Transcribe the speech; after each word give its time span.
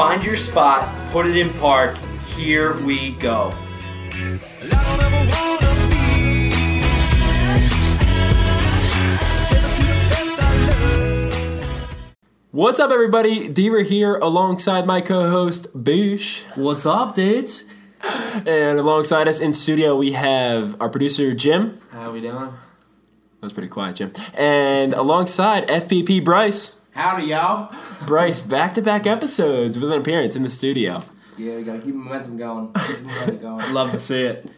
Find 0.00 0.24
your 0.24 0.38
spot, 0.38 0.88
put 1.10 1.26
it 1.26 1.36
in 1.36 1.50
park. 1.58 1.94
Here 2.34 2.74
we 2.84 3.10
go. 3.10 3.50
What's 12.50 12.80
up, 12.80 12.90
everybody? 12.90 13.46
Deaver 13.46 13.84
here 13.84 14.16
alongside 14.16 14.86
my 14.86 15.02
co 15.02 15.28
host, 15.28 15.76
Boosh. 15.76 16.44
What's 16.56 16.86
up, 16.86 17.14
dudes? 17.14 17.68
And 18.46 18.78
alongside 18.78 19.28
us 19.28 19.38
in 19.38 19.52
studio, 19.52 19.94
we 19.98 20.12
have 20.12 20.80
our 20.80 20.88
producer, 20.88 21.34
Jim. 21.34 21.78
How 21.92 22.08
are 22.08 22.12
we 22.12 22.22
doing? 22.22 22.38
That 22.38 22.52
was 23.42 23.52
pretty 23.52 23.68
quiet, 23.68 23.96
Jim. 23.96 24.14
And 24.32 24.94
alongside 24.94 25.68
FPP 25.68 26.24
Bryce. 26.24 26.79
Howdy, 26.92 27.26
y'all. 27.26 27.72
Bryce, 28.06 28.40
back 28.40 28.74
to 28.74 28.82
back 28.82 29.06
episodes 29.06 29.78
with 29.78 29.92
an 29.92 30.00
appearance 30.00 30.36
in 30.36 30.42
the 30.42 30.50
studio. 30.50 31.02
Yeah, 31.38 31.56
we 31.56 31.62
gotta 31.62 31.80
keep 31.80 31.94
momentum 31.94 32.36
going. 32.36 32.72
Keep 32.72 33.02
momentum 33.02 33.38
going. 33.40 33.72
Love 33.72 33.90
to 33.92 33.98
see 33.98 34.22
it. 34.22 34.50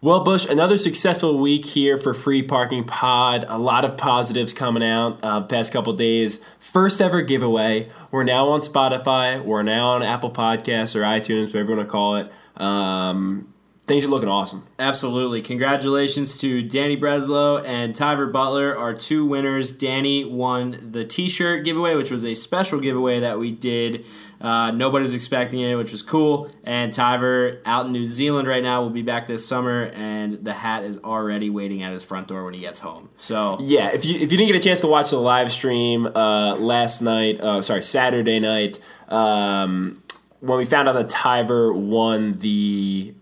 Well, 0.00 0.22
Bush, 0.22 0.46
another 0.48 0.78
successful 0.78 1.38
week 1.38 1.64
here 1.64 1.98
for 1.98 2.14
Free 2.14 2.42
Parking 2.42 2.84
Pod. 2.84 3.44
A 3.48 3.58
lot 3.58 3.84
of 3.84 3.96
positives 3.96 4.52
coming 4.54 4.82
out 4.82 5.18
uh, 5.24 5.42
past 5.42 5.72
couple 5.72 5.92
days. 5.94 6.44
First 6.58 7.00
ever 7.00 7.22
giveaway. 7.22 7.90
We're 8.10 8.22
now 8.24 8.48
on 8.48 8.60
Spotify. 8.60 9.42
We're 9.44 9.62
now 9.64 9.90
on 9.90 10.02
Apple 10.02 10.30
Podcasts 10.30 10.94
or 10.94 11.00
iTunes, 11.02 11.46
whatever 11.48 11.70
you 11.72 11.76
want 11.76 11.88
to 11.88 11.92
call 11.92 12.16
it. 12.16 12.32
Um, 12.56 13.51
things 13.86 14.04
are 14.04 14.08
looking 14.08 14.28
awesome. 14.28 14.66
Absolutely. 14.78 15.42
Congratulations 15.42 16.38
to 16.38 16.62
Danny 16.62 16.96
Breslow 16.96 17.64
and 17.64 17.94
Tyver 17.94 18.30
Butler, 18.30 18.76
our 18.76 18.94
two 18.94 19.26
winners. 19.26 19.72
Danny 19.76 20.24
won 20.24 20.90
the 20.92 21.04
t 21.04 21.28
shirt 21.28 21.64
giveaway, 21.64 21.94
which 21.94 22.10
was 22.10 22.24
a 22.24 22.34
special 22.34 22.80
giveaway 22.80 23.20
that 23.20 23.38
we 23.38 23.50
did. 23.50 24.04
Uh, 24.40 24.72
nobody 24.72 25.04
was 25.04 25.14
expecting 25.14 25.60
it, 25.60 25.76
which 25.76 25.92
was 25.92 26.02
cool. 26.02 26.50
And 26.64 26.92
Tyver, 26.92 27.60
out 27.64 27.86
in 27.86 27.92
New 27.92 28.06
Zealand 28.06 28.48
right 28.48 28.62
now, 28.62 28.82
will 28.82 28.90
be 28.90 29.02
back 29.02 29.28
this 29.28 29.46
summer, 29.46 29.90
and 29.94 30.44
the 30.44 30.52
hat 30.52 30.82
is 30.82 30.98
already 30.98 31.48
waiting 31.48 31.82
at 31.82 31.92
his 31.92 32.04
front 32.04 32.26
door 32.26 32.44
when 32.44 32.54
he 32.54 32.60
gets 32.60 32.80
home. 32.80 33.08
So, 33.16 33.58
Yeah, 33.60 33.88
if 33.92 34.04
you 34.04 34.16
if 34.16 34.32
you 34.32 34.38
didn't 34.38 34.48
get 34.48 34.56
a 34.56 34.60
chance 34.60 34.80
to 34.80 34.88
watch 34.88 35.10
the 35.10 35.18
live 35.18 35.52
stream 35.52 36.06
uh, 36.06 36.56
last 36.56 37.02
night, 37.02 37.40
uh, 37.40 37.62
sorry, 37.62 37.84
Saturday 37.84 38.40
night, 38.40 38.80
um, 39.08 40.02
when 40.40 40.58
we 40.58 40.64
found 40.64 40.88
out 40.88 40.94
that 40.94 41.08
Tyver 41.08 41.72
won 41.72 42.38
the 42.38 43.14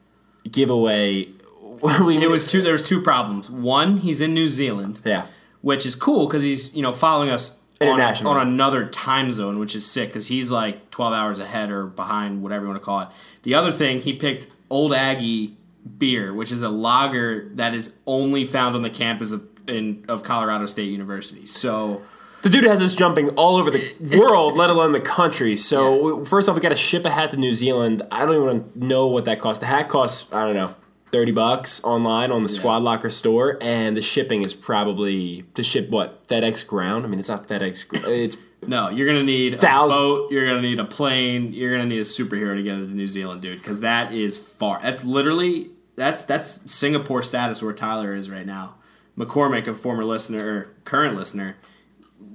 giveaway, 0.50 1.28
we 2.02 2.22
it 2.22 2.30
was 2.30 2.46
two. 2.46 2.62
There 2.62 2.72
was 2.72 2.82
two 2.82 3.00
problems. 3.02 3.50
One, 3.50 3.98
he's 3.98 4.20
in 4.20 4.34
New 4.34 4.48
Zealand. 4.48 5.00
yeah. 5.04 5.26
which 5.62 5.86
is 5.86 5.94
cool 5.94 6.26
because 6.26 6.42
he's 6.42 6.74
you 6.74 6.82
know 6.82 6.92
following 6.92 7.30
us 7.30 7.60
on, 7.80 8.00
on 8.26 8.46
another 8.46 8.86
time 8.88 9.32
zone, 9.32 9.58
which 9.58 9.74
is 9.74 9.86
sick 9.86 10.10
because 10.10 10.26
he's 10.26 10.50
like 10.50 10.90
twelve 10.90 11.12
hours 11.12 11.38
ahead 11.38 11.70
or 11.70 11.86
behind, 11.86 12.42
whatever 12.42 12.64
you 12.64 12.68
want 12.70 12.80
to 12.80 12.84
call 12.84 13.00
it. 13.00 13.08
The 13.42 13.54
other 13.54 13.72
thing, 13.72 14.00
he 14.00 14.12
picked 14.12 14.48
Old 14.68 14.92
Aggie 14.92 15.56
beer, 15.98 16.34
which 16.34 16.52
is 16.52 16.62
a 16.62 16.68
lager 16.68 17.48
that 17.54 17.74
is 17.74 17.96
only 18.06 18.44
found 18.44 18.76
on 18.76 18.82
the 18.82 18.90
campus 18.90 19.32
of 19.32 19.46
in, 19.66 20.04
of 20.08 20.22
Colorado 20.22 20.66
State 20.66 20.90
University. 20.90 21.46
So 21.46 22.02
The 22.42 22.48
dude 22.48 22.64
has 22.64 22.80
us 22.80 22.94
jumping 22.96 23.30
all 23.30 23.56
over 23.56 23.70
the 23.70 24.19
world, 24.19 24.56
let 24.56 24.70
alone 24.70 24.92
the 24.92 25.00
country. 25.00 25.56
So 25.56 26.24
first 26.24 26.48
off, 26.48 26.55
we 26.55 26.60
got 26.62 26.70
to 26.70 26.77
ship 26.77 27.05
a 27.05 27.10
hat 27.10 27.30
to 27.32 27.36
New 27.36 27.55
Zealand. 27.55 28.02
I 28.10 28.24
don't 28.24 28.42
even 28.42 28.72
know 28.74 29.06
what 29.08 29.27
that 29.27 29.41
costs. 29.41 29.60
The 29.60 29.66
hat 29.66 29.88
costs 29.88 30.32
I 30.32 30.44
don't 30.47 30.55
know. 30.56 30.74
30 31.12 31.32
bucks 31.32 31.82
online 31.82 32.30
on 32.30 32.44
the 32.44 32.48
Squad 32.48 32.84
Locker 32.84 33.10
store, 33.10 33.58
and 33.60 33.97
the 33.97 34.00
shipping 34.00 34.42
is 34.44 34.55
probably 34.55 35.42
to 35.54 35.62
ship 35.64 35.91
what 35.91 36.25
FedEx 36.28 36.64
Ground. 36.66 37.04
I 37.04 37.09
mean, 37.09 37.19
it's 37.19 37.28
not 37.28 37.48
FedEx. 37.48 37.84
It's 38.09 38.37
no, 38.66 38.91
you're 38.91 39.09
gonna 39.09 39.25
need 39.25 39.59
Thousand- 39.59 39.98
a 39.98 40.00
boat. 40.00 40.31
You're 40.31 40.47
gonna 40.47 40.62
need 40.62 40.78
a 40.78 40.84
plane. 40.84 41.53
You're 41.53 41.72
gonna 41.72 41.87
need 41.88 41.98
a 41.98 42.03
superhero 42.04 42.56
to 42.56 42.62
get 42.62 42.75
into 42.75 42.94
New 42.94 43.09
Zealand, 43.09 43.43
dude. 43.43 43.59
Because 43.59 43.81
that 43.81 44.12
is 44.12 44.38
far. 44.38 44.78
That's 44.81 45.03
literally 45.04 45.70
that's 45.97 46.25
that's 46.25 46.70
Singapore 46.72 47.22
status 47.22 47.60
where 47.60 47.72
Tyler 47.72 48.14
is 48.14 48.31
right 48.31 48.47
now. 48.47 48.76
McCormick, 49.19 49.66
a 49.66 49.75
former 49.75 50.04
listener 50.04 50.47
or 50.48 50.69
current 50.84 51.16
listener, 51.16 51.56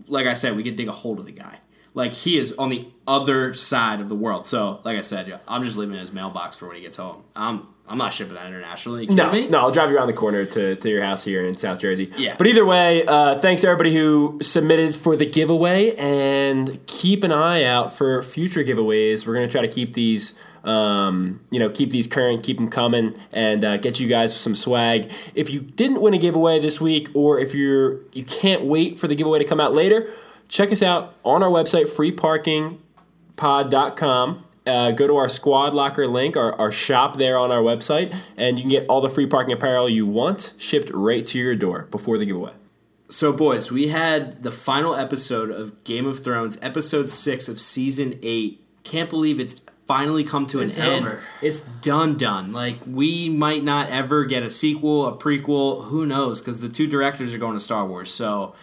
like 0.08 0.26
I 0.28 0.34
said, 0.34 0.56
we 0.56 0.64
could 0.64 0.76
dig 0.76 0.88
a 0.88 0.92
hold 0.92 1.20
of 1.20 1.26
the 1.26 1.32
guy. 1.32 1.60
Like 1.94 2.12
he 2.12 2.38
is 2.38 2.54
on 2.54 2.70
the 2.70 2.88
other 3.08 3.54
side 3.54 4.02
of 4.02 4.10
the 4.10 4.16
world. 4.16 4.46
So, 4.46 4.82
like 4.84 4.98
I 4.98 5.02
said, 5.02 5.40
I'm 5.48 5.64
just 5.64 5.78
leaving 5.78 5.98
his 5.98 6.12
mailbox 6.12 6.58
for 6.58 6.68
when 6.68 6.76
he 6.76 6.82
gets 6.82 6.98
home. 6.98 7.24
I'm 7.36 7.68
I'm 7.88 7.98
not 8.00 8.12
shipping 8.12 8.34
that 8.34 8.48
internationally. 8.48 9.06
You 9.06 9.16
No, 9.16 9.32
me? 9.32 9.48
no, 9.48 9.60
I'll 9.60 9.72
drive 9.72 9.92
you 9.92 9.98
around 9.98 10.08
the 10.08 10.14
corner 10.14 10.44
to, 10.44 10.76
to 10.76 10.90
your 10.90 11.04
house 11.04 11.24
here 11.24 11.46
in 11.46 11.56
South 11.56 11.78
Jersey. 11.80 12.12
Yeah. 12.18 12.36
But 12.36 12.48
either 12.48 12.66
way, 12.66 13.06
uh, 13.06 13.40
thanks 13.40 13.62
to 13.62 13.68
everybody 13.68 13.94
who 13.96 14.40
submitted 14.42 14.96
for 14.96 15.16
the 15.16 15.26
giveaway, 15.28 15.96
and 15.96 16.80
keep 16.88 17.24
an 17.24 17.32
eye 17.32 17.64
out 17.64 17.94
for 17.94 18.22
future 18.24 18.64
giveaways. 18.64 19.26
We're 19.28 19.36
gonna 19.36 19.48
try 19.48 19.62
to 19.62 19.68
keep 19.68 19.94
these, 19.94 20.34
um, 20.66 21.40
you 21.52 21.60
know, 21.60 21.70
keep 21.70 21.92
these 21.92 22.08
current, 22.08 22.44
keep 22.44 22.58
them 22.58 22.70
coming, 22.70 23.16
and 23.32 23.64
uh, 23.64 23.78
get 23.78 23.98
you 24.00 24.08
guys 24.08 24.36
some 24.36 24.56
swag. 24.56 25.12
If 25.34 25.50
you 25.50 25.62
didn't 25.62 26.02
win 26.02 26.14
a 26.14 26.18
giveaway 26.18 26.60
this 26.60 26.82
week, 26.82 27.08
or 27.14 27.40
if 27.40 27.54
you're 27.54 28.02
you 28.14 28.26
can't 28.26 28.64
wait 28.64 29.00
for 29.00 29.08
the 29.08 29.16
giveaway 29.16 29.40
to 29.40 29.46
come 29.46 29.62
out 29.62 29.74
later, 29.74 30.10
check 30.48 30.72
us 30.72 30.84
out 30.84 31.16
on 31.24 31.44
our 31.44 31.50
website, 31.50 31.86
freeparkingpod.com. 31.86 34.42
Uh, 34.68 34.90
go 34.90 35.06
to 35.06 35.16
our 35.16 35.30
squad 35.30 35.76
locker 35.76 36.08
link, 36.08 36.36
our, 36.36 36.60
our 36.60 36.72
shop 36.72 37.18
there 37.18 37.38
on 37.38 37.52
our 37.52 37.62
website, 37.62 38.18
and 38.36 38.58
you 38.58 38.64
can 38.64 38.72
get 38.72 38.84
all 38.88 39.00
the 39.00 39.12
free 39.12 39.28
parking 39.28 39.54
apparel 39.54 39.88
you 39.88 40.08
want 40.08 40.56
shipped 40.58 40.90
right 40.92 41.24
to 41.28 41.38
your 41.38 41.56
door 41.56 41.88
before 41.92 42.18
the 42.18 42.26
giveaway. 42.26 42.52
So, 43.08 43.32
boys, 43.32 43.72
we 43.72 43.90
had 43.90 44.42
the 44.42 44.52
final 44.52 44.96
episode 44.96 45.52
of 45.52 45.84
Game 45.84 46.08
of 46.08 46.24
Thrones, 46.24 46.58
episode 46.64 47.12
six 47.12 47.48
of 47.48 47.62
season 47.62 48.18
eight. 48.24 48.60
Can't 48.84 49.12
believe 49.12 49.40
it's 49.40 49.62
finally 49.88 50.24
come 50.24 50.46
to 50.48 50.60
It's 50.62 50.78
an 50.78 50.86
end. 50.86 51.06
over. 51.06 51.22
It's 51.42 51.62
done, 51.62 52.18
done. 52.18 52.52
Like, 52.52 52.78
we 52.88 53.30
might 53.30 53.64
not 53.64 53.90
ever 53.90 54.26
get 54.26 54.44
a 54.44 54.50
sequel, 54.50 55.08
a 55.08 55.16
prequel, 55.16 55.86
who 55.86 56.06
knows? 56.06 56.42
Because 56.42 56.62
the 56.62 56.70
two 56.70 56.88
directors 56.88 57.34
are 57.36 57.38
going 57.38 57.54
to 57.54 57.60
Star 57.60 57.86
Wars. 57.86 58.12
So, 58.12 58.56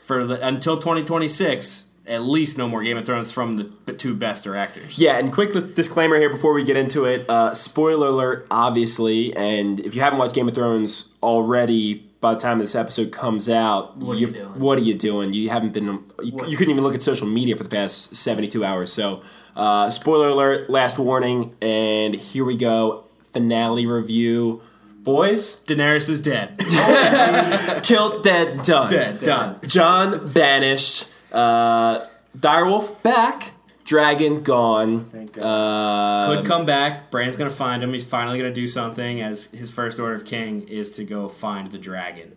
for 0.00 0.24
the, 0.24 0.46
until 0.46 0.76
2026, 0.76 1.90
at 2.06 2.22
least 2.22 2.56
no 2.56 2.68
more 2.68 2.82
Game 2.82 2.96
of 2.96 3.04
Thrones 3.04 3.32
from 3.32 3.56
the 3.56 3.92
two 3.92 4.14
best 4.14 4.44
directors. 4.44 4.98
Yeah, 4.98 5.18
and 5.18 5.30
quick 5.32 5.50
disclaimer 5.74 6.16
here 6.16 6.30
before 6.30 6.54
we 6.54 6.64
get 6.64 6.76
into 6.76 7.04
it. 7.04 7.28
Uh, 7.28 7.52
spoiler 7.52 8.06
alert, 8.06 8.46
obviously, 8.50 9.36
and 9.36 9.80
if 9.80 9.94
you 9.94 10.00
haven't 10.00 10.18
watched 10.18 10.34
Game 10.34 10.48
of 10.48 10.54
Thrones 10.54 11.12
already, 11.22 11.96
by 12.20 12.32
the 12.34 12.40
time 12.40 12.58
this 12.58 12.74
episode 12.74 13.12
comes 13.12 13.48
out, 13.50 13.96
What 13.98 14.16
are 14.16 14.20
you 14.20 14.28
doing? 14.28 14.58
What 14.58 14.78
are 14.78 14.82
you 14.82 14.94
doing? 14.94 15.32
You 15.34 15.50
haven't 15.50 15.72
been. 15.74 15.84
You, 16.22 16.32
you 16.46 16.56
couldn't 16.56 16.70
even 16.70 16.82
look 16.82 16.94
at 16.94 17.02
social 17.02 17.26
media 17.26 17.54
for 17.56 17.62
the 17.62 17.68
past 17.68 18.16
seventy-two 18.16 18.64
hours. 18.64 18.90
So, 18.92 19.22
uh, 19.58 19.90
spoiler 19.90 20.28
alert, 20.28 20.70
last 20.70 20.98
warning, 20.98 21.54
and 21.60 22.14
here 22.14 22.44
we 22.44 22.56
go. 22.56 23.04
Finale 23.32 23.84
review, 23.86 24.62
boys. 25.02 25.60
Daenerys 25.66 26.08
is 26.08 26.20
dead. 26.22 26.56
Killed, 27.82 28.22
dead, 28.22 28.62
done. 28.62 28.90
dead, 28.90 29.20
done. 29.20 29.58
Jon 29.66 30.26
banished. 30.32 31.08
Uh, 31.32 32.06
Direwolf 32.36 33.02
back. 33.02 33.52
Dragon 33.84 34.42
gone. 34.42 35.04
Thank 35.06 35.38
Uh, 35.40 36.26
Could 36.36 36.44
come 36.46 36.66
back. 36.66 37.10
Bran's 37.10 37.36
gonna 37.38 37.48
find 37.50 37.82
him. 37.82 37.92
He's 37.92 38.04
finally 38.08 38.36
gonna 38.38 38.52
do 38.52 38.66
something. 38.66 39.20
As 39.22 39.50
his 39.50 39.70
first 39.70 39.98
order 39.98 40.14
of 40.14 40.24
king 40.26 40.68
is 40.68 40.92
to 40.92 41.04
go 41.04 41.26
find 41.26 41.70
the 41.70 41.78
dragon. 41.78 42.36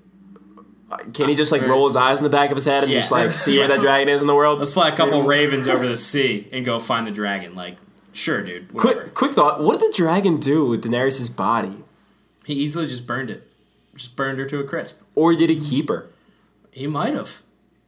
Can 1.14 1.30
he 1.30 1.36
just 1.36 1.52
like 1.52 1.62
roll 1.64 1.88
his 1.88 1.96
eyes 1.96 2.20
in 2.20 2.24
the 2.24 2.30
back 2.30 2.50
of 2.52 2.56
his 2.58 2.66
head 2.66 2.84
and 2.84 2.92
Yeah. 2.92 3.00
just 3.00 3.12
like 3.12 3.30
see 3.32 3.58
where 3.58 3.68
that 3.68 3.80
dragon 3.80 4.10
is 4.10 4.22
in 4.22 4.28
the 4.28 4.36
world? 4.36 4.60
Let's 4.60 4.74
fly 4.74 4.90
a 4.90 4.96
couple 4.96 5.24
ravens 5.24 5.68
over 5.68 5.88
the 5.88 5.98
sea 5.98 6.48
and 6.52 6.66
go 6.66 6.80
find 6.80 7.06
the 7.08 7.12
dragon. 7.12 7.56
Like, 7.56 7.78
sure, 8.14 8.42
dude. 8.42 8.72
Whatever. 8.74 9.02
Quick, 9.02 9.14
quick 9.14 9.32
thought. 9.34 9.62
What 9.64 9.80
did 9.80 9.92
the 9.92 9.96
dragon 9.98 10.40
do 10.40 10.66
with 10.66 10.84
Daenerys' 10.84 11.34
body, 11.36 11.78
He 12.46 12.54
easily 12.56 12.88
just 12.88 13.06
burned 13.08 13.30
it. 13.30 13.48
Just 13.96 14.16
burned 14.16 14.40
her 14.40 14.46
to 14.46 14.60
a 14.60 14.64
crisp. 14.64 14.98
or 15.16 15.36
did 15.36 15.50
he 15.50 15.60
keep 15.60 15.90
her? 15.90 16.08
He 16.72 16.88
might 16.88 17.14
have. 17.14 17.42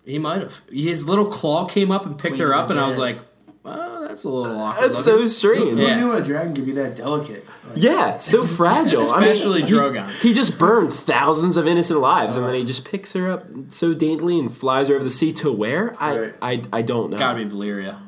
He 0.05 0.19
might 0.19 0.41
have. 0.41 0.61
His 0.69 1.07
little 1.07 1.25
claw 1.25 1.65
came 1.65 1.91
up 1.91 2.05
and 2.05 2.17
picked 2.19 2.35
Queen 2.35 2.47
her 2.47 2.53
up, 2.53 2.69
and 2.69 2.77
I 2.79 2.85
was 2.85 2.97
like, 2.97 3.19
"Oh, 3.63 4.05
that's 4.05 4.25
a 4.25 4.29
little 4.29 4.59
awkward." 4.59 4.89
That's 4.89 5.03
so 5.03 5.13
looking." 5.13 5.27
strange. 5.29 5.79
Yeah. 5.79 5.97
Who 5.97 6.07
knew 6.07 6.13
a 6.17 6.21
dragon 6.21 6.53
could 6.53 6.65
be 6.65 6.73
that 6.73 6.97
delicate? 6.97 7.42
Like, 7.69 7.77
Yeah, 7.77 8.18
so 8.18 8.44
fragile. 8.45 9.00
I 9.12 9.21
mean, 9.21 9.30
Especially 9.31 9.62
he- 9.62 9.68
Drogon. 9.68 10.10
He, 10.21 10.33
just 10.33 10.57
burned 10.60 10.92
thousands 10.92 11.57
of 11.57 11.68
innocent 11.68 12.00
lives, 12.00 12.36
and 12.36 12.45
then 12.45 12.54
he 12.56 12.63
just 12.63 12.89
picks 12.89 13.13
her 13.13 13.31
up 13.31 13.45
so 13.69 13.94
daintily 13.94 14.38
and 14.39 14.51
flies 14.54 14.89
her 14.89 14.95
over 14.95 15.04
the 15.04 15.10
sea 15.10 15.31
to 15.33 15.51
where? 15.51 15.94
I, 16.00 16.18
Right. 16.19 16.33
I, 16.42 16.62
I 16.74 16.81
don't 16.81 17.10
know. 17.12 17.18
Gotta 17.18 17.44
be 17.44 17.50
Valyria. 17.50 18.00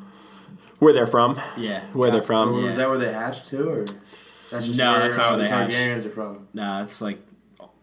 Where 0.80 0.92
they're 0.94 1.07
from? 1.07 1.40
Yeah. 1.57 1.81
Where 1.94 2.12
they're 2.12 2.22
from? 2.22 2.57
Yeah. 2.60 2.66
Was 2.66 2.75
that 2.78 2.90
where 2.90 2.98
they 2.98 3.12
hatched 3.13 3.48
too, 3.48 3.69
or 3.69 3.80
that's 3.80 4.50
just 4.50 4.78
No, 4.78 4.92
where 4.92 5.00
that's 5.02 5.18
not 5.18 5.25
uh, 5.34 5.38
where 5.38 5.38
the 5.38 5.44
they 5.44 5.50
hatched. 5.50 5.74
Targaryens 5.74 6.06
are 6.06 6.10
from? 6.10 6.48
Nah, 6.54 6.81
it's 6.84 7.02
like 7.02 7.19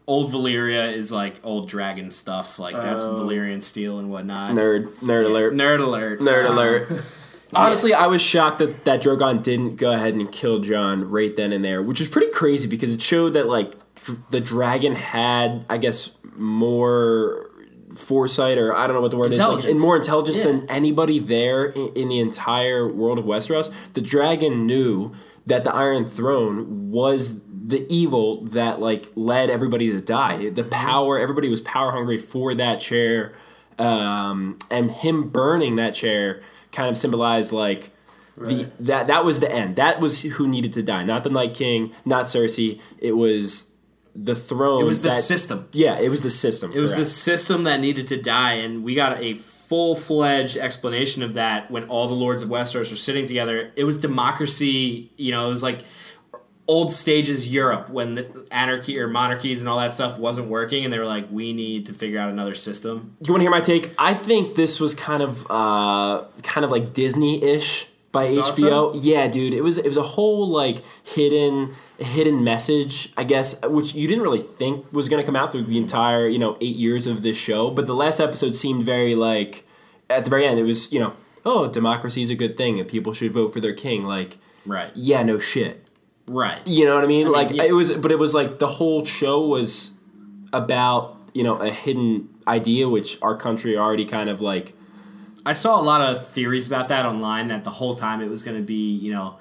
old 0.07 0.31
Valyria 0.31 0.93
is 0.93 1.11
like 1.11 1.37
old 1.43 1.69
dragon 1.69 2.11
stuff. 2.11 2.59
Like 2.59 2.75
that's 2.77 3.03
Oh. 3.05 3.15
Valyrian 3.15 3.63
steel 3.63 3.99
and 3.99 4.11
whatnot. 4.11 4.53
Nerd, 4.53 4.89
nerd 4.97 5.25
alert. 5.25 5.55
Nerd 5.55 5.81
alert. 5.81 6.21
Nerd 6.21 6.49
alert. 6.51 7.03
Honestly, 7.54 7.93
I 7.93 8.06
was 8.06 8.22
shocked 8.22 8.58
that, 8.60 8.84
that 8.84 9.02
Drogon 9.02 9.43
didn't 9.43 9.76
go 9.76 9.93
ahead 9.93 10.14
and 10.14 10.31
kill 10.32 10.60
Jon 10.60 11.08
right 11.08 11.34
then 11.37 11.52
and 11.52 11.64
there, 11.64 11.82
which 11.82 12.00
is 12.00 12.08
pretty 12.08 12.32
crazy 12.32 12.66
because 12.66 12.93
it 12.93 13.02
showed 13.02 13.34
that 13.34 13.46
like 13.46 13.75
dr- 13.96 14.19
the 14.31 14.40
dragon 14.40 14.94
had, 14.94 15.66
I 15.69 15.76
guess, 15.76 16.12
more 16.37 17.50
foresight 17.94 18.56
or 18.56 18.75
I 18.75 18.87
don't 18.87 18.96
know 18.96 19.02
what 19.02 19.10
the 19.10 19.19
word 19.19 19.32
is, 19.32 19.38
like, 19.38 19.64
and 19.64 19.78
more 19.78 19.96
intelligence 19.96 20.38
Yeah. 20.38 20.44
than 20.44 20.70
anybody 20.70 21.19
there 21.19 21.66
in, 21.66 21.88
in 21.94 22.08
the 22.08 22.20
entire 22.20 22.88
world 22.88 23.19
of 23.19 23.26
Westeros. 23.26 23.72
The 23.93 24.00
dragon 24.00 24.66
knew 24.66 25.12
that 25.46 25.64
the 25.64 25.75
Iron 25.75 26.04
Throne 26.04 26.90
was 26.90 27.43
the 27.44 27.87
evil 27.93 28.44
that 28.46 28.81
like 28.81 29.10
led 29.14 29.50
everybody 29.50 29.90
to 29.93 30.00
die. 30.00 30.38
Mm-hmm. 30.38 30.54
The 30.54 30.64
power, 30.64 31.19
everybody 31.19 31.49
was 31.49 31.60
power 31.60 31.93
hungry 31.93 32.19
for 32.19 32.54
that 32.54 32.81
chair, 32.81 33.34
um, 33.78 34.58
and 34.70 34.90
him 34.90 35.28
burning 35.28 35.76
that 35.76 35.94
chair 35.94 36.43
kind 36.73 36.89
of 36.89 36.97
symbolized 36.97 37.53
like. 37.53 37.91
The, 38.35 38.67
that 38.81 39.09
that 39.09 39.27
was 39.27 39.41
the 39.41 39.53
end. 39.53 39.77
That 39.77 40.01
was 40.01 40.23
who 40.23 40.49
needed 40.49 40.73
to 40.73 40.83
die. 40.83 41.05
Not 41.05 41.23
the 41.23 41.29
Night 41.29 41.53
King, 41.53 41.93
not 42.07 42.27
Cersei. 42.27 42.81
It 42.99 43.13
was 43.13 43.71
the 44.15 44.35
throne. 44.35 44.83
It 44.83 44.87
was 44.87 45.03
the 45.03 45.11
that- 45.11 45.23
system. 45.23 45.69
Yeah, 45.73 45.99
it 45.99 46.09
was 46.09 46.23
the 46.23 46.31
system. 46.31 46.73
It 46.75 46.81
was 46.81 46.97
the 46.97 47.05
system 47.05 47.65
that 47.65 47.81
needed 47.81 48.07
to 48.09 48.21
die, 48.21 48.55
and 48.55 48.83
we 48.83 48.95
got 48.95 49.21
a 49.21 49.35
full 49.35 49.95
fledged 49.95 50.57
explanation 50.57 51.23
of 51.23 51.35
that 51.35 51.71
when 51.71 51.85
all 51.85 52.09
the 52.09 52.15
lords 52.15 52.43
of 52.43 52.49
Westeros 52.49 52.91
were 52.91 52.97
sitting 52.97 53.27
together. 53.27 53.71
It 53.77 53.85
was 53.85 53.99
democracy. 53.99 55.11
You 55.17 55.33
know, 55.33 55.47
it 55.47 55.51
was 55.51 55.63
like 55.63 55.81
old 56.73 56.91
stages 56.93 57.53
Europe 57.53 57.91
when 57.91 58.15
the 58.15 58.27
anarchy 58.51 58.99
or 58.99 59.07
monarchies 59.07 59.61
and 59.61 59.69
all 59.69 59.79
that 59.79 59.93
stuff 59.93 60.19
wasn't 60.19 60.49
working, 60.49 60.85
and 60.85 60.93
they 60.93 60.99
were 60.99 61.07
like, 61.17 61.27
"We 61.31 61.53
need 61.53 61.87
to 61.87 61.93
figure 61.93 62.19
out 62.19 62.33
another 62.33 62.55
system." 62.55 63.17
You 63.25 63.33
want 63.33 63.41
to 63.41 63.45
hear 63.45 63.51
my 63.51 63.61
take? 63.61 63.91
I 63.99 64.15
think 64.15 64.55
this 64.55 64.81
was 64.81 64.95
kind 64.95 65.23
of 65.23 65.47
uh, 65.51 66.25
kind 66.43 66.65
of 66.65 66.71
like 66.71 66.95
Disney 66.95 67.43
ish 67.45 67.89
by 68.11 68.35
Thought 68.35 68.57
HBO. 68.57 68.93
Yeah, 68.95 69.29
dude, 69.29 69.55
it 69.55 69.63
was 69.63 69.77
it 69.77 69.87
was 69.87 69.97
a 69.99 70.03
whole 70.03 70.49
like 70.49 70.79
hidden 71.05 71.73
hidden 71.99 72.43
message, 72.43 73.13
I 73.17 73.25
guess, 73.25 73.61
which 73.67 73.95
you 73.95 74.09
didn't 74.09 74.23
really 74.23 74.41
think 74.41 74.91
was 74.93 75.09
going 75.09 75.23
to 75.23 75.27
come 75.27 75.37
out 75.37 75.53
through 75.53 75.65
the 75.65 75.79
entire 75.79 76.27
you 76.27 76.39
know 76.39 76.57
eight 76.61 76.77
years 76.77 77.07
of 77.07 77.23
this 77.23 77.37
show. 77.37 77.71
But 77.71 77.87
the 77.87 77.95
last 77.95 78.19
episode 78.19 78.55
seemed 78.55 78.85
very 78.85 79.15
like 79.15 79.67
at 80.09 80.25
the 80.25 80.31
very 80.31 80.47
end, 80.47 80.59
it 80.59 80.65
was 80.65 80.93
you 80.93 81.01
know 81.01 81.13
oh 81.45 81.69
democracy 81.69 82.23
is 82.23 82.31
a 82.31 82.35
good 82.35 82.57
thing 82.57 82.79
and 82.79 82.89
people 82.89 83.13
should 83.13 83.33
vote 83.33 83.53
for 83.53 83.61
their 83.61 83.75
king. 83.75 84.05
Like 84.05 84.39
Right. 84.65 84.91
yeah, 84.95 85.23
no 85.23 85.39
shit. 85.39 85.87
Right. 86.32 86.58
You 86.67 86.84
know 86.87 86.94
what 86.94 87.05
I 87.05 87.06
mean? 87.06 87.25
mean, 87.25 87.32
like 87.32 87.50
yeah. 87.50 87.64
it 87.64 87.73
was, 87.73 87.93
but 87.93 88.11
it 88.12 88.19
was 88.19 88.34
like 88.34 88.58
the 88.58 88.67
whole 88.67 89.05
show 89.05 89.46
was 89.46 89.93
about 90.52 91.17
you 91.34 91.43
know 91.44 91.56
a 91.56 91.70
hidden 91.70 92.29
idea 92.46 92.88
which 92.88 93.19
our 93.23 93.37
country 93.37 93.76
already 93.79 94.05
kind 94.05 94.29
of 94.29 94.40
like 94.40 94.75
I 95.46 95.52
saw 95.52 95.81
a 95.81 95.82
lot 95.82 96.00
of 96.00 96.26
theories 96.26 96.67
about 96.67 96.88
that 96.88 97.05
online 97.06 97.49
that 97.49 97.64
the 97.64 97.70
whole 97.70 97.94
time 97.94 98.20
it 98.20 98.29
was 98.29 98.43
going 98.44 98.56
to 98.56 98.62
be, 98.62 98.93
you 98.96 99.12
know, 99.12 99.38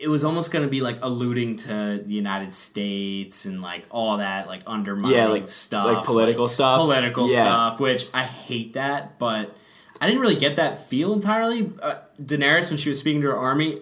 it 0.00 0.08
was 0.08 0.22
almost 0.24 0.52
going 0.52 0.64
to 0.64 0.70
be 0.70 0.80
like 0.80 0.98
alluding 1.02 1.56
to 1.56 2.02
the 2.04 2.14
United 2.14 2.52
States 2.52 3.46
and 3.46 3.60
like 3.60 3.84
all 3.90 4.18
that 4.18 4.46
like 4.46 4.62
undermining 4.66 5.16
Yeah, 5.16 5.26
like- 5.28 5.48
stuff, 5.48 5.86
like 5.86 6.04
political 6.04 6.46
stuff? 6.48 6.78
political 6.78 7.28
Yeah. 7.28 7.34
stuff, 7.36 7.80
which 7.80 8.06
I 8.14 8.22
hate 8.24 8.74
that, 8.74 9.18
but 9.18 9.56
I 10.00 10.06
didn't 10.06 10.20
really 10.20 10.36
get 10.36 10.56
that 10.56 10.76
feel 10.86 11.12
entirely. 11.14 11.70
Uh, 11.82 11.94
Daenerys 12.22 12.68
when 12.70 12.76
she 12.76 12.88
was 12.90 13.00
speaking 13.00 13.22
to 13.22 13.28
her 13.28 13.36
army, 13.36 13.78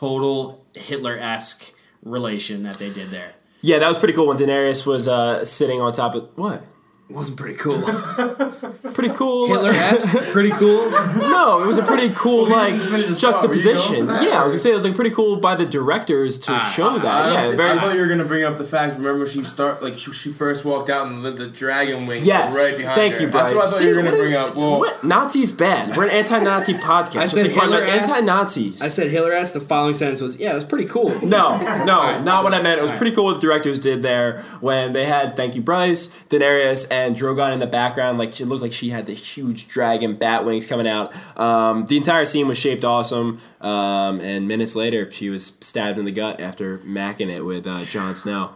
total 0.00 0.64
Hitler 0.74 1.16
esque 1.18 1.72
relation 2.02 2.62
that 2.64 2.74
they 2.78 2.92
did 2.92 3.08
there. 3.08 3.32
yeah 3.62 3.78
that 3.78 3.88
was 3.88 3.98
pretty 3.98 4.14
cool 4.14 4.26
when 4.28 4.36
Daenerys 4.36 4.86
was 4.86 5.08
uh, 5.08 5.44
sitting 5.44 5.80
on 5.80 5.92
top 5.92 6.14
of 6.14 6.28
what 6.36 6.62
Wasn't 7.08 7.38
pretty 7.38 7.56
cool. 7.56 7.80
pretty 8.94 9.14
cool 9.14 9.46
Hitler 9.46 9.70
esque, 9.70 10.08
pretty 10.32 10.50
cool. 10.50 10.90
no 10.90 11.62
it 11.62 11.66
was 11.66 11.78
a 11.78 11.82
pretty 11.82 12.12
cool 12.14 12.48
like 12.48 12.80
finish 12.80 13.06
the 13.06 13.14
thought. 13.14 13.48
Were 13.48 13.54
you 13.54 13.62
going 13.62 13.76
juxtaposition 13.76 14.06
for 14.06 14.12
that, 14.12 14.22
yeah 14.22 14.40
I 14.40 14.44
was 14.44 14.52
gonna 14.54 14.58
say 14.58 14.70
it 14.70 14.74
was 14.74 14.84
like 14.84 14.94
pretty 14.94 15.10
cool 15.10 15.36
by 15.36 15.54
the 15.54 15.66
directors 15.66 16.38
to 16.38 16.52
ah, 16.52 16.72
show 16.74 16.98
that 16.98 17.32
yeah 17.32 17.56
very 17.56 17.70
I 17.70 17.78
thought 17.78 17.94
you 17.94 18.00
were 18.00 18.06
gonna 18.06 18.24
bring 18.24 18.42
up 18.44 18.58
the 18.58 18.64
fact. 18.64 18.96
Remember, 18.96 19.26
she 19.26 19.44
start 19.44 19.82
like 19.82 19.98
she, 19.98 20.12
she 20.12 20.32
first 20.32 20.64
walked 20.64 20.90
out 20.90 21.06
and 21.06 21.24
the, 21.24 21.30
the 21.30 21.46
dragon 21.46 22.06
wing 22.06 22.24
Yes, 22.24 22.56
right 22.56 22.76
behind 22.76 22.96
her. 22.96 23.02
thank 23.02 23.14
her. 23.16 23.22
you, 23.22 23.28
Bryce. 23.28 23.52
That's 23.52 23.54
what 23.54 23.64
I 23.66 23.70
thought 23.70 23.82
you 23.82 23.94
were 23.94 24.02
gonna 24.02 24.16
bring 24.16 24.34
up. 24.34 24.56
Well, 24.56 24.80
what? 24.80 25.04
Nazis 25.04 25.52
bad. 25.52 25.96
We're 25.96 26.04
an 26.04 26.10
anti-Nazi 26.10 26.74
podcast. 26.88 27.16
I 27.16 27.26
said 27.26 27.42
Let's 27.44 27.54
Hitler 27.54 27.80
anti-Nazis. 27.82 28.82
I 28.82 28.88
said 28.88 29.10
Hitler 29.10 29.32
esque. 29.32 29.54
The 29.54 29.60
following 29.60 29.94
sentence 29.94 30.20
was, 30.20 30.38
"Yeah, 30.38 30.52
it 30.52 30.54
was 30.54 30.64
pretty 30.64 30.86
cool." 30.86 31.10
No, 31.22 31.56
no, 31.84 32.22
not 32.22 32.44
what 32.44 32.54
I 32.54 32.62
meant. 32.62 32.80
It 32.80 32.82
was 32.82 32.92
pretty 32.92 33.14
cool 33.14 33.24
what 33.26 33.34
the 33.34 33.40
directors 33.40 33.78
did 33.78 34.02
there 34.02 34.40
when 34.60 34.92
they 34.92 35.04
had 35.04 35.36
thank 35.36 35.54
you 35.54 35.62
Bryce, 35.62 36.08
Daenerys, 36.28 36.86
and 37.04 37.16
Drogon 37.16 37.52
in 37.52 37.58
the 37.58 37.66
background. 37.66 38.18
Like 38.18 38.40
it 38.40 38.46
looked 38.46 38.62
like 38.62 38.72
she 38.72 38.90
had 38.90 39.06
the 39.06 39.12
huge 39.12 39.68
dragon 39.68 40.16
bat 40.16 40.44
wings 40.44 40.66
coming 40.66 40.88
out. 40.88 41.14
Um, 41.38 41.86
the 41.86 41.96
entire 41.96 42.24
scene 42.24 42.48
was 42.48 42.58
shaped 42.58 42.84
awesome. 42.84 43.40
Um, 43.60 44.20
and 44.20 44.48
minutes 44.48 44.74
later, 44.74 45.10
she 45.10 45.30
was 45.30 45.56
stabbed 45.60 45.98
in 45.98 46.04
the 46.04 46.12
gut 46.12 46.40
after 46.40 46.78
macking 46.78 47.28
it 47.28 47.44
with 47.44 47.66
uh, 47.66 47.84
Jon 47.84 48.14
Snow. 48.14 48.52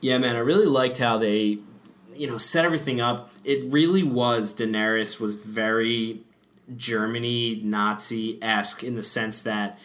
Yeah, 0.00 0.18
man, 0.18 0.36
I 0.36 0.40
really 0.40 0.66
liked 0.66 0.98
how 0.98 1.16
they, 1.16 1.58
you 2.14 2.26
know, 2.26 2.36
set 2.36 2.64
everything 2.64 3.00
up. 3.00 3.30
It 3.44 3.72
really 3.72 4.02
was 4.02 4.54
Daenerys 4.54 5.18
was 5.18 5.34
very 5.34 6.20
Germany 6.76 7.60
Nazi 7.62 8.38
esque 8.42 8.84
in 8.84 8.94
the 8.94 9.02
sense 9.02 9.42
that, 9.42 9.78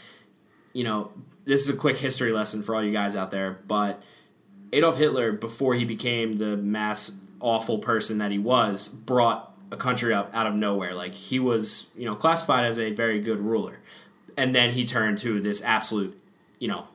you 0.73 0.83
know, 0.83 1.11
this 1.45 1.61
is 1.67 1.73
a 1.73 1.77
quick 1.77 1.97
history 1.97 2.31
lesson 2.31 2.61
for 2.61 2.75
all 2.75 2.83
you 2.83 2.91
guys 2.91 3.15
out 3.15 3.31
there, 3.31 3.59
but 3.67 4.03
Adolf 4.71 4.97
Hitler, 4.97 5.31
before 5.31 5.73
he 5.73 5.85
became 5.85 6.33
the 6.33 6.57
mass 6.57 7.17
awful 7.39 7.79
person 7.79 8.17
that 8.19 8.31
he 8.31 8.39
was, 8.39 8.87
brought 8.87 9.55
a 9.71 9.77
country 9.77 10.13
up 10.13 10.33
out 10.33 10.47
of 10.47 10.55
nowhere. 10.55 10.93
Like 10.93 11.13
he 11.13 11.39
was, 11.39 11.91
you 11.95 12.05
know, 12.05 12.15
classified 12.15 12.65
as 12.65 12.79
a 12.79 12.91
very 12.91 13.19
good 13.19 13.39
ruler. 13.39 13.79
And 14.37 14.55
then 14.55 14.71
he 14.71 14.85
turned 14.85 15.17
to 15.19 15.39
this 15.39 15.63
absolute, 15.63 16.19
you 16.59 16.67
know, 16.67 16.87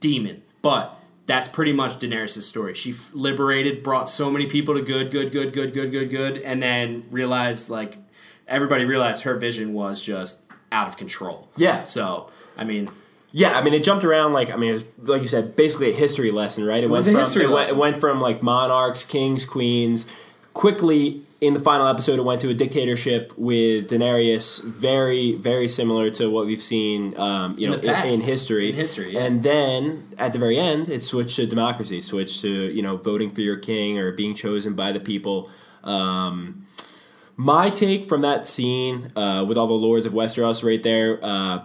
demon. 0.00 0.42
But 0.62 0.94
that's 1.26 1.48
pretty 1.48 1.72
much 1.72 1.98
Daenerys' 1.98 2.42
story. 2.42 2.74
She 2.74 2.90
f- 2.92 3.10
liberated, 3.12 3.82
brought 3.82 4.08
so 4.08 4.30
many 4.30 4.46
people 4.46 4.74
to 4.74 4.82
good, 4.82 5.10
good, 5.10 5.32
good, 5.32 5.52
good, 5.52 5.72
good, 5.72 5.90
good, 5.90 6.10
good, 6.10 6.38
and 6.38 6.62
then 6.62 7.04
realized 7.10 7.70
like 7.70 7.98
everybody 8.46 8.84
realized 8.84 9.24
her 9.24 9.36
vision 9.36 9.72
was 9.74 10.02
just 10.02 10.42
out 10.70 10.88
of 10.88 10.96
control. 10.96 11.48
Yeah. 11.56 11.84
So 11.84 12.30
I 12.56 12.64
mean, 12.64 12.88
Yeah, 13.36 13.58
I 13.58 13.62
mean, 13.62 13.74
it 13.74 13.84
jumped 13.84 14.02
around 14.02 14.32
like 14.32 14.48
I 14.50 14.56
mean, 14.56 14.70
it 14.70 14.72
was, 14.72 14.84
like 15.10 15.20
you 15.20 15.28
said, 15.28 15.56
basically 15.56 15.90
a 15.90 15.92
history 15.92 16.30
lesson, 16.30 16.64
right? 16.64 16.82
It, 16.82 16.88
was 16.88 17.04
went 17.04 17.08
a 17.08 17.10
from 17.10 17.18
history 17.18 17.42
it 17.42 17.46
went, 17.48 17.56
lesson. 17.56 17.76
it 17.76 17.80
went 17.80 17.96
from 17.98 18.18
like 18.18 18.42
monarchs, 18.42 19.04
kings, 19.04 19.44
queens. 19.44 20.10
Quickly 20.54 21.20
in 21.42 21.52
the 21.52 21.60
final 21.60 21.86
episode, 21.86 22.18
it 22.18 22.24
went 22.24 22.40
to 22.40 22.48
a 22.48 22.54
dictatorship 22.54 23.34
with 23.36 23.90
Daenerys, 23.90 24.64
very 24.64 25.32
very 25.32 25.68
similar 25.68 26.08
to 26.12 26.30
what 26.30 26.46
we've 26.46 26.62
seen, 26.62 27.14
um, 27.18 27.54
you 27.58 27.66
In 27.66 27.72
know, 27.72 27.92
in, 28.04 28.14
in 28.14 28.20
history. 28.22 28.70
In 28.70 28.74
history, 28.74 29.12
yeah. 29.12 29.24
and 29.24 29.42
then 29.42 30.08
at 30.16 30.32
the 30.32 30.38
very 30.38 30.56
end, 30.56 30.88
it 30.88 31.02
switched 31.02 31.36
to 31.36 31.46
democracy, 31.46 32.00
switched 32.00 32.40
to 32.40 32.72
you 32.72 32.80
know 32.80 32.96
voting 32.96 33.30
for 33.30 33.42
your 33.42 33.58
king 33.58 33.98
or 33.98 34.12
being 34.12 34.34
chosen 34.34 34.74
by 34.74 34.92
the 34.92 35.00
people. 35.00 35.50
Um, 35.84 36.64
my 37.36 37.68
take 37.68 38.06
from 38.06 38.22
that 38.22 38.46
scene 38.46 39.12
uh, 39.14 39.44
with 39.46 39.58
all 39.58 39.66
the 39.66 39.74
lords 39.74 40.06
of 40.06 40.14
Westeros 40.14 40.64
right 40.64 40.82
there, 40.82 41.22
uh, 41.22 41.64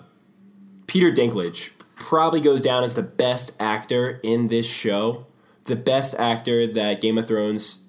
Peter 0.91 1.09
Dinklage 1.09 1.71
probably 1.95 2.41
goes 2.41 2.61
down 2.61 2.83
as 2.83 2.95
the 2.95 3.01
best 3.01 3.53
actor 3.61 4.19
in 4.23 4.49
this 4.49 4.65
show, 4.69 5.25
the 5.63 5.75
best 5.77 6.13
actor 6.19 6.67
that 6.67 6.99
Game 6.99 7.17
of 7.17 7.25
Thrones 7.25 7.83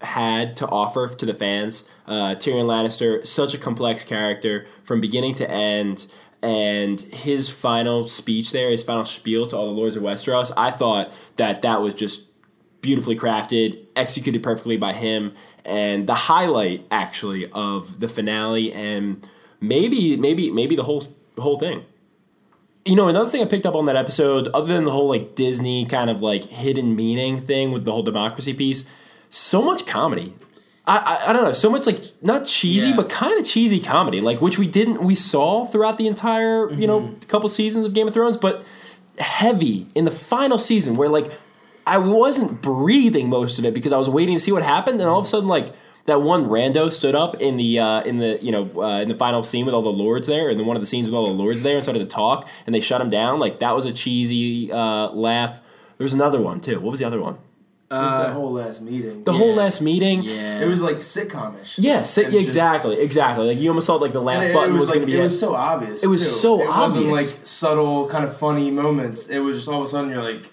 had 0.00 0.56
to 0.58 0.68
offer 0.68 1.08
to 1.08 1.26
the 1.26 1.34
fans. 1.34 1.82
Uh, 2.06 2.36
Tyrion 2.36 2.66
Lannister, 2.66 3.26
such 3.26 3.54
a 3.54 3.58
complex 3.58 4.04
character 4.04 4.68
from 4.84 5.00
beginning 5.00 5.34
to 5.34 5.50
end. 5.50 6.06
And 6.42 7.00
his 7.00 7.48
final 7.48 8.06
speech 8.06 8.52
there, 8.52 8.70
his 8.70 8.84
final 8.84 9.04
spiel 9.04 9.48
to 9.48 9.56
all 9.56 9.66
the 9.66 9.72
Lords 9.72 9.96
of 9.96 10.04
Westeros, 10.04 10.52
I 10.56 10.70
thought 10.70 11.12
that 11.38 11.62
that 11.62 11.82
was 11.82 11.92
just 11.92 12.28
beautifully 12.82 13.16
crafted, 13.16 13.84
executed 13.96 14.44
perfectly 14.44 14.76
by 14.76 14.92
him, 14.92 15.34
and 15.64 16.06
the 16.06 16.14
highlight 16.14 16.86
actually 16.92 17.50
of 17.50 17.98
the 17.98 18.06
finale, 18.06 18.72
and 18.72 19.28
maybe 19.60 20.16
maybe 20.16 20.52
maybe 20.52 20.76
the 20.76 20.84
whole 20.84 21.04
whole 21.36 21.58
thing. 21.58 21.84
You 22.84 22.96
know, 22.96 23.06
another 23.08 23.30
thing 23.30 23.42
I 23.42 23.44
picked 23.44 23.64
up 23.66 23.74
on 23.76 23.84
that 23.84 23.94
episode, 23.96 24.48
other 24.48 24.74
than 24.74 24.84
the 24.84 24.90
whole 24.90 25.08
like 25.08 25.34
Disney 25.36 25.84
kind 25.84 26.10
of 26.10 26.20
like 26.20 26.42
hidden 26.44 26.96
meaning 26.96 27.36
thing 27.36 27.70
with 27.70 27.84
the 27.84 27.92
whole 27.92 28.02
democracy 28.02 28.54
piece, 28.54 28.88
so 29.30 29.62
much 29.62 29.86
comedy. 29.86 30.34
I, 30.84 30.98
I, 30.98 31.30
I 31.30 31.32
don't 31.32 31.44
know, 31.44 31.52
so 31.52 31.70
much 31.70 31.86
like 31.86 32.02
not 32.22 32.44
cheesy, 32.44 32.90
Yeah. 32.90 32.96
but 32.96 33.08
kind 33.08 33.38
of 33.38 33.46
cheesy 33.46 33.78
comedy, 33.78 34.20
like 34.20 34.40
which 34.40 34.58
we 34.58 34.66
didn't 34.66 35.00
we 35.04 35.14
saw 35.14 35.64
throughout 35.64 35.96
the 35.96 36.08
entire 36.08 36.72
you 36.72 36.88
know 36.88 37.02
Mm-hmm. 37.02 37.20
couple 37.28 37.48
seasons 37.48 37.86
of 37.86 37.94
Game 37.94 38.08
of 38.08 38.14
Thrones, 38.14 38.36
but 38.36 38.64
heavy 39.18 39.86
in 39.94 40.04
the 40.04 40.10
final 40.10 40.58
season 40.58 40.96
where 40.96 41.08
like 41.08 41.30
I 41.86 41.98
wasn't 41.98 42.62
breathing 42.62 43.28
most 43.28 43.58
of 43.60 43.64
it 43.64 43.74
because 43.74 43.92
I 43.92 43.98
was 43.98 44.08
waiting 44.08 44.34
to 44.34 44.40
see 44.40 44.50
what 44.50 44.64
happened, 44.64 45.00
and 45.00 45.08
all 45.08 45.20
of 45.20 45.24
a 45.24 45.28
sudden 45.28 45.48
like 45.48 45.68
that 46.06 46.20
one 46.22 46.46
rando 46.46 46.90
stood 46.90 47.14
up 47.14 47.40
in 47.40 47.56
the 47.56 47.78
uh, 47.78 48.02
in 48.02 48.18
the 48.18 48.38
you 48.42 48.50
know 48.52 48.68
uh, 48.82 49.00
in 49.00 49.08
the 49.08 49.14
final 49.14 49.42
scene 49.42 49.64
with 49.66 49.74
all 49.74 49.82
the 49.82 49.92
lords 49.92 50.26
there, 50.26 50.48
and 50.50 50.58
then 50.58 50.66
one 50.66 50.76
of 50.76 50.82
the 50.82 50.86
scenes 50.86 51.06
with 51.08 51.14
all 51.14 51.26
the 51.26 51.32
lords 51.42 51.62
there 51.62 51.76
and 51.76 51.84
started 51.84 52.00
to 52.00 52.06
talk, 52.06 52.48
and 52.66 52.74
they 52.74 52.80
shut 52.80 53.00
him 53.00 53.10
down. 53.10 53.38
Like 53.38 53.58
that 53.60 53.74
was 53.74 53.84
a 53.84 53.92
cheesy 53.92 54.70
uh, 54.72 55.08
laugh. 55.10 55.60
There 55.98 56.04
was 56.04 56.12
another 56.14 56.40
one 56.40 56.60
too. 56.60 56.80
What 56.80 56.90
was 56.90 57.00
the 57.00 57.06
other 57.06 57.20
one? 57.20 57.38
it 57.90 57.94
was 57.96 58.12
that 58.12 58.32
whole 58.32 58.52
last 58.52 58.80
meeting. 58.80 59.22
The 59.24 59.34
whole 59.34 59.54
last 59.54 59.82
meeting. 59.82 60.22
yeah, 60.22 60.60
It 60.60 60.66
was 60.66 60.80
like 60.80 60.96
sitcomish. 60.96 61.74
Yes, 61.78 62.16
And 62.16 62.32
just- 62.32 62.38
exactly, 62.42 62.98
exactly. 62.98 63.46
Like 63.48 63.58
you 63.58 63.68
almost 63.68 63.86
thought 63.86 64.00
like 64.00 64.12
the 64.12 64.20
last 64.22 64.46
it, 64.46 64.54
button 64.54 64.70
it 64.70 64.72
was, 64.72 64.80
was 64.80 64.88
like 64.88 64.96
going 65.00 65.06
to 65.08 65.12
be. 65.12 65.18
it 65.18 65.20
it. 65.20 65.24
was 65.24 65.38
so 65.38 65.54
obvious. 65.54 66.02
It 66.02 66.06
was 66.06 66.22
too. 66.22 66.28
so 66.30 66.62
It 66.62 66.68
wasn't 66.68 67.06
obvious. 67.08 67.36
like 67.36 67.46
subtle, 67.46 68.08
kind 68.08 68.24
of 68.24 68.34
funny 68.34 68.70
moments. 68.70 69.28
It 69.28 69.40
was 69.40 69.56
just 69.58 69.68
all 69.68 69.80
of 69.82 69.84
a 69.84 69.88
sudden 69.88 70.08
you're 70.10 70.22
like, 70.22 70.50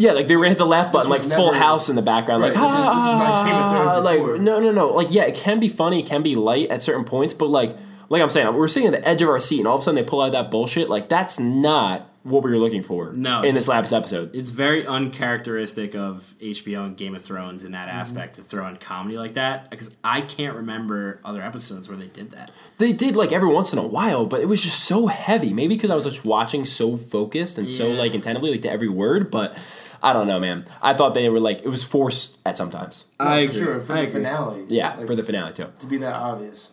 Yeah, 0.00 0.12
like 0.12 0.26
they 0.26 0.34
were 0.36 0.42
gonna 0.42 0.50
hit 0.50 0.58
the 0.58 0.66
laugh 0.66 0.90
button, 0.92 1.10
like 1.10 1.20
full 1.22 1.52
never- 1.52 1.56
house 1.58 1.88
in 1.88 1.96
the 1.96 2.02
background, 2.02 2.42
like 2.42 2.54
Right, 2.54 2.62
this 2.62 2.70
is- 2.70 2.76
this 2.76 3.04
is 3.04 3.04
not 3.04 3.46
Game 3.46 3.54
of 3.54 3.70
Thrones 3.72 3.90
ah, 3.90 3.98
like 3.98 4.40
no, 4.40 4.60
no, 4.60 4.72
no, 4.72 4.88
like 4.88 5.08
yeah, 5.10 5.24
it 5.24 5.34
can 5.34 5.60
be 5.60 5.68
funny, 5.68 6.00
it 6.00 6.06
can 6.06 6.22
be 6.22 6.34
light 6.36 6.68
at 6.70 6.80
certain 6.82 7.04
points, 7.04 7.34
but 7.34 7.50
like, 7.50 7.76
like 8.08 8.22
I'm 8.22 8.28
saying, 8.30 8.52
we're 8.54 8.66
sitting 8.68 8.92
at 8.94 9.00
the 9.02 9.06
edge 9.08 9.22
of 9.22 9.28
our 9.28 9.38
seat, 9.38 9.58
and 9.58 9.68
all 9.68 9.76
of 9.76 9.80
a 9.80 9.84
sudden 9.84 9.96
they 9.96 10.02
pull 10.08 10.20
out 10.20 10.32
that 10.32 10.50
bullshit. 10.50 10.88
Like 10.90 11.08
that's 11.08 11.38
not 11.38 12.06
what 12.22 12.42
we 12.42 12.50
were 12.50 12.58
looking 12.58 12.82
for. 12.82 13.12
No, 13.14 13.38
in 13.38 13.44
it's- 13.46 13.54
this 13.54 13.68
last 13.68 13.92
episode. 13.92 14.34
It's 14.34 14.50
very 14.50 14.84
uncharacteristic 14.86 15.94
of 15.94 16.34
HBO 16.40 16.84
and 16.86 16.96
Game 16.96 17.14
of 17.14 17.22
Thrones 17.22 17.64
in 17.64 17.72
that 17.72 17.88
Mm-hmm. 17.88 17.98
aspect 17.98 18.34
to 18.36 18.42
throw 18.42 18.66
in 18.68 18.76
comedy 18.76 19.16
like 19.16 19.34
that 19.34 19.70
because 19.70 19.96
I 20.04 20.20
can't 20.22 20.56
remember 20.56 21.20
other 21.24 21.42
episodes 21.42 21.88
where 21.88 21.96
they 21.96 22.06
did 22.08 22.32
that. 22.32 22.50
They 22.78 22.92
did 22.92 23.16
like 23.16 23.32
every 23.32 23.48
once 23.48 23.72
in 23.72 23.78
a 23.78 23.86
while, 23.86 24.26
but 24.26 24.40
it 24.40 24.48
was 24.48 24.62
just 24.62 24.84
so 24.84 25.06
heavy. 25.06 25.52
Maybe 25.52 25.76
because 25.76 25.90
I 25.90 25.94
was 25.94 26.04
just 26.04 26.24
watching 26.24 26.64
so 26.64 26.96
focused 26.96 27.58
and 27.58 27.68
so 27.70 27.88
Yeah. 27.88 27.98
like 27.98 28.14
attentively, 28.14 28.50
like 28.50 28.62
to 28.62 28.70
every 28.72 28.88
word. 28.88 29.30
But 29.30 29.56
I 30.02 30.12
don't 30.12 30.26
know, 30.26 30.40
man. 30.40 30.64
I 30.82 30.94
thought 30.94 31.14
they 31.14 31.28
were 31.28 31.40
like 31.40 31.60
it 31.62 31.68
was 31.68 31.82
forced 31.82 32.38
at 32.46 32.56
sometimes. 32.56 33.04
I 33.18 33.46
for 33.48 33.52
sure 33.54 33.80
for 33.80 33.92
I 33.92 33.96
the 33.96 34.02
agree. 34.02 34.12
finale. 34.12 34.64
Yeah, 34.68 34.96
Like, 34.96 35.06
for 35.06 35.14
the 35.14 35.22
finale 35.22 35.52
too. 35.52 35.66
to 35.78 35.86
be 35.86 35.98
that 35.98 36.14
obvious. 36.14 36.72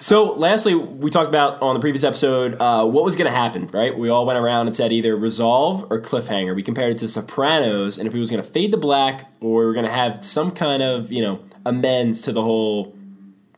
So, 0.00 0.32
lastly, 0.34 0.76
we 0.76 1.10
talked 1.10 1.28
about 1.28 1.60
on 1.60 1.74
the 1.74 1.80
previous 1.80 2.04
episode 2.04 2.54
uh, 2.60 2.86
what 2.86 3.04
was 3.04 3.16
going 3.16 3.28
to 3.28 3.36
happen, 3.36 3.66
right? 3.72 3.98
We 3.98 4.10
all 4.10 4.26
went 4.26 4.38
around 4.38 4.68
and 4.68 4.76
said 4.76 4.92
either 4.92 5.16
resolve 5.16 5.88
or 5.90 6.00
cliffhanger. 6.00 6.54
We 6.54 6.62
compared 6.62 6.92
it 6.92 6.98
to 6.98 7.08
Sopranos, 7.08 7.98
and 7.98 8.06
if 8.06 8.14
it 8.14 8.18
was 8.20 8.30
going 8.30 8.40
to 8.42 8.48
fade 8.48 8.70
to 8.70 8.78
black 8.78 9.28
or 9.40 9.60
we 9.60 9.66
were 9.66 9.72
going 9.72 9.86
to 9.86 9.92
have 9.92 10.24
some 10.24 10.52
kind 10.52 10.84
of 10.84 11.10
you 11.10 11.20
know 11.20 11.40
amends 11.66 12.22
to 12.22 12.32
the 12.32 12.42
whole 12.42 12.94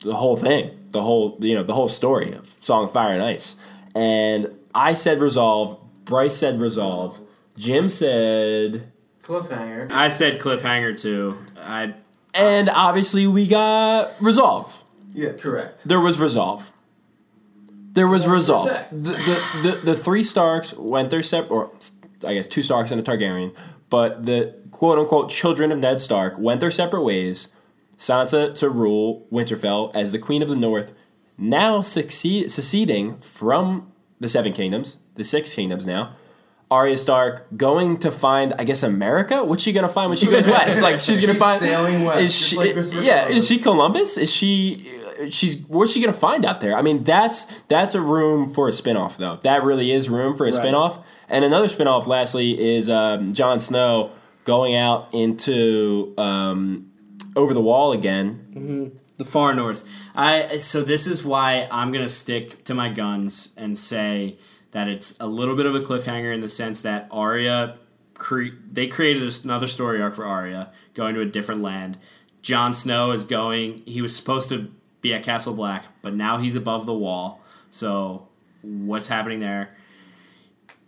the 0.03 0.15
whole 0.15 0.37
thing, 0.39 0.71
the 0.93 1.03
whole 1.03 1.37
you 1.41 1.55
know 1.55 1.63
the 1.63 1.75
whole 1.75 1.89
story 1.89 2.33
of 2.33 2.55
Song 2.61 2.85
of 2.85 2.93
Fire 2.93 3.13
and 3.13 3.23
Ice. 3.23 3.57
And 3.95 4.49
I 4.75 4.95
said 4.95 5.21
resolve. 5.21 5.79
Bryce 6.07 6.35
said 6.37 6.59
resolve. 6.59 7.21
Jim 7.61 7.91
said, 7.91 8.91
Cliffhanger. 9.23 9.93
I 9.93 10.09
said 10.09 10.41
cliffhanger 10.41 10.99
too. 10.99 11.37
I 11.59 11.95
and 12.35 12.71
obviously 12.71 13.27
we 13.27 13.47
got 13.47 14.13
resolve. 14.21 14.83
Yeah. 15.13 15.33
Correct. 15.33 15.85
There 15.85 16.01
was 16.01 16.19
resolve. 16.19 16.73
There 17.93 18.09
was 18.09 18.27
resolve. 18.27 18.69
The, 18.91 19.11
the, 19.11 19.61
the, 19.63 19.81
the 19.85 19.97
three 19.97 20.23
Starks 20.23 20.73
went 20.75 21.11
their 21.11 21.23
separate, 21.23 21.51
or 21.51 21.71
I 22.27 22.35
guess 22.35 22.47
two 22.47 22.63
Starks 22.63 22.93
and 22.93 23.01
a 23.01 23.05
Targaryen, 23.05 23.55
but 23.91 24.25
the 24.25 24.55
quote 24.71 24.99
unquote 24.99 25.29
children 25.29 25.71
of 25.71 25.81
Ned 25.81 26.01
Stark 26.01 26.39
went 26.39 26.61
their 26.61 26.71
separate 26.71 27.03
ways. 27.03 27.49
Sansa 27.99 28.57
to 28.57 28.71
rule 28.71 29.27
Winterfell 29.31 29.95
as 29.95 30.13
the 30.13 30.19
Queen 30.19 30.41
of 30.41 30.49
the 30.49 30.57
North, 30.57 30.95
now 31.37 31.83
succeed, 31.83 32.51
seceding 32.51 33.19
from 33.19 33.93
the 34.19 34.29
Seven 34.29 34.55
Kingdoms, 34.55 34.99
the 35.17 35.25
Six 35.25 35.53
Kingdoms 35.53 35.87
now. 35.87 36.17
Arya 36.71 36.97
Stark 36.99 37.47
going 37.57 37.99
to 37.99 38.11
find, 38.11 38.55
I 38.59 38.65
guess, 38.65 38.83
America. 38.83 39.45
What's 39.45 39.63
she 39.63 39.73
gonna 39.73 39.89
find 39.89 40.09
when 40.11 40.19
she 40.19 40.27
goes 40.27 40.47
west? 40.47 40.81
Like 40.89 41.01
she's 41.01 41.25
gonna 41.25 41.39
find 41.39 41.61
sailing 41.61 42.05
west, 42.05 42.21
Is 42.21 42.39
just 42.39 42.51
she? 42.51 42.57
like 42.57 42.73
Christopher 42.75 43.03
yeah, 43.03 43.23
Columbus. 43.25 43.37
is 43.43 43.49
she 43.49 43.59
Columbus? 43.59 44.17
Is 44.19 44.33
she? 44.33 44.93
She's 45.31 45.67
what's 45.67 45.93
she 45.93 46.01
gonna 46.01 46.13
find 46.13 46.47
out 46.47 46.61
there? 46.61 46.77
I 46.79 46.83
mean, 46.83 47.05
that's 47.05 47.45
that's 47.63 47.95
a 47.95 48.01
room 48.01 48.49
for 48.49 48.69
a 48.69 48.71
spinoff, 48.71 49.17
though. 49.17 49.37
That 49.43 49.65
really 49.65 49.91
is 49.91 50.09
room 50.09 50.37
for 50.37 50.47
a 50.47 50.53
Right. 50.53 50.65
spinoff. 50.65 51.03
And 51.29 51.45
another 51.45 51.67
spinoff, 51.67 52.07
lastly, 52.07 52.59
is 52.59 52.89
um, 52.89 53.35
Jon 53.35 53.61
Snow 53.61 54.11
going 54.45 54.75
out 54.77 55.09
into 55.13 56.15
um, 56.17 56.91
over 57.37 57.53
the 57.53 57.61
wall 57.61 57.93
again. 57.93 58.93
the 59.19 59.25
far 59.25 59.53
north. 59.55 59.85
I 60.17 60.57
so 60.59 60.83
this 60.83 61.07
is 61.07 61.23
why 61.25 61.69
I'm 61.71 61.93
gonna 61.93 62.09
stick 62.09 62.65
to 62.65 62.75
my 62.75 62.89
guns 62.89 63.53
and 63.59 63.77
say 63.77 64.39
that 64.73 64.89
it's 64.89 65.19
a 65.21 65.27
little 65.27 65.57
bit 65.57 65.67
of 65.67 65.75
a 65.75 65.81
cliffhanger 65.81 66.33
in 66.33 66.41
the 66.41 66.49
sense 66.49 66.81
that 66.83 67.09
Arya 67.11 67.77
cre- 68.15 68.57
they 68.71 68.87
created 68.87 69.33
another 69.45 69.67
story 69.67 70.01
arc 70.01 70.15
for 70.15 70.27
Arya 70.27 70.71
going 70.95 71.15
to 71.15 71.21
a 71.21 71.27
different 71.27 71.63
land. 71.63 71.99
Jon 72.43 72.73
Snow 72.73 73.11
is 73.11 73.25
going. 73.25 73.83
He 73.87 74.01
was 74.01 74.15
supposed 74.15 74.49
to 74.51 74.71
be 75.01 75.13
at 75.15 75.23
Castle 75.23 75.55
Black, 75.55 75.85
but 76.03 76.15
now 76.15 76.39
he's 76.39 76.57
above 76.57 76.87
the 76.87 76.95
wall. 76.95 77.41
So 77.71 78.29
what's 78.63 79.09
happening 79.09 79.41
there? 79.41 79.77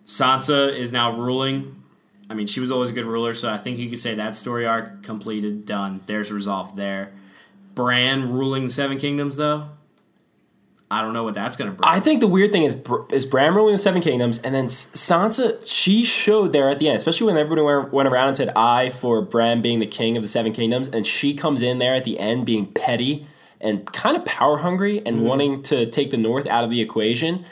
Sansa 0.04 0.74
is 0.74 0.92
now 0.92 1.16
ruling. 1.16 1.82
I 2.28 2.34
mean, 2.34 2.46
she 2.46 2.60
was 2.60 2.70
always 2.70 2.90
a 2.90 2.92
good 2.92 3.04
ruler, 3.04 3.34
so 3.34 3.52
I 3.52 3.56
think 3.56 3.78
you 3.78 3.88
could 3.88 3.98
say 3.98 4.14
that 4.14 4.34
story 4.34 4.66
arc 4.66 5.02
completed, 5.02 5.66
done. 5.66 6.00
There's 6.06 6.32
resolve 6.32 6.76
there. 6.76 7.12
Bran 7.74 8.32
ruling 8.32 8.64
the 8.64 8.70
Seven 8.70 8.98
Kingdoms, 8.98 9.36
though. 9.36 9.68
I 10.92 11.00
don't 11.00 11.14
know 11.14 11.24
what 11.24 11.34
that's 11.34 11.56
gonna 11.56 11.70
bring. 11.70 11.88
I 11.88 12.00
think 12.00 12.20
the 12.20 12.28
weird 12.28 12.52
thing 12.52 12.64
is 12.64 12.76
is 13.10 13.24
Bran 13.24 13.54
ruling 13.54 13.72
the 13.72 13.78
Seven 13.78 14.02
Kingdoms, 14.02 14.38
and 14.40 14.54
then 14.54 14.66
Sansa. 14.66 15.66
She 15.66 16.04
showed 16.04 16.52
there 16.52 16.68
at 16.68 16.78
the 16.78 16.88
end, 16.88 16.98
especially 16.98 17.28
when 17.28 17.38
everybody 17.38 17.62
went- 17.90 18.08
around 18.08 18.28
and 18.28 18.36
said 18.36 18.50
"I" 18.54 18.90
for 18.90 19.22
Bran 19.22 19.62
being 19.62 19.78
the 19.78 19.86
king 19.86 20.16
of 20.16 20.22
the 20.22 20.28
Seven 20.28 20.52
Kingdoms, 20.52 20.88
and 20.88 21.06
she 21.06 21.32
comes 21.32 21.62
in 21.62 21.78
there 21.78 21.94
at 21.94 22.04
the 22.04 22.20
end 22.20 22.44
being 22.44 22.66
petty 22.66 23.26
and 23.58 23.90
kind 23.92 24.16
of 24.16 24.24
power 24.26 24.58
hungry 24.58 25.00
and 25.06 25.24
wanting 25.24 25.62
to 25.62 25.86
take 25.86 26.10
the 26.10 26.16
North 26.18 26.46
out 26.46 26.62
of 26.64 26.68
the 26.70 26.80
equation. 26.80 27.44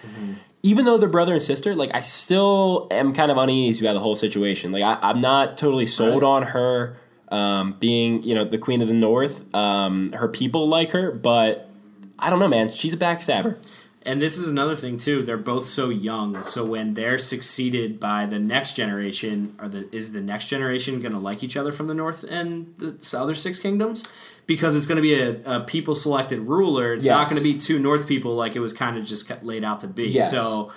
Even 0.62 0.84
though 0.84 0.98
they're 0.98 1.08
brother 1.08 1.32
and 1.32 1.42
sister, 1.42 1.74
like 1.74 1.94
I 1.94 2.02
still 2.02 2.88
am 2.90 3.14
kind 3.14 3.30
of 3.30 3.38
uneasy 3.38 3.82
about 3.86 3.94
the 3.94 4.00
whole 4.00 4.16
situation. 4.16 4.72
Like 4.72 4.82
I, 4.82 4.98
I'm 5.00 5.22
not 5.22 5.56
totally 5.56 5.86
sold 5.86 6.22
on 6.22 6.42
her 6.42 6.96
um, 7.30 7.76
being, 7.80 8.22
you 8.24 8.34
know, 8.34 8.44
the 8.44 8.58
queen 8.58 8.82
of 8.82 8.88
the 8.88 8.94
North. 8.94 9.42
Um, 9.54 10.12
her 10.12 10.28
people 10.28 10.68
like 10.68 10.90
her, 10.90 11.12
but 11.12 11.69
I 12.20 12.30
don't 12.30 12.38
know, 12.38 12.48
man. 12.48 12.70
She's 12.70 12.92
a 12.92 12.96
backstabber. 12.96 13.56
And 14.02 14.20
this 14.20 14.38
is 14.38 14.48
another 14.48 14.74
thing 14.76 14.96
too. 14.96 15.22
They're 15.22 15.36
both 15.36 15.66
so 15.66 15.90
young, 15.90 16.42
so 16.42 16.64
when 16.64 16.94
they're 16.94 17.18
succeeded 17.18 18.00
by 18.00 18.24
the 18.24 18.38
next 18.38 18.74
generation, 18.74 19.54
are 19.58 19.68
the 19.68 19.94
is 19.94 20.12
the 20.12 20.22
next 20.22 20.48
generation 20.48 21.00
going 21.00 21.12
to 21.12 21.18
like 21.18 21.42
each 21.42 21.54
other 21.54 21.70
from 21.70 21.86
the 21.86 21.92
north 21.92 22.24
and 22.24 22.74
the 22.78 23.18
other 23.18 23.34
six 23.34 23.58
kingdoms? 23.58 24.10
Because 24.46 24.74
it's 24.74 24.86
going 24.86 24.96
to 24.96 25.02
be 25.02 25.20
a, 25.20 25.56
a 25.56 25.60
people 25.60 25.94
selected 25.94 26.38
ruler. 26.38 26.94
It's 26.94 27.04
not 27.04 27.28
going 27.28 27.42
to 27.42 27.44
be 27.44 27.58
two 27.58 27.78
north 27.78 28.08
people 28.08 28.34
like 28.36 28.56
it 28.56 28.60
was 28.60 28.72
kind 28.72 28.96
of 28.96 29.04
just 29.04 29.30
laid 29.44 29.64
out 29.64 29.80
to 29.80 29.86
be. 29.86 30.08
Yes. 30.08 30.30
So, 30.30 30.72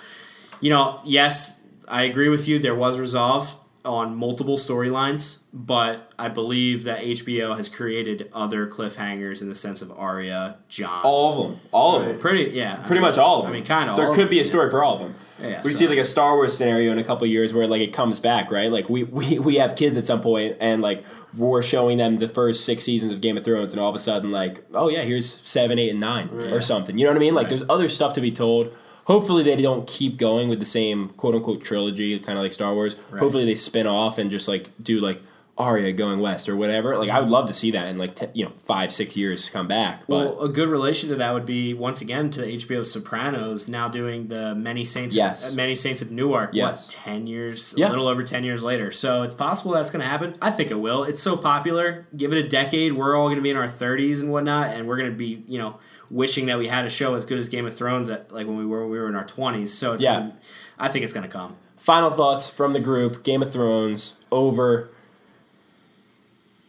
you 0.60 0.68
know, 0.68 1.00
yes, 1.02 1.62
I 1.88 2.02
agree 2.02 2.28
with 2.28 2.46
you. 2.46 2.58
There 2.58 2.74
was 2.74 2.98
resolve 2.98 3.56
on 3.84 4.16
multiple 4.16 4.56
storylines, 4.56 5.40
but 5.52 6.12
I 6.18 6.28
believe 6.28 6.84
that 6.84 7.00
HBO 7.00 7.56
has 7.56 7.68
created 7.68 8.30
other 8.32 8.66
cliffhangers 8.66 9.42
in 9.42 9.48
the 9.48 9.54
sense 9.54 9.82
of 9.82 9.90
Arya, 9.92 10.56
Jon, 10.68 11.02
All 11.04 11.32
of 11.32 11.48
them. 11.48 11.60
All 11.70 11.96
of 12.00 12.06
them. 12.06 12.18
pretty 12.18 12.56
yeah, 12.56 12.76
Pretty 12.86 13.00
much 13.00 13.18
all 13.18 13.40
of 13.40 13.44
them. 13.44 13.52
I 13.52 13.56
mean, 13.56 13.66
kind 13.66 13.90
of. 13.90 13.96
There 13.96 14.12
could 14.14 14.30
be 14.30 14.40
a 14.40 14.44
story 14.44 14.70
for 14.70 14.82
all 14.82 14.94
of 14.94 15.00
them. 15.00 15.14
Yeah, 15.42 15.62
we 15.62 15.70
so- 15.70 15.78
see 15.78 15.88
like 15.88 15.98
a 15.98 16.04
Star 16.04 16.34
Wars 16.36 16.56
scenario 16.56 16.92
in 16.92 16.98
a 16.98 17.04
couple 17.04 17.24
of 17.24 17.30
years 17.30 17.52
where 17.52 17.66
like 17.66 17.82
it 17.82 17.92
comes 17.92 18.20
back, 18.20 18.50
right? 18.50 18.70
Like 18.70 18.88
we, 18.88 19.04
we 19.04 19.38
we 19.38 19.56
have 19.56 19.76
kids 19.76 19.98
at 19.98 20.06
some 20.06 20.22
point 20.22 20.56
and 20.60 20.80
like 20.80 21.04
we're 21.36 21.60
showing 21.62 21.98
them 21.98 22.18
the 22.18 22.28
first 22.28 22.64
six 22.64 22.84
seasons 22.84 23.12
of 23.12 23.20
Game 23.20 23.36
of 23.36 23.44
Thrones 23.44 23.72
and 23.72 23.80
all 23.80 23.88
of 23.88 23.94
a 23.94 23.98
sudden 23.98 24.30
like, 24.30 24.64
oh 24.74 24.88
yeah, 24.88 25.02
here's 25.02 25.40
seven, 25.40 25.78
eight, 25.78 25.90
and 25.90 26.00
nine 26.00 26.28
or 26.28 26.60
something. 26.60 26.96
You 26.98 27.04
know 27.04 27.10
what 27.10 27.16
I 27.16 27.20
mean? 27.20 27.34
Like 27.34 27.48
there's 27.48 27.64
other 27.68 27.88
stuff 27.88 28.14
to 28.14 28.20
be 28.20 28.30
told. 28.30 28.72
Hopefully 29.04 29.42
they 29.42 29.60
don't 29.60 29.86
keep 29.86 30.16
going 30.16 30.48
with 30.48 30.58
the 30.58 30.64
same 30.64 31.10
quote 31.10 31.34
unquote 31.34 31.62
trilogy, 31.62 32.18
kind 32.18 32.38
of 32.38 32.42
like 32.42 32.52
Star 32.52 32.74
Wars. 32.74 32.96
Hopefully 33.10 33.44
they 33.44 33.54
spin 33.54 33.86
off 33.86 34.18
and 34.18 34.30
just 34.30 34.48
like 34.48 34.70
do 34.82 35.00
like 35.00 35.20
Arya 35.56 35.92
going 35.92 36.18
west 36.18 36.48
or 36.48 36.56
whatever. 36.56 36.96
Like 36.98 37.10
I 37.10 37.20
would 37.20 37.28
love 37.28 37.46
to 37.46 37.54
see 37.54 37.70
that 37.72 37.86
in 37.88 37.96
like 37.96 38.16
te- 38.16 38.26
you 38.32 38.44
know 38.44 38.50
five 38.64 38.90
six 38.92 39.16
years 39.16 39.48
come 39.48 39.68
back. 39.68 40.02
But 40.08 40.36
Well, 40.36 40.40
a 40.40 40.48
good 40.48 40.68
relation 40.68 41.10
to 41.10 41.16
that 41.16 41.32
would 41.32 41.46
be 41.46 41.74
once 41.74 42.00
again 42.00 42.30
to 42.32 42.42
HBO 42.42 42.84
Sopranos 42.84 43.68
now 43.68 43.88
doing 43.88 44.26
the 44.26 44.54
Many 44.56 44.84
Saints. 44.84 45.14
Yes. 45.14 45.50
Of, 45.50 45.56
Many 45.56 45.76
Saints 45.76 46.02
of 46.02 46.10
Newark. 46.10 46.50
Yes. 46.54 46.86
What 46.86 46.90
ten 46.90 47.26
years? 47.28 47.72
Yeah. 47.76 47.88
A 47.88 47.90
little 47.90 48.08
over 48.08 48.24
ten 48.24 48.42
years 48.42 48.64
later. 48.64 48.90
So 48.90 49.22
it's 49.22 49.36
possible 49.36 49.72
that's 49.72 49.90
going 49.90 50.02
to 50.02 50.08
happen. 50.08 50.34
I 50.42 50.50
think 50.50 50.72
it 50.72 50.74
will. 50.74 51.04
It's 51.04 51.22
so 51.22 51.36
popular. 51.36 52.06
Give 52.16 52.32
it 52.32 52.44
a 52.44 52.48
decade. 52.48 52.92
We're 52.92 53.16
all 53.16 53.26
going 53.26 53.36
to 53.36 53.42
be 53.42 53.50
in 53.50 53.56
our 53.56 53.68
thirties 53.68 54.20
and 54.22 54.32
whatnot, 54.32 54.70
and 54.70 54.88
we're 54.88 54.96
going 54.96 55.10
to 55.10 55.16
be 55.16 55.44
you 55.46 55.58
know 55.58 55.78
wishing 56.10 56.46
that 56.46 56.58
we 56.58 56.68
had 56.68 56.84
a 56.84 56.90
show 56.90 57.14
as 57.14 57.26
good 57.26 57.38
as 57.38 57.48
Game 57.48 57.66
of 57.66 57.76
Thrones 57.76 58.08
at 58.08 58.32
like 58.32 58.46
when 58.46 58.56
we 58.56 58.66
were 58.66 58.82
when 58.82 58.90
we 58.90 58.98
were 58.98 59.08
in 59.08 59.14
our 59.14 59.24
twenties. 59.26 59.72
So 59.72 59.92
it's 59.92 60.02
Yeah. 60.02 60.14
Gonna, 60.20 60.36
I 60.78 60.88
think 60.88 61.04
it's 61.04 61.12
going 61.12 61.26
to 61.26 61.32
come. 61.32 61.56
Final 61.76 62.10
thoughts 62.10 62.48
from 62.48 62.72
the 62.72 62.80
group: 62.80 63.22
Game 63.24 63.42
of 63.42 63.52
Thrones 63.52 64.20
over. 64.32 64.88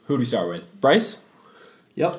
Who 0.07 0.15
do 0.15 0.19
we 0.19 0.25
start 0.25 0.47
with? 0.49 0.79
Bryce. 0.79 1.23
Yep. 1.95 2.15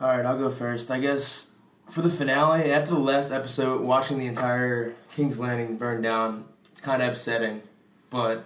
All 0.00 0.08
right, 0.08 0.26
I'll 0.26 0.38
go 0.38 0.50
first. 0.50 0.90
I 0.90 0.98
guess 0.98 1.52
for 1.88 2.02
the 2.02 2.10
finale, 2.10 2.70
after 2.70 2.90
the 2.90 2.98
last 3.00 3.32
episode, 3.32 3.80
watching 3.80 4.18
the 4.18 4.26
entire 4.26 4.94
King's 5.12 5.40
Landing 5.40 5.78
burn 5.78 6.02
down, 6.02 6.44
it's 6.72 6.80
kind 6.80 7.02
of 7.02 7.10
upsetting. 7.10 7.62
But 8.10 8.44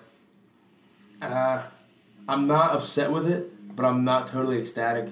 uh, 1.20 1.62
I'm 2.28 2.46
not 2.46 2.72
upset 2.74 3.10
with 3.10 3.28
it, 3.28 3.74
but 3.74 3.84
I'm 3.84 4.04
not 4.04 4.26
totally 4.28 4.58
ecstatic. 4.60 5.08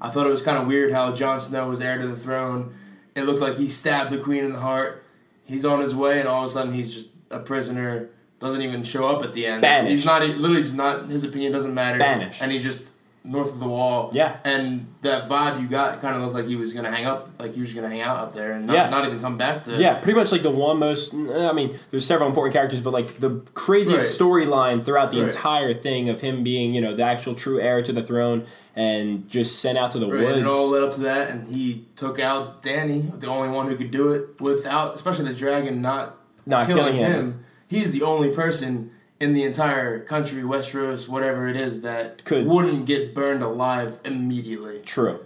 I 0.00 0.10
thought 0.10 0.26
it 0.26 0.30
was 0.30 0.42
kind 0.42 0.58
of 0.58 0.66
weird 0.66 0.92
how 0.92 1.12
Jon 1.12 1.40
Snow 1.40 1.68
was 1.68 1.80
heir 1.80 1.98
to 1.98 2.06
the 2.06 2.16
throne. 2.16 2.74
It 3.14 3.22
looked 3.22 3.40
like 3.40 3.56
he 3.56 3.68
stabbed 3.68 4.10
the 4.10 4.18
queen 4.18 4.44
in 4.44 4.52
the 4.52 4.60
heart. 4.60 5.02
He's 5.44 5.64
on 5.64 5.80
his 5.80 5.94
way, 5.94 6.20
and 6.20 6.28
all 6.28 6.40
of 6.40 6.46
a 6.46 6.48
sudden 6.48 6.72
he's 6.72 6.94
just 6.94 7.10
a 7.30 7.40
prisoner. 7.40 8.10
Doesn't 8.38 8.62
even 8.62 8.84
show 8.84 9.08
up 9.08 9.24
at 9.24 9.32
the 9.32 9.46
end. 9.46 9.62
Banished. 9.62 9.90
He's 9.90 10.04
not. 10.04 10.22
Literally, 10.22 10.62
just 10.62 10.74
not. 10.74 11.10
His 11.10 11.24
opinion 11.24 11.52
doesn't 11.52 11.74
matter. 11.74 11.98
Banished. 11.98 12.40
And 12.40 12.52
he's 12.52 12.62
just 12.62 12.92
north 13.28 13.52
of 13.52 13.60
the 13.60 13.68
wall. 13.68 14.10
Yeah. 14.14 14.36
And 14.44 14.86
that 15.02 15.28
vibe 15.28 15.60
you 15.60 15.68
got 15.68 16.00
kind 16.00 16.16
of 16.16 16.22
looked 16.22 16.34
like 16.34 16.46
he 16.46 16.56
was 16.56 16.72
gonna 16.72 16.90
hang 16.90 17.04
up, 17.04 17.28
like 17.38 17.54
he 17.54 17.60
was 17.60 17.74
gonna 17.74 17.88
hang 17.90 18.00
out 18.00 18.16
up 18.18 18.32
there 18.32 18.52
and 18.52 18.66
not, 18.66 18.72
Yeah. 18.74 18.88
not 18.88 19.04
even 19.06 19.20
come 19.20 19.36
back 19.36 19.64
to. 19.64 19.76
Yeah, 19.76 19.94
pretty 20.00 20.18
much 20.18 20.32
like 20.32 20.42
the 20.42 20.50
one 20.50 20.78
most. 20.78 21.12
I 21.14 21.52
mean, 21.52 21.78
there's 21.90 22.06
several 22.06 22.28
important 22.28 22.54
characters, 22.54 22.80
but 22.80 22.92
like 22.92 23.18
the 23.20 23.42
craziest 23.54 24.18
Right. 24.20 24.26
storyline 24.28 24.84
throughout 24.84 25.10
the 25.12 25.18
Right. 25.20 25.28
entire 25.30 25.74
thing 25.74 26.08
of 26.08 26.20
him 26.22 26.42
being, 26.42 26.74
you 26.74 26.80
know, 26.80 26.94
the 26.94 27.02
actual 27.02 27.34
true 27.34 27.60
heir 27.60 27.82
to 27.82 27.92
the 27.92 28.02
throne 28.02 28.44
and 28.74 29.28
just 29.28 29.58
sent 29.60 29.76
out 29.76 29.90
to 29.92 29.98
the 29.98 30.06
Right, 30.08 30.22
woods. 30.24 30.38
and 30.38 30.46
it 30.46 30.50
all 30.50 30.68
led 30.70 30.82
up 30.82 30.92
to 30.92 31.00
that, 31.02 31.30
and 31.30 31.48
he 31.48 31.84
took 31.96 32.18
out 32.18 32.62
Dany, 32.62 33.20
the 33.20 33.26
only 33.26 33.50
one 33.50 33.66
who 33.68 33.74
could 33.76 33.90
do 33.90 34.12
it 34.12 34.40
without, 34.40 34.94
especially 34.94 35.26
the 35.26 35.34
dragon 35.34 35.82
not, 35.82 36.16
Not 36.46 36.66
killing, 36.66 36.84
killing 36.84 36.96
him. 36.96 37.12
him. 37.12 37.40
He's 37.66 37.90
the 37.90 38.02
only 38.02 38.30
person 38.30 38.90
in 39.20 39.32
the 39.34 39.42
entire 39.44 40.00
country, 40.00 40.42
Westeros, 40.42 41.08
whatever 41.08 41.48
it 41.48 41.56
is, 41.56 41.82
that 41.82 42.24
Could. 42.24 42.46
wouldn't 42.46 42.86
get 42.86 43.14
burned 43.14 43.42
alive 43.42 43.98
immediately. 44.04 44.80
True. 44.84 45.24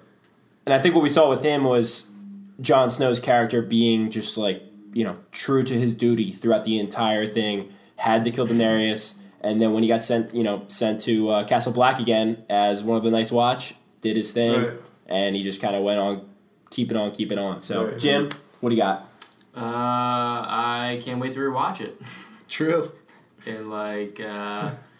And 0.64 0.72
I 0.72 0.78
think 0.80 0.94
what 0.94 1.02
we 1.02 1.08
saw 1.10 1.28
with 1.28 1.42
him 1.42 1.64
was 1.64 2.10
Jon 2.60 2.88
Snow's 2.90 3.20
character 3.20 3.60
being 3.62 4.10
just 4.10 4.38
like, 4.38 4.62
you 4.94 5.04
know, 5.04 5.16
true 5.32 5.62
to 5.64 5.74
his 5.74 5.94
duty 5.94 6.30
throughout 6.32 6.64
the 6.64 6.78
entire 6.78 7.26
thing, 7.26 7.72
had 7.96 8.24
to 8.24 8.30
kill 8.30 8.46
Daenerys, 8.46 9.18
and 9.40 9.60
then 9.60 9.72
when 9.72 9.82
he 9.82 9.88
got 9.88 10.02
sent, 10.02 10.32
you 10.34 10.42
know, 10.44 10.64
sent 10.68 11.00
to 11.02 11.28
uh, 11.30 11.44
Castle 11.44 11.72
Black 11.72 11.98
again 11.98 12.44
as 12.48 12.84
one 12.84 12.96
of 12.96 13.02
the 13.02 13.10
Night's 13.10 13.32
Watch, 13.32 13.74
did 14.00 14.16
his 14.16 14.32
thing, 14.32 14.62
Right. 14.62 14.72
and 15.06 15.34
he 15.36 15.42
just 15.42 15.60
kind 15.60 15.74
of 15.74 15.82
went 15.82 15.98
on, 15.98 16.28
keep 16.70 16.90
it 16.90 16.96
on, 16.96 17.10
keep 17.10 17.32
it 17.32 17.38
on. 17.38 17.60
So, 17.62 17.86
Right. 17.86 17.98
Jim, 17.98 18.28
what 18.60 18.70
do 18.70 18.76
you 18.76 18.82
got? 18.82 19.08
Uh, 19.54 19.60
I 19.60 21.00
can't 21.04 21.20
wait 21.20 21.32
to 21.32 21.38
rewatch 21.40 21.80
it. 21.80 22.00
True. 22.48 22.92
And 23.46 23.70
like, 23.70 24.20
uh, 24.20 24.70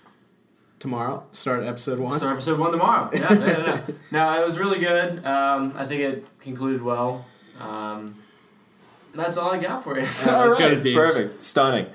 Tomorrow, 0.82 1.22
start 1.30 1.62
episode 1.62 2.00
one. 2.00 2.18
start 2.18 2.32
episode 2.32 2.58
one 2.58 2.72
tomorrow. 2.72 3.08
Yeah, 3.12 3.28
no, 3.28 3.36
no, 3.36 3.66
no. 3.66 3.82
no, 4.10 4.40
it 4.40 4.44
was 4.44 4.58
really 4.58 4.80
good. 4.80 5.24
Um, 5.24 5.74
I 5.76 5.86
think 5.86 6.00
it 6.00 6.40
concluded 6.40 6.82
well. 6.82 7.24
Um, 7.60 8.16
that's 9.14 9.36
all 9.36 9.52
I 9.52 9.58
got 9.58 9.84
for 9.84 9.96
you. 9.96 10.06
Uh, 10.26 10.46
let's 10.46 10.58
go 10.58 10.94
Perfect, 10.94 11.40
stunning. 11.40 11.86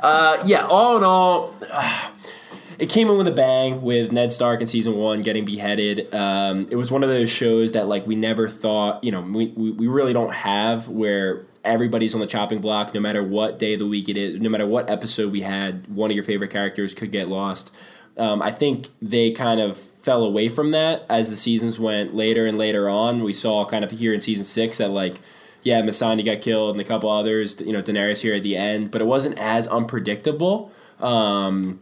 Uh, 0.00 0.40
yeah, 0.44 0.64
all 0.64 0.96
in 0.96 1.02
all, 1.02 1.56
it 2.78 2.88
came 2.88 3.08
in 3.08 3.18
with 3.18 3.26
a 3.26 3.32
bang 3.32 3.82
with 3.82 4.12
Ned 4.12 4.32
Stark 4.32 4.60
in 4.60 4.68
season 4.68 4.94
one 4.94 5.22
getting 5.22 5.44
beheaded. 5.44 6.14
Um, 6.14 6.68
it 6.70 6.76
was 6.76 6.92
one 6.92 7.02
of 7.02 7.08
those 7.08 7.30
shows 7.30 7.72
that 7.72 7.88
like 7.88 8.06
we 8.06 8.14
never 8.14 8.48
thought, 8.48 9.02
you 9.02 9.10
know, 9.10 9.22
we, 9.22 9.48
we, 9.56 9.72
we 9.72 9.88
really 9.88 10.12
don't 10.12 10.32
have 10.32 10.88
where 10.88 11.46
everybody's 11.66 12.14
on 12.14 12.20
the 12.20 12.26
chopping 12.26 12.60
block 12.60 12.94
no 12.94 13.00
matter 13.00 13.22
what 13.22 13.58
day 13.58 13.74
of 13.74 13.80
the 13.80 13.86
week 13.86 14.08
it 14.08 14.16
is, 14.16 14.40
no 14.40 14.48
matter 14.48 14.66
what 14.66 14.88
episode 14.88 15.32
we 15.32 15.42
had, 15.42 15.86
one 15.88 16.10
of 16.10 16.14
your 16.14 16.24
favorite 16.24 16.50
characters 16.50 16.94
could 16.94 17.12
get 17.12 17.28
lost. 17.28 17.74
Um, 18.16 18.40
I 18.40 18.50
think 18.50 18.88
they 19.02 19.30
kind 19.32 19.60
of 19.60 19.76
fell 19.76 20.24
away 20.24 20.48
from 20.48 20.70
that 20.70 21.04
as 21.08 21.30
the 21.30 21.36
seasons 21.36 21.78
went 21.78 22.14
later 22.14 22.46
and 22.46 22.56
later 22.56 22.88
on. 22.88 23.22
We 23.22 23.32
saw 23.32 23.64
kind 23.64 23.84
of 23.84 23.90
here 23.90 24.14
in 24.14 24.20
season 24.20 24.44
six 24.44 24.78
that 24.78 24.90
like 24.90 25.18
yeah, 25.66 25.82
Missandei 25.82 26.24
got 26.24 26.42
killed 26.42 26.76
and 26.76 26.80
a 26.80 26.84
couple 26.84 27.10
others, 27.10 27.60
you 27.60 27.72
know, 27.72 27.82
Daenerys 27.82 28.20
here 28.20 28.34
at 28.34 28.44
the 28.44 28.56
end, 28.56 28.92
but 28.92 29.02
it 29.02 29.04
wasn't 29.04 29.36
as 29.36 29.66
unpredictable. 29.66 30.70
Um, 31.00 31.80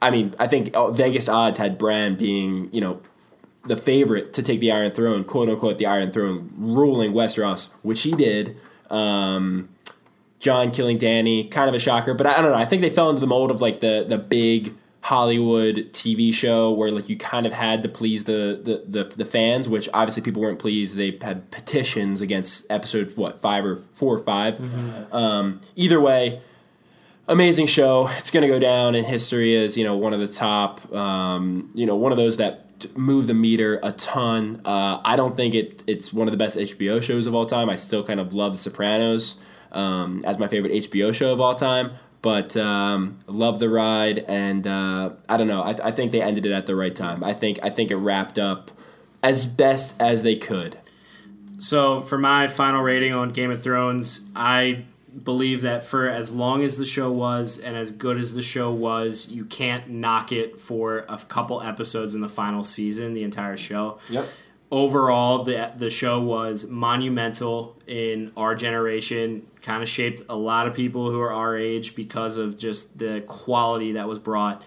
I 0.00 0.10
mean, 0.10 0.34
I 0.38 0.46
think 0.46 0.70
oh, 0.74 0.92
Vegas 0.92 1.28
odds 1.28 1.58
had 1.58 1.76
Bran 1.76 2.14
being, 2.14 2.70
you 2.72 2.80
know, 2.80 3.02
the 3.64 3.76
favorite 3.76 4.32
to 4.32 4.42
take 4.42 4.60
the 4.60 4.72
Iron 4.72 4.90
Throne, 4.90 5.24
quote 5.24 5.50
unquote, 5.50 5.76
the 5.76 5.84
Iron 5.84 6.10
Throne, 6.10 6.50
ruling 6.56 7.12
Westeros, 7.12 7.68
which 7.82 8.00
he 8.00 8.12
did. 8.12 8.56
Um, 8.92 9.68
Jon 10.38 10.72
killing 10.72 10.98
Dany, 10.98 11.50
kind 11.50 11.68
of 11.68 11.74
a 11.74 11.78
shocker, 11.78 12.14
but 12.14 12.26
I, 12.26 12.38
I 12.38 12.42
don't 12.42 12.50
know. 12.50 12.56
I 12.56 12.64
think 12.64 12.82
they 12.82 12.90
fell 12.90 13.08
into 13.08 13.20
the 13.20 13.26
mold 13.26 13.50
of 13.50 13.60
like 13.60 13.80
the 13.80 14.04
the 14.06 14.18
big 14.18 14.74
Hollywood 15.02 15.92
TV 15.92 16.32
show 16.32 16.70
where 16.70 16.90
like 16.92 17.08
you 17.08 17.16
kind 17.16 17.44
of 17.44 17.52
had 17.52 17.82
to 17.82 17.88
please 17.88 18.24
the 18.24 18.60
the, 18.62 19.02
the, 19.04 19.16
the 19.16 19.24
fans, 19.24 19.68
which 19.68 19.88
obviously 19.92 20.22
people 20.22 20.42
weren't 20.42 20.60
pleased. 20.60 20.96
They 20.96 21.18
had 21.20 21.50
petitions 21.50 22.20
against 22.20 22.70
episode 22.70 23.16
what 23.16 23.40
five 23.40 23.64
or 23.64 23.76
four 23.76 24.14
or 24.14 24.18
5 24.18 25.12
Um, 25.12 25.60
either 25.74 26.00
way, 26.00 26.40
amazing 27.26 27.66
show. 27.66 28.08
It's 28.18 28.30
going 28.30 28.42
to 28.42 28.48
go 28.48 28.60
down 28.60 28.94
in 28.94 29.04
history 29.04 29.56
as 29.56 29.76
you 29.76 29.84
know 29.84 29.96
one 29.96 30.12
of 30.12 30.20
the 30.20 30.28
top, 30.28 30.92
um, 30.94 31.70
you 31.74 31.84
know, 31.84 31.96
one 31.96 32.12
of 32.12 32.18
those 32.18 32.36
that 32.36 32.71
move 32.96 33.26
the 33.26 33.34
meter 33.34 33.80
a 33.82 33.92
ton. 33.92 34.60
Uh, 34.64 35.00
I 35.04 35.16
don't 35.16 35.36
think 35.36 35.54
it 35.54 35.84
it's 35.86 36.12
one 36.12 36.28
of 36.28 36.32
the 36.32 36.38
best 36.38 36.56
HBO 36.56 37.02
shows 37.02 37.26
of 37.26 37.34
all 37.34 37.46
time. 37.46 37.70
I 37.70 37.74
still 37.74 38.04
kind 38.04 38.20
of 38.20 38.34
love 38.34 38.52
The 38.52 38.58
Sopranos 38.58 39.38
um, 39.72 40.24
as 40.24 40.38
my 40.38 40.48
favorite 40.48 40.72
HBO 40.72 41.14
show 41.14 41.32
of 41.32 41.40
all 41.40 41.54
time. 41.54 41.92
But 42.20 42.56
um, 42.56 43.18
love 43.26 43.58
the 43.58 43.68
ride, 43.68 44.18
and 44.28 44.64
uh, 44.64 45.10
I 45.28 45.36
don't 45.36 45.48
know. 45.48 45.60
I, 45.60 45.88
I 45.88 45.90
think 45.90 46.12
they 46.12 46.22
ended 46.22 46.46
it 46.46 46.52
at 46.52 46.66
the 46.66 46.76
right 46.76 46.94
time. 46.94 47.24
I 47.24 47.32
think 47.32 47.58
I 47.64 47.70
think 47.70 47.90
it 47.90 47.96
wrapped 47.96 48.38
up 48.38 48.70
as 49.24 49.44
best 49.46 50.00
as 50.00 50.22
they 50.22 50.36
could. 50.36 50.78
So 51.58 52.00
for 52.00 52.18
my 52.18 52.46
final 52.46 52.82
rating 52.82 53.12
on 53.12 53.30
Game 53.30 53.50
of 53.50 53.62
Thrones, 53.62 54.28
I 54.36 54.84
believe 55.22 55.62
that 55.62 55.82
for 55.82 56.08
as 56.08 56.32
long 56.32 56.62
as 56.62 56.76
the 56.76 56.84
show 56.84 57.10
was 57.10 57.58
and 57.58 57.76
as 57.76 57.90
good 57.90 58.16
as 58.16 58.34
the 58.34 58.42
show 58.42 58.72
was, 58.72 59.30
you 59.30 59.44
can't 59.44 59.88
knock 59.88 60.32
it 60.32 60.58
for 60.58 61.04
a 61.08 61.18
couple 61.28 61.62
episodes 61.62 62.14
in 62.14 62.20
the 62.20 62.28
final 62.28 62.62
season, 62.62 63.14
the 63.14 63.22
entire 63.22 63.56
show. 63.56 63.98
Yep. 64.08 64.26
Overall, 64.70 65.44
the 65.44 65.72
the 65.76 65.90
show 65.90 66.20
was 66.20 66.70
monumental 66.70 67.76
in 67.86 68.32
our 68.36 68.54
generation. 68.54 69.46
Kind 69.60 69.82
of 69.82 69.88
shaped 69.88 70.22
a 70.30 70.36
lot 70.36 70.66
of 70.66 70.74
people 70.74 71.10
who 71.10 71.20
are 71.20 71.32
our 71.32 71.56
age 71.56 71.94
because 71.94 72.38
of 72.38 72.56
just 72.56 72.98
the 72.98 73.22
quality 73.26 73.92
that 73.92 74.08
was 74.08 74.18
brought. 74.18 74.64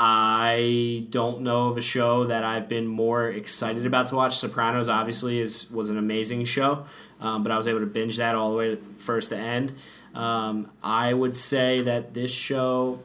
I 0.00 1.08
don't 1.10 1.40
know 1.40 1.66
of 1.66 1.76
a 1.76 1.80
show 1.80 2.26
that 2.26 2.44
I've 2.44 2.68
been 2.68 2.86
more 2.86 3.28
excited 3.28 3.84
about 3.84 4.08
to 4.10 4.14
watch. 4.14 4.36
Sopranos 4.36 4.88
obviously 4.88 5.40
is 5.40 5.68
was 5.72 5.90
an 5.90 5.98
amazing 5.98 6.44
show, 6.44 6.86
um, 7.20 7.42
but 7.42 7.52
I 7.52 7.56
was 7.56 7.66
able 7.66 7.80
to 7.80 7.86
binge 7.86 8.16
that 8.18 8.34
all 8.34 8.50
the 8.50 8.56
way 8.56 8.76
first 8.96 9.30
to 9.30 9.36
end. 9.36 9.72
Um, 10.14 10.70
I 10.82 11.12
would 11.12 11.36
say 11.36 11.82
that 11.82 12.14
this 12.14 12.32
show 12.32 13.00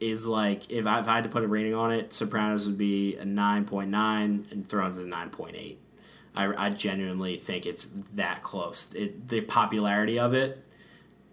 is 0.00 0.26
like 0.26 0.70
if 0.70 0.86
I, 0.86 1.00
if 1.00 1.08
I 1.08 1.16
had 1.16 1.24
to 1.24 1.30
put 1.30 1.42
a 1.42 1.48
rating 1.48 1.74
on 1.74 1.92
it, 1.92 2.14
Sopranos 2.14 2.66
would 2.66 2.78
be 2.78 3.16
a 3.16 3.24
nine 3.24 3.64
point 3.64 3.90
nine, 3.90 4.46
and 4.50 4.68
Thrones 4.68 4.96
is 4.96 5.04
a 5.04 5.08
nine 5.08 5.30
point 5.30 5.56
eight. 5.56 5.80
I, 6.36 6.66
I 6.66 6.70
genuinely 6.70 7.36
think 7.36 7.66
it's 7.66 7.84
that 8.14 8.42
close. 8.42 8.94
It, 8.94 9.28
the 9.28 9.40
popularity 9.40 10.18
of 10.20 10.34
it, 10.34 10.64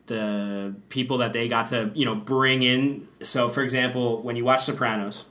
the 0.08 0.76
people 0.89 1.19
that 1.19 1.32
they 1.34 1.48
got 1.48 1.67
to 1.67 1.91
you 1.93 2.06
know 2.06 2.15
bring 2.15 2.63
in. 2.63 3.08
So, 3.21 3.48
for 3.50 3.62
example, 3.63 4.21
when 4.21 4.36
you 4.36 4.43
watch 4.45 4.65
Sopranos, 4.65 5.26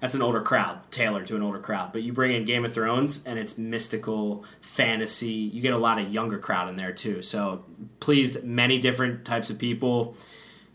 that's 0.00 0.14
an 0.14 0.22
older 0.22 0.40
crowd, 0.40 0.78
tailored 0.90 1.26
to 1.26 1.36
an 1.36 1.42
older 1.42 1.58
crowd. 1.58 1.92
But 1.92 2.02
you 2.02 2.12
bring 2.12 2.32
in 2.32 2.44
Game 2.44 2.64
of 2.64 2.72
Thrones, 2.72 3.26
and 3.26 3.38
it's 3.38 3.58
mystical 3.58 4.44
fantasy. 4.60 5.28
You 5.28 5.60
get 5.60 5.74
a 5.74 5.78
lot 5.78 6.00
of 6.00 6.12
younger 6.12 6.38
crowd 6.38 6.68
in 6.68 6.76
there 6.76 6.92
too. 6.92 7.22
So, 7.22 7.64
pleased 8.00 8.42
many 8.44 8.78
different 8.78 9.24
types 9.24 9.50
of 9.50 9.58
people. 9.58 10.16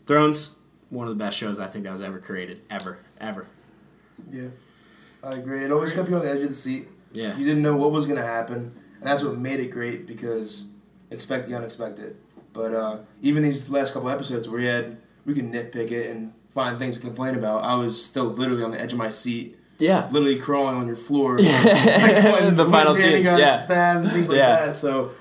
Thrones, 0.06 0.58
one 0.90 1.08
of 1.08 1.18
the 1.18 1.22
best 1.22 1.36
shows 1.36 1.58
I 1.58 1.66
think 1.66 1.84
that 1.84 1.92
was 1.92 2.00
ever 2.00 2.20
created, 2.20 2.60
ever, 2.70 2.98
ever. 3.20 3.46
Yeah, 4.30 4.48
I 5.24 5.34
agree. 5.34 5.64
It 5.64 5.72
always 5.72 5.92
kept 5.92 6.08
you 6.08 6.16
on 6.16 6.22
the 6.22 6.30
edge 6.30 6.42
of 6.42 6.48
the 6.48 6.54
seat. 6.54 6.86
Yeah. 7.12 7.36
You 7.36 7.44
didn't 7.44 7.62
know 7.62 7.76
what 7.76 7.90
was 7.90 8.06
going 8.06 8.18
to 8.18 8.26
happen, 8.26 8.72
and 9.00 9.02
that's 9.02 9.22
what 9.22 9.36
made 9.36 9.58
it 9.58 9.70
great 9.70 10.06
because 10.06 10.68
expect 11.10 11.48
the 11.48 11.56
unexpected. 11.56 12.16
But 12.52 12.72
uh, 12.72 12.98
even 13.22 13.42
these 13.42 13.68
last 13.68 13.92
couple 13.92 14.08
episodes 14.08 14.48
where 14.48 14.60
we 14.60 14.66
had 14.66 14.98
we 15.24 15.34
can 15.34 15.52
nitpick 15.52 15.90
it 15.90 16.10
and 16.10 16.32
find 16.56 16.78
things 16.78 16.96
to 16.96 17.02
complain 17.06 17.34
about, 17.34 17.62
I 17.62 17.74
was 17.76 18.02
still 18.02 18.24
literally 18.40 18.64
on 18.64 18.70
the 18.70 18.80
edge 18.80 18.92
of 18.94 18.98
my 18.98 19.10
seat, 19.10 19.58
Yeah. 19.78 20.08
literally 20.10 20.38
crawling 20.38 20.76
on 20.80 20.86
your 20.86 20.96
floor. 20.96 21.38
like 21.38 22.24
when, 22.34 22.56
The 22.56 22.66
final 22.76 22.94
scenes, 22.94 23.26
yeah. 23.26 23.56
stabbed 23.56 24.04
and 24.04 24.10
things 24.10 24.28
like 24.30 24.38
Yeah. 24.38 24.64
that. 24.66 24.74
So 24.74 25.12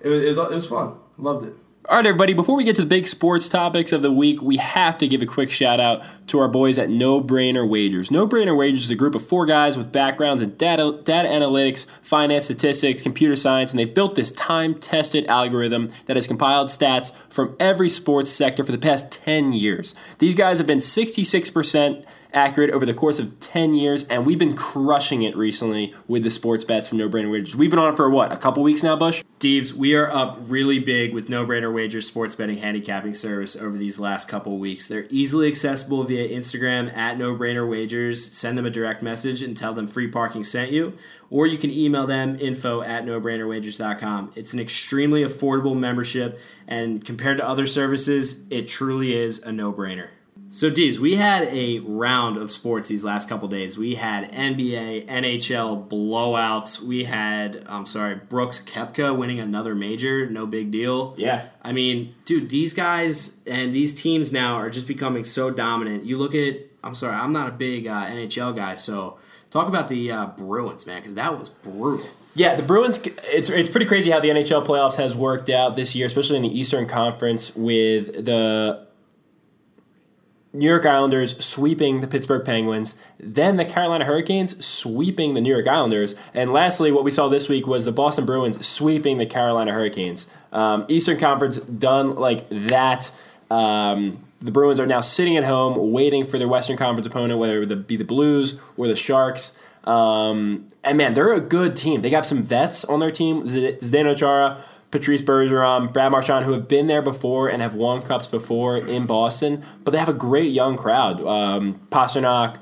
it 0.00 0.08
was, 0.08 0.24
it 0.24 0.28
was 0.28 0.38
it 0.38 0.54
was 0.54 0.66
fun. 0.66 0.94
Loved 1.18 1.46
it. 1.48 1.54
All 1.90 1.96
right, 1.96 2.04
everybody, 2.04 2.34
before 2.34 2.54
we 2.54 2.64
get 2.64 2.76
to 2.76 2.82
the 2.82 2.86
big 2.86 3.08
sports 3.08 3.48
topics 3.48 3.92
of 3.92 4.02
the 4.02 4.12
week, 4.12 4.42
we 4.42 4.58
have 4.58 4.98
to 4.98 5.08
give 5.08 5.22
a 5.22 5.26
quick 5.26 5.50
shout 5.50 5.80
out 5.80 6.04
to 6.26 6.38
our 6.38 6.46
boys 6.46 6.78
at 6.78 6.90
No 6.90 7.22
Brainer 7.22 7.66
Wagers. 7.66 8.10
No 8.10 8.28
Brainer 8.28 8.54
Wagers 8.54 8.84
is 8.84 8.90
a 8.90 8.94
group 8.94 9.14
of 9.14 9.26
four 9.26 9.46
guys 9.46 9.74
with 9.74 9.90
backgrounds 9.90 10.42
in 10.42 10.54
data, 10.56 11.00
data 11.04 11.26
analytics, 11.26 11.86
finance, 12.02 12.44
statistics, 12.44 13.00
computer 13.00 13.36
science, 13.36 13.72
and 13.72 13.78
they 13.78 13.86
built 13.86 14.16
this 14.16 14.30
time 14.30 14.74
tested 14.74 15.24
algorithm 15.28 15.88
that 16.04 16.18
has 16.18 16.26
compiled 16.26 16.68
stats 16.68 17.14
from 17.30 17.56
every 17.58 17.88
sports 17.88 18.28
sector 18.28 18.62
for 18.64 18.72
the 18.72 18.76
past 18.76 19.10
10 19.10 19.52
years. 19.52 19.94
These 20.18 20.34
guys 20.34 20.58
have 20.58 20.66
been 20.66 20.80
66% 20.80 22.04
accurate 22.32 22.70
over 22.70 22.84
the 22.84 22.94
course 22.94 23.18
of 23.18 23.40
10 23.40 23.74
years, 23.74 24.06
and 24.08 24.26
we've 24.26 24.38
been 24.38 24.56
crushing 24.56 25.22
it 25.22 25.36
recently 25.36 25.94
with 26.06 26.24
the 26.24 26.30
sports 26.30 26.64
bets 26.64 26.88
from 26.88 26.98
No 26.98 27.08
Brainer 27.08 27.30
Wagers. 27.30 27.56
We've 27.56 27.70
been 27.70 27.78
on 27.78 27.92
it 27.92 27.96
for 27.96 28.08
what, 28.10 28.32
a 28.32 28.36
couple 28.36 28.62
weeks 28.62 28.82
now, 28.82 28.96
Bush? 28.96 29.24
Deebs, 29.40 29.72
we 29.72 29.94
are 29.94 30.10
up 30.10 30.38
really 30.42 30.78
big 30.78 31.14
with 31.14 31.28
No 31.28 31.46
Brainer 31.46 31.72
Wagers 31.72 32.06
sports 32.06 32.34
betting 32.34 32.56
handicapping 32.56 33.14
service 33.14 33.56
over 33.56 33.78
these 33.78 34.00
last 34.00 34.28
couple 34.28 34.58
weeks. 34.58 34.88
They're 34.88 35.06
easily 35.10 35.48
accessible 35.48 36.02
via 36.04 36.28
Instagram 36.28 36.94
at 36.96 37.18
No 37.18 37.34
Brainer 37.36 37.68
Wagers. 37.68 38.36
Send 38.36 38.58
them 38.58 38.66
a 38.66 38.70
direct 38.70 39.00
message 39.00 39.42
and 39.42 39.56
tell 39.56 39.72
them 39.72 39.86
free 39.86 40.08
parking 40.08 40.42
sent 40.42 40.72
you. 40.72 40.94
Or 41.30 41.46
you 41.46 41.58
can 41.58 41.70
email 41.70 42.06
them 42.06 42.36
info 42.40 42.82
at 42.82 43.04
nobrainerwagers.com. 43.04 44.32
It's 44.34 44.52
an 44.52 44.60
extremely 44.60 45.22
affordable 45.22 45.78
membership, 45.78 46.40
and 46.66 47.04
compared 47.04 47.36
to 47.36 47.46
other 47.46 47.66
services, 47.66 48.46
it 48.50 48.66
truly 48.66 49.12
is 49.12 49.42
a 49.42 49.52
no 49.52 49.72
brainer. 49.72 50.08
So, 50.50 50.70
Dees, 50.70 50.98
we 50.98 51.16
had 51.16 51.44
a 51.48 51.80
round 51.80 52.38
of 52.38 52.50
sports 52.50 52.88
these 52.88 53.04
last 53.04 53.28
couple 53.28 53.48
days. 53.48 53.76
We 53.76 53.96
had 53.96 54.32
NBA, 54.32 55.06
NHL 55.06 55.88
blowouts. 55.88 56.80
We 56.80 57.04
had, 57.04 57.64
I'm 57.68 57.84
sorry, 57.84 58.14
Brooks 58.14 58.64
Koepka 58.64 59.16
winning 59.16 59.40
another 59.40 59.74
major. 59.74 60.24
No 60.24 60.46
big 60.46 60.70
deal. 60.70 61.14
Yeah. 61.18 61.48
I 61.62 61.72
mean, 61.72 62.14
dude, 62.24 62.48
these 62.48 62.72
guys 62.72 63.42
and 63.46 63.74
these 63.74 64.00
teams 64.00 64.32
now 64.32 64.54
are 64.54 64.70
just 64.70 64.88
becoming 64.88 65.24
so 65.24 65.50
dominant. 65.50 66.04
You 66.04 66.16
look 66.16 66.34
at, 66.34 66.56
I'm 66.82 66.94
sorry, 66.94 67.14
I'm 67.14 67.32
not 67.32 67.48
a 67.48 67.52
big 67.52 67.86
uh, 67.86 68.06
NHL 68.06 68.56
guy, 68.56 68.74
so 68.74 69.18
talk 69.50 69.68
about 69.68 69.88
the 69.88 70.10
uh, 70.10 70.26
Bruins, 70.28 70.86
man, 70.86 71.00
because 71.00 71.16
that 71.16 71.38
was 71.38 71.50
brutal. 71.50 72.08
Yeah, 72.34 72.54
the 72.54 72.62
Bruins. 72.62 73.00
It's 73.04 73.50
it's 73.50 73.68
pretty 73.68 73.86
crazy 73.86 74.12
how 74.12 74.20
the 74.20 74.28
NHL 74.28 74.64
playoffs 74.64 74.96
has 74.96 75.16
worked 75.16 75.50
out 75.50 75.74
this 75.74 75.96
year, 75.96 76.06
especially 76.06 76.36
in 76.36 76.44
the 76.44 76.58
Eastern 76.58 76.86
Conference 76.86 77.56
with 77.56 78.24
the 78.24 78.86
New 80.52 80.68
York 80.68 80.86
Islanders 80.86 81.42
sweeping 81.44 82.00
the 82.00 82.06
Pittsburgh 82.06 82.44
Penguins, 82.44 82.94
then 83.20 83.58
the 83.58 83.64
Carolina 83.64 84.04
Hurricanes 84.04 84.64
sweeping 84.64 85.34
the 85.34 85.40
New 85.40 85.52
York 85.52 85.66
Islanders, 85.66 86.14
and 86.32 86.52
lastly, 86.52 86.90
what 86.90 87.04
we 87.04 87.10
saw 87.10 87.28
this 87.28 87.48
week 87.48 87.66
was 87.66 87.84
the 87.84 87.92
Boston 87.92 88.24
Bruins 88.24 88.66
sweeping 88.66 89.18
the 89.18 89.26
Carolina 89.26 89.72
Hurricanes. 89.72 90.28
Um, 90.52 90.84
Eastern 90.88 91.18
Conference 91.18 91.58
done 91.58 92.14
like 92.14 92.48
that. 92.48 93.10
Um, 93.50 94.24
the 94.40 94.50
Bruins 94.50 94.78
are 94.80 94.86
now 94.86 95.00
sitting 95.00 95.36
at 95.36 95.44
home 95.44 95.92
waiting 95.92 96.24
for 96.24 96.38
their 96.38 96.48
Western 96.48 96.76
Conference 96.76 97.06
opponent, 97.06 97.38
whether 97.38 97.62
it 97.62 97.86
be 97.86 97.96
the 97.96 98.04
Blues 98.04 98.60
or 98.76 98.86
the 98.86 98.96
Sharks. 98.96 99.58
Um, 99.84 100.68
and 100.84 100.98
man, 100.98 101.14
they're 101.14 101.32
a 101.32 101.40
good 101.40 101.76
team. 101.76 102.02
They 102.02 102.10
got 102.10 102.26
some 102.26 102.42
vets 102.42 102.84
on 102.84 103.00
their 103.00 103.10
team: 103.10 103.44
Zdeno 103.44 104.16
Chara, 104.16 104.62
Patrice 104.90 105.22
Bergeron, 105.22 105.92
Brad 105.92 106.12
Marchand, 106.12 106.44
who 106.44 106.52
have 106.52 106.66
been 106.68 106.86
there 106.86 107.02
before 107.02 107.48
and 107.48 107.60
have 107.60 107.74
won 107.74 108.02
cups 108.02 108.26
before 108.26 108.78
in 108.78 109.06
Boston. 109.06 109.62
But 109.84 109.92
they 109.92 109.98
have 109.98 110.08
a 110.08 110.14
great 110.14 110.50
young 110.50 110.76
crowd: 110.76 111.20
um, 111.26 111.80
Pastrnak, 111.90 112.56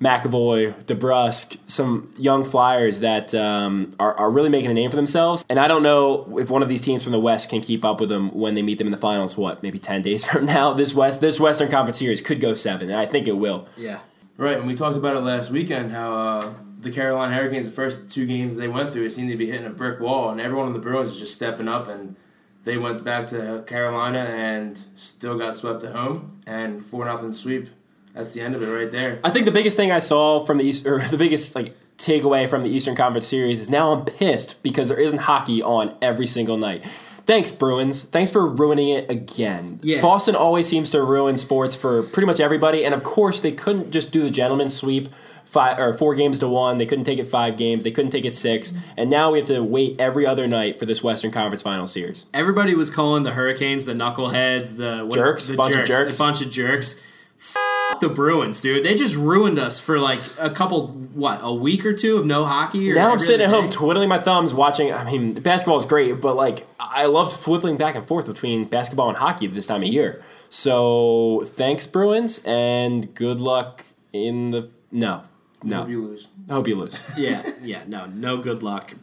McAvoy, 0.00 0.72
DeBrusk, 0.84 1.58
some 1.66 2.12
young 2.16 2.44
Flyers 2.44 3.00
that 3.00 3.34
um, 3.34 3.90
are, 3.98 4.14
are 4.14 4.30
really 4.30 4.48
making 4.48 4.70
a 4.70 4.74
name 4.74 4.90
for 4.90 4.96
themselves. 4.96 5.44
And 5.48 5.58
I 5.58 5.66
don't 5.66 5.82
know 5.82 6.38
if 6.38 6.50
one 6.50 6.62
of 6.62 6.68
these 6.68 6.82
teams 6.82 7.02
from 7.02 7.12
the 7.12 7.20
West 7.20 7.48
can 7.48 7.60
keep 7.60 7.84
up 7.84 8.00
with 8.00 8.10
them 8.10 8.30
when 8.30 8.54
they 8.54 8.62
meet 8.62 8.78
them 8.78 8.86
in 8.86 8.92
the 8.92 8.98
finals. 8.98 9.36
What, 9.36 9.62
maybe 9.62 9.78
ten 9.78 10.02
days 10.02 10.24
from 10.28 10.44
now? 10.44 10.72
This 10.72 10.94
West, 10.94 11.20
this 11.20 11.40
Western 11.40 11.70
Conference 11.70 11.98
series 11.98 12.20
could 12.20 12.40
go 12.40 12.54
seven, 12.54 12.90
and 12.90 12.98
I 12.98 13.06
think 13.06 13.26
it 13.26 13.36
will. 13.36 13.66
Yeah. 13.76 14.00
Right, 14.38 14.58
and 14.58 14.66
we 14.66 14.74
talked 14.74 14.98
about 14.98 15.16
it 15.16 15.20
last 15.20 15.50
weekend 15.50 15.92
how 15.92 16.12
uh, 16.12 16.54
the 16.78 16.90
Carolina 16.90 17.34
Hurricanes, 17.34 17.66
the 17.66 17.74
first 17.74 18.10
two 18.10 18.26
games 18.26 18.56
they 18.56 18.68
went 18.68 18.92
through, 18.92 19.04
it 19.04 19.12
seemed 19.12 19.30
to 19.30 19.36
be 19.36 19.50
hitting 19.50 19.66
a 19.66 19.70
brick 19.70 20.00
wall, 20.00 20.30
and 20.30 20.40
everyone 20.40 20.66
on 20.66 20.72
the 20.72 20.78
Bruins 20.78 21.12
is 21.12 21.18
just 21.18 21.34
stepping 21.34 21.68
up, 21.68 21.88
and 21.88 22.16
they 22.64 22.76
went 22.76 23.04
back 23.04 23.26
to 23.28 23.64
Carolina 23.66 24.18
and 24.18 24.78
still 24.94 25.38
got 25.38 25.54
swept 25.54 25.84
at 25.84 25.94
home, 25.94 26.40
and 26.46 26.84
four 26.84 27.04
nothing 27.04 27.32
sweep. 27.32 27.68
That's 28.14 28.32
the 28.34 28.40
end 28.40 28.54
of 28.54 28.62
it 28.62 28.70
right 28.70 28.90
there. 28.90 29.20
I 29.24 29.30
think 29.30 29.44
the 29.44 29.52
biggest 29.52 29.76
thing 29.76 29.92
I 29.92 29.98
saw 29.98 30.44
from 30.44 30.58
the 30.58 30.64
East, 30.64 30.86
or 30.86 31.00
the 31.00 31.18
biggest 31.18 31.54
like 31.54 31.76
takeaway 31.98 32.48
from 32.48 32.62
the 32.62 32.68
Eastern 32.68 32.96
Conference 32.96 33.26
series 33.26 33.60
is 33.60 33.70
now 33.70 33.92
I'm 33.92 34.04
pissed 34.04 34.62
because 34.62 34.88
there 34.88 34.98
isn't 34.98 35.18
hockey 35.18 35.62
on 35.62 35.94
every 36.02 36.26
single 36.26 36.56
night. 36.56 36.84
Thanks, 37.26 37.50
Bruins. 37.50 38.04
Thanks 38.04 38.30
for 38.30 38.46
ruining 38.46 38.90
it 38.90 39.10
again. 39.10 39.80
Yeah. 39.82 40.00
Boston 40.00 40.36
always 40.36 40.68
seems 40.68 40.92
to 40.92 41.02
ruin 41.02 41.36
sports 41.38 41.74
for 41.74 42.04
pretty 42.04 42.26
much 42.26 42.38
everybody, 42.38 42.84
and 42.84 42.94
of 42.94 43.02
course 43.02 43.40
they 43.40 43.52
couldn't 43.52 43.90
just 43.90 44.12
do 44.12 44.22
the 44.22 44.30
gentleman 44.30 44.70
sweep. 44.70 45.08
Five 45.56 45.78
or 45.78 45.94
four 45.94 46.14
games 46.14 46.38
to 46.40 46.48
one. 46.48 46.76
They 46.76 46.84
couldn't 46.84 47.06
take 47.06 47.18
it 47.18 47.26
five 47.26 47.56
games. 47.56 47.82
They 47.82 47.90
couldn't 47.90 48.10
take 48.10 48.26
it 48.26 48.34
six. 48.34 48.74
And 48.98 49.08
now 49.08 49.30
we 49.30 49.38
have 49.38 49.48
to 49.48 49.60
wait 49.62 49.98
every 49.98 50.26
other 50.26 50.46
night 50.46 50.78
for 50.78 50.84
this 50.84 51.02
Western 51.02 51.30
Conference 51.30 51.62
Final 51.62 51.86
Series. 51.86 52.26
Everybody 52.34 52.74
was 52.74 52.90
calling 52.90 53.22
the 53.22 53.30
Hurricanes 53.30 53.86
the 53.86 53.94
knuckleheads, 53.94 54.76
the 54.76 55.06
what, 55.06 55.14
Jerks, 55.14 55.48
the 55.48 55.56
bunch 55.56 55.74
of 55.74 55.86
jerks. 55.86 56.16
a 56.16 56.18
bunch 56.18 56.42
of 56.42 56.50
jerks. 56.50 57.02
F- 57.38 58.00
the 58.02 58.10
Bruins, 58.10 58.60
dude. 58.60 58.84
They 58.84 58.96
just 58.96 59.16
ruined 59.16 59.58
us 59.58 59.80
for 59.80 59.98
like 59.98 60.18
a 60.38 60.50
couple, 60.50 60.88
what, 60.88 61.40
a 61.42 61.54
week 61.54 61.86
or 61.86 61.94
two 61.94 62.18
of 62.18 62.26
no 62.26 62.44
hockey. 62.44 62.92
Or 62.92 62.94
Now 62.94 63.12
I'm 63.12 63.18
sitting 63.18 63.46
at 63.46 63.48
home 63.48 63.70
twiddling 63.70 64.10
my 64.10 64.18
thumbs 64.18 64.52
watching. 64.52 64.92
I 64.92 65.04
mean, 65.10 65.40
basketball 65.40 65.78
is 65.78 65.86
great, 65.86 66.20
but 66.20 66.36
like 66.36 66.66
I 66.78 67.06
loved 67.06 67.32
flipping 67.32 67.78
back 67.78 67.94
and 67.94 68.06
forth 68.06 68.26
between 68.26 68.66
basketball 68.66 69.08
and 69.08 69.16
hockey 69.16 69.46
this 69.46 69.66
time 69.66 69.80
of 69.82 69.88
year. 69.88 70.22
So 70.50 71.44
thanks, 71.46 71.86
Bruins, 71.86 72.42
and 72.44 73.14
good 73.14 73.40
luck 73.40 73.86
in 74.12 74.50
the 74.50 74.68
no, 74.92 75.22
no. 75.66 75.78
Hope 75.78 75.88
you 75.88 76.02
lose. 76.02 76.28
I 76.48 76.52
hope 76.52 76.68
you 76.68 76.76
lose. 76.76 77.00
yeah, 77.16 77.42
yeah, 77.62 77.82
no, 77.86 78.06
no 78.06 78.36
good 78.38 78.62
luck. 78.62 78.94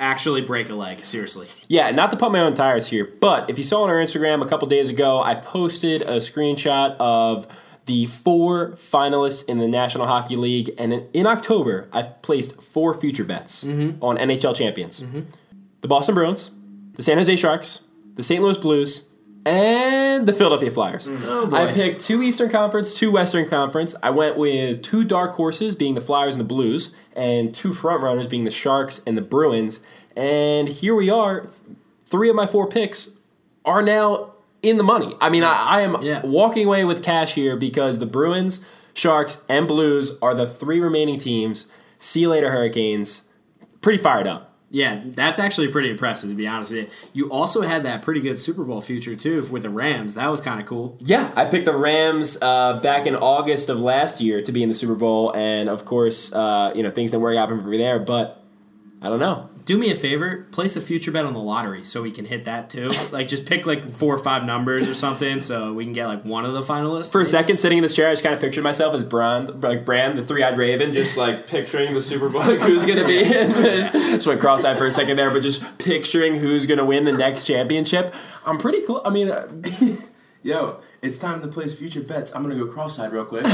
Actually, 0.00 0.40
break 0.40 0.68
a 0.68 0.74
leg. 0.74 1.04
Seriously. 1.04 1.46
Yeah, 1.68 1.90
not 1.92 2.10
to 2.10 2.16
pump 2.16 2.32
my 2.32 2.40
own 2.40 2.54
tires 2.54 2.88
here, 2.88 3.08
but 3.20 3.48
if 3.48 3.56
you 3.56 3.64
saw 3.64 3.84
on 3.84 3.90
our 3.90 3.96
Instagram 3.96 4.42
a 4.42 4.46
couple 4.46 4.66
days 4.68 4.90
ago, 4.90 5.22
I 5.22 5.36
posted 5.36 6.02
a 6.02 6.16
screenshot 6.16 6.96
of 6.98 7.46
the 7.86 8.06
four 8.06 8.70
finalists 8.72 9.48
in 9.48 9.58
the 9.58 9.68
National 9.68 10.06
Hockey 10.06 10.36
League, 10.36 10.70
and 10.78 10.92
in, 10.92 11.08
in 11.12 11.26
October, 11.26 11.88
I 11.92 12.02
placed 12.02 12.60
four 12.60 12.94
future 12.94 13.24
bets 13.24 13.64
mm-hmm. 13.64 14.02
on 14.02 14.16
NHL 14.16 14.56
champions: 14.56 15.02
mm-hmm. 15.02 15.20
the 15.80 15.88
Boston 15.88 16.14
Bruins, 16.14 16.50
the 16.94 17.02
San 17.02 17.18
Jose 17.18 17.36
Sharks, 17.36 17.84
the 18.14 18.22
St. 18.22 18.42
Louis 18.42 18.58
Blues, 18.58 19.08
and 19.44 20.26
the 20.26 20.32
Philadelphia 20.32 20.70
Flyers. 20.70 21.08
Mm. 21.08 21.20
Oh, 21.24 21.54
I 21.54 21.72
picked 21.72 22.00
two 22.00 22.22
Eastern 22.22 22.50
Conference, 22.50 22.94
two 22.94 23.10
Western 23.10 23.48
Conference. 23.48 23.94
I 24.02 24.10
went 24.10 24.36
with 24.36 24.82
two 24.82 25.04
dark 25.04 25.32
horses, 25.32 25.74
being 25.74 25.94
the 25.94 26.00
Flyers 26.00 26.34
and 26.34 26.40
the 26.40 26.44
Blues, 26.46 26.94
and 27.14 27.54
two 27.54 27.72
front 27.72 28.02
runners, 28.02 28.26
being 28.26 28.44
the 28.44 28.50
Sharks 28.50 29.02
and 29.06 29.16
the 29.16 29.22
Bruins. 29.22 29.80
And 30.16 30.68
here 30.68 30.94
we 30.94 31.10
are. 31.10 31.46
Three 32.04 32.28
of 32.28 32.36
my 32.36 32.46
four 32.46 32.68
picks 32.68 33.16
are 33.64 33.82
now 33.82 34.32
in 34.62 34.76
the 34.76 34.84
money. 34.84 35.14
I 35.20 35.28
mean, 35.30 35.42
I, 35.42 35.54
I 35.54 35.80
am 35.80 36.02
Yeah. 36.02 36.20
walking 36.24 36.66
away 36.66 36.84
with 36.84 37.02
cash 37.02 37.34
here 37.34 37.56
because 37.56 37.98
the 37.98 38.06
Bruins, 38.06 38.64
Sharks, 38.94 39.44
and 39.48 39.66
Blues 39.66 40.18
are 40.20 40.34
the 40.34 40.46
three 40.46 40.78
remaining 40.80 41.18
teams. 41.18 41.66
See 41.98 42.20
you 42.20 42.28
later, 42.28 42.50
Hurricanes. 42.50 43.24
Pretty 43.80 43.98
fired 43.98 44.26
up. 44.26 44.51
Yeah, 44.72 45.02
that's 45.04 45.38
actually 45.38 45.68
pretty 45.68 45.90
impressive 45.90 46.30
to 46.30 46.34
be 46.34 46.46
honest 46.46 46.72
with 46.72 46.84
you. 47.12 47.24
You 47.24 47.30
also 47.30 47.60
had 47.60 47.82
that 47.82 48.00
pretty 48.00 48.20
good 48.20 48.38
Super 48.38 48.64
Bowl 48.64 48.80
future 48.80 49.14
too 49.14 49.42
with 49.50 49.62
the 49.62 49.70
Rams. 49.70 50.14
That 50.14 50.28
was 50.28 50.40
kind 50.40 50.60
of 50.60 50.66
cool. 50.66 50.96
Yeah, 51.00 51.30
I 51.36 51.44
picked 51.44 51.66
the 51.66 51.76
Rams 51.76 52.38
uh, 52.40 52.80
back 52.80 53.06
in 53.06 53.14
August 53.14 53.68
of 53.68 53.80
last 53.80 54.22
year 54.22 54.40
to 54.40 54.50
be 54.50 54.62
in 54.62 54.70
the 54.70 54.74
Super 54.74 54.94
Bowl, 54.94 55.30
and 55.36 55.68
of 55.68 55.84
course, 55.84 56.32
uh, 56.32 56.72
you 56.74 56.82
know 56.82 56.90
things 56.90 57.10
didn't 57.10 57.22
work 57.22 57.36
out 57.36 57.50
for 57.50 57.76
there. 57.76 57.98
But 57.98 58.42
I 59.02 59.10
don't 59.10 59.20
know. 59.20 59.50
Do 59.64 59.78
me 59.78 59.92
a 59.92 59.94
favor, 59.94 60.46
place 60.50 60.74
a 60.76 60.80
future 60.80 61.12
bet 61.12 61.24
on 61.24 61.34
the 61.34 61.38
lottery 61.38 61.84
so 61.84 62.02
we 62.02 62.10
can 62.10 62.24
hit 62.24 62.46
that 62.46 62.68
too. 62.68 62.88
like 63.12 63.28
just 63.28 63.46
pick 63.46 63.64
like 63.66 63.88
four 63.88 64.14
or 64.14 64.18
five 64.18 64.44
numbers 64.44 64.88
or 64.88 64.94
something 64.94 65.40
so 65.40 65.72
we 65.72 65.84
can 65.84 65.92
get 65.92 66.06
like 66.06 66.24
one 66.24 66.44
of 66.44 66.52
the 66.52 66.60
finalists. 66.60 67.12
For 67.12 67.20
a 67.20 67.26
second, 67.26 67.58
sitting 67.58 67.78
in 67.78 67.82
this 67.82 67.94
chair, 67.94 68.08
I 68.08 68.12
just 68.12 68.22
kind 68.22 68.34
of 68.34 68.40
pictured 68.40 68.64
myself 68.64 68.94
as 68.94 69.04
Bran, 69.04 69.60
like 69.60 69.84
Bran, 69.84 70.16
the 70.16 70.24
three-eyed 70.24 70.58
raven, 70.58 70.92
just 70.92 71.16
like 71.16 71.46
picturing 71.48 71.94
the 71.94 72.00
Super 72.00 72.28
Bowl, 72.28 72.40
like 72.40 72.60
who's 72.60 72.84
gonna 72.84 73.06
be. 73.06 73.18
in. 73.22 73.52
just 73.92 74.26
went 74.26 74.40
cross-eyed 74.40 74.78
for 74.78 74.86
a 74.86 74.90
second 74.90 75.16
there, 75.16 75.30
but 75.30 75.42
just 75.42 75.78
picturing 75.78 76.34
who's 76.34 76.66
gonna 76.66 76.84
win 76.84 77.04
the 77.04 77.12
next 77.12 77.44
championship. 77.44 78.14
I'm 78.44 78.58
pretty 78.58 78.80
cool. 78.82 79.02
I 79.04 79.10
mean, 79.10 79.30
uh, 79.30 79.48
Yo, 80.44 80.80
it's 81.02 81.18
time 81.18 81.40
to 81.40 81.46
place 81.46 81.72
future 81.72 82.00
bets. 82.00 82.34
I'm 82.34 82.42
gonna 82.42 82.56
go 82.56 82.66
cross-eyed 82.66 83.12
real 83.12 83.24
quick. 83.24 83.44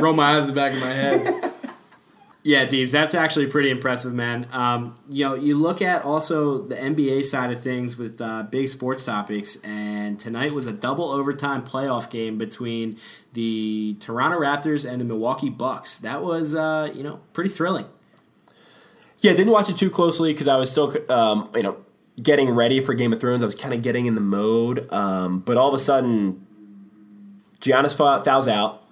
roll 0.00 0.12
my 0.12 0.36
eyes 0.36 0.42
in 0.42 0.48
the 0.48 0.52
back 0.54 0.74
of 0.74 0.80
my 0.80 0.92
head. 0.92 1.52
Yeah, 2.46 2.64
Deeves, 2.64 2.92
that's 2.92 3.12
actually 3.12 3.48
pretty 3.48 3.70
impressive, 3.70 4.14
man. 4.14 4.46
Um, 4.52 4.94
you 5.10 5.24
know, 5.24 5.34
you 5.34 5.58
look 5.58 5.82
at 5.82 6.04
also 6.04 6.62
the 6.62 6.76
NBA 6.76 7.24
side 7.24 7.50
of 7.50 7.60
things 7.60 7.98
with 7.98 8.20
uh, 8.20 8.44
big 8.44 8.68
sports 8.68 9.04
topics, 9.04 9.60
and 9.64 10.16
tonight 10.20 10.54
was 10.54 10.68
a 10.68 10.72
double 10.72 11.10
overtime 11.10 11.62
playoff 11.62 12.08
game 12.08 12.38
between 12.38 12.98
the 13.32 13.96
Toronto 13.98 14.38
Raptors 14.38 14.88
and 14.88 15.00
the 15.00 15.04
Milwaukee 15.04 15.48
Bucks. 15.50 15.98
That 15.98 16.22
was, 16.22 16.54
uh, 16.54 16.92
you 16.94 17.02
know, 17.02 17.18
pretty 17.32 17.50
thrilling. 17.50 17.86
Yeah, 19.18 19.32
didn't 19.32 19.52
watch 19.52 19.68
it 19.68 19.76
too 19.76 19.90
closely 19.90 20.32
because 20.32 20.46
I 20.46 20.54
was 20.54 20.70
still, 20.70 20.94
um, 21.10 21.50
you 21.52 21.64
know, 21.64 21.78
getting 22.22 22.50
ready 22.50 22.78
for 22.78 22.94
Game 22.94 23.12
of 23.12 23.18
Thrones. 23.18 23.42
I 23.42 23.46
was 23.46 23.56
kind 23.56 23.74
of 23.74 23.82
getting 23.82 24.06
in 24.06 24.14
the 24.14 24.20
mode, 24.20 24.88
um, 24.92 25.40
but 25.40 25.56
all 25.56 25.66
of 25.66 25.74
a 25.74 25.80
sudden, 25.80 26.46
Giannis 27.60 27.96
fouls 27.96 28.46
out, 28.46 28.84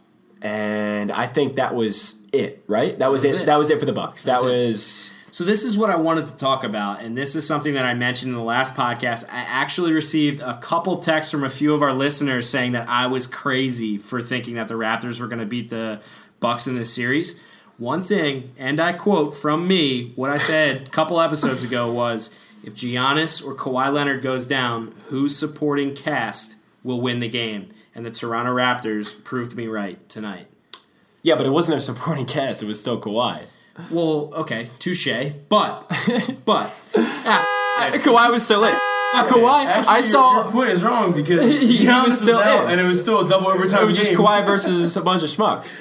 and 0.42 1.12
I 1.12 1.28
think 1.28 1.54
that 1.54 1.76
was 1.76 2.20
it. 2.34 2.64
Right? 2.66 2.98
That 2.98 3.10
was, 3.10 3.24
was 3.24 3.34
it. 3.34 3.42
it. 3.42 3.46
That 3.46 3.58
was 3.58 3.70
it 3.70 3.80
for 3.80 3.86
the 3.86 3.92
Bucks. 3.92 4.24
That 4.24 4.40
That's 4.40 4.44
it. 4.44 4.66
was. 4.66 5.12
So 5.30 5.42
this 5.42 5.64
is 5.64 5.76
what 5.76 5.90
I 5.90 5.96
wanted 5.96 6.26
to 6.26 6.36
talk 6.36 6.62
about, 6.62 7.02
and 7.02 7.18
this 7.18 7.34
is 7.34 7.44
something 7.44 7.74
that 7.74 7.84
I 7.84 7.92
mentioned 7.92 8.30
in 8.30 8.38
the 8.38 8.44
last 8.44 8.76
podcast. 8.76 9.28
I 9.32 9.40
actually 9.40 9.92
received 9.92 10.40
a 10.40 10.56
couple 10.58 10.98
texts 10.98 11.32
from 11.32 11.42
a 11.42 11.50
few 11.50 11.74
of 11.74 11.82
our 11.82 11.92
listeners 11.92 12.48
saying 12.48 12.70
that 12.72 12.88
I 12.88 13.08
was 13.08 13.26
crazy 13.26 13.98
for 13.98 14.22
thinking 14.22 14.54
that 14.54 14.68
the 14.68 14.74
Raptors 14.74 15.18
were 15.18 15.26
going 15.26 15.40
to 15.40 15.46
beat 15.46 15.70
the 15.70 16.00
Bucks 16.38 16.68
in 16.68 16.76
this 16.76 16.94
series. 16.94 17.42
One 17.78 18.00
thing, 18.00 18.52
and 18.56 18.78
I 18.78 18.92
quote 18.92 19.34
from 19.34 19.66
me, 19.66 20.12
what 20.14 20.30
I 20.30 20.36
said 20.36 20.86
a 20.86 20.90
couple 20.90 21.20
episodes 21.20 21.64
ago 21.64 21.92
was, 21.92 22.38
if 22.62 22.76
Giannis 22.76 23.44
or 23.44 23.56
Kawhi 23.56 23.92
Leonard 23.92 24.22
goes 24.22 24.46
down, 24.46 24.94
whose 25.06 25.36
supporting 25.36 25.96
cast 25.96 26.54
will 26.84 27.00
win 27.00 27.18
the 27.18 27.28
game? 27.28 27.70
And 27.92 28.06
the 28.06 28.12
Toronto 28.12 28.54
Raptors 28.54 29.24
proved 29.24 29.56
me 29.56 29.66
right 29.66 30.08
tonight. 30.08 30.46
Yeah, 31.24 31.34
but 31.34 31.46
it 31.46 31.50
wasn't 31.50 31.72
their 31.72 31.80
supporting 31.80 32.26
cast. 32.36 32.62
It 32.62 32.66
was 32.66 32.78
still 32.80 33.00
Kawhi. 33.00 33.40
Well, 33.90 34.32
okay, 34.34 34.68
touche, 34.78 35.08
but, 35.48 35.90
but, 36.44 36.72
ah, 36.96 37.90
Kawhi 37.92 38.30
was 38.30 38.44
still 38.44 38.62
in. 38.64 38.72
Kawhi, 38.72 39.64
Actually, 39.66 39.94
I 39.96 40.00
saw 40.00 40.42
your 40.42 40.52
point 40.52 40.70
is 40.70 40.82
wrong 40.84 41.12
because 41.12 41.50
He 41.60 41.84
Giannis 41.86 41.98
was 42.02 42.06
was, 42.08 42.20
still 42.20 42.38
out 42.38 42.66
in. 42.66 42.70
and 42.72 42.80
it 42.80 42.84
was 42.84 43.00
still 43.00 43.20
a 43.24 43.28
double 43.28 43.48
overtime 43.48 43.82
It 43.82 43.86
was 43.86 43.96
just 43.96 44.10
game. 44.10 44.18
Kawhi 44.20 44.46
versus 44.46 44.96
a 44.96 45.00
bunch 45.02 45.22
of 45.24 45.28
schmucks. 45.28 45.76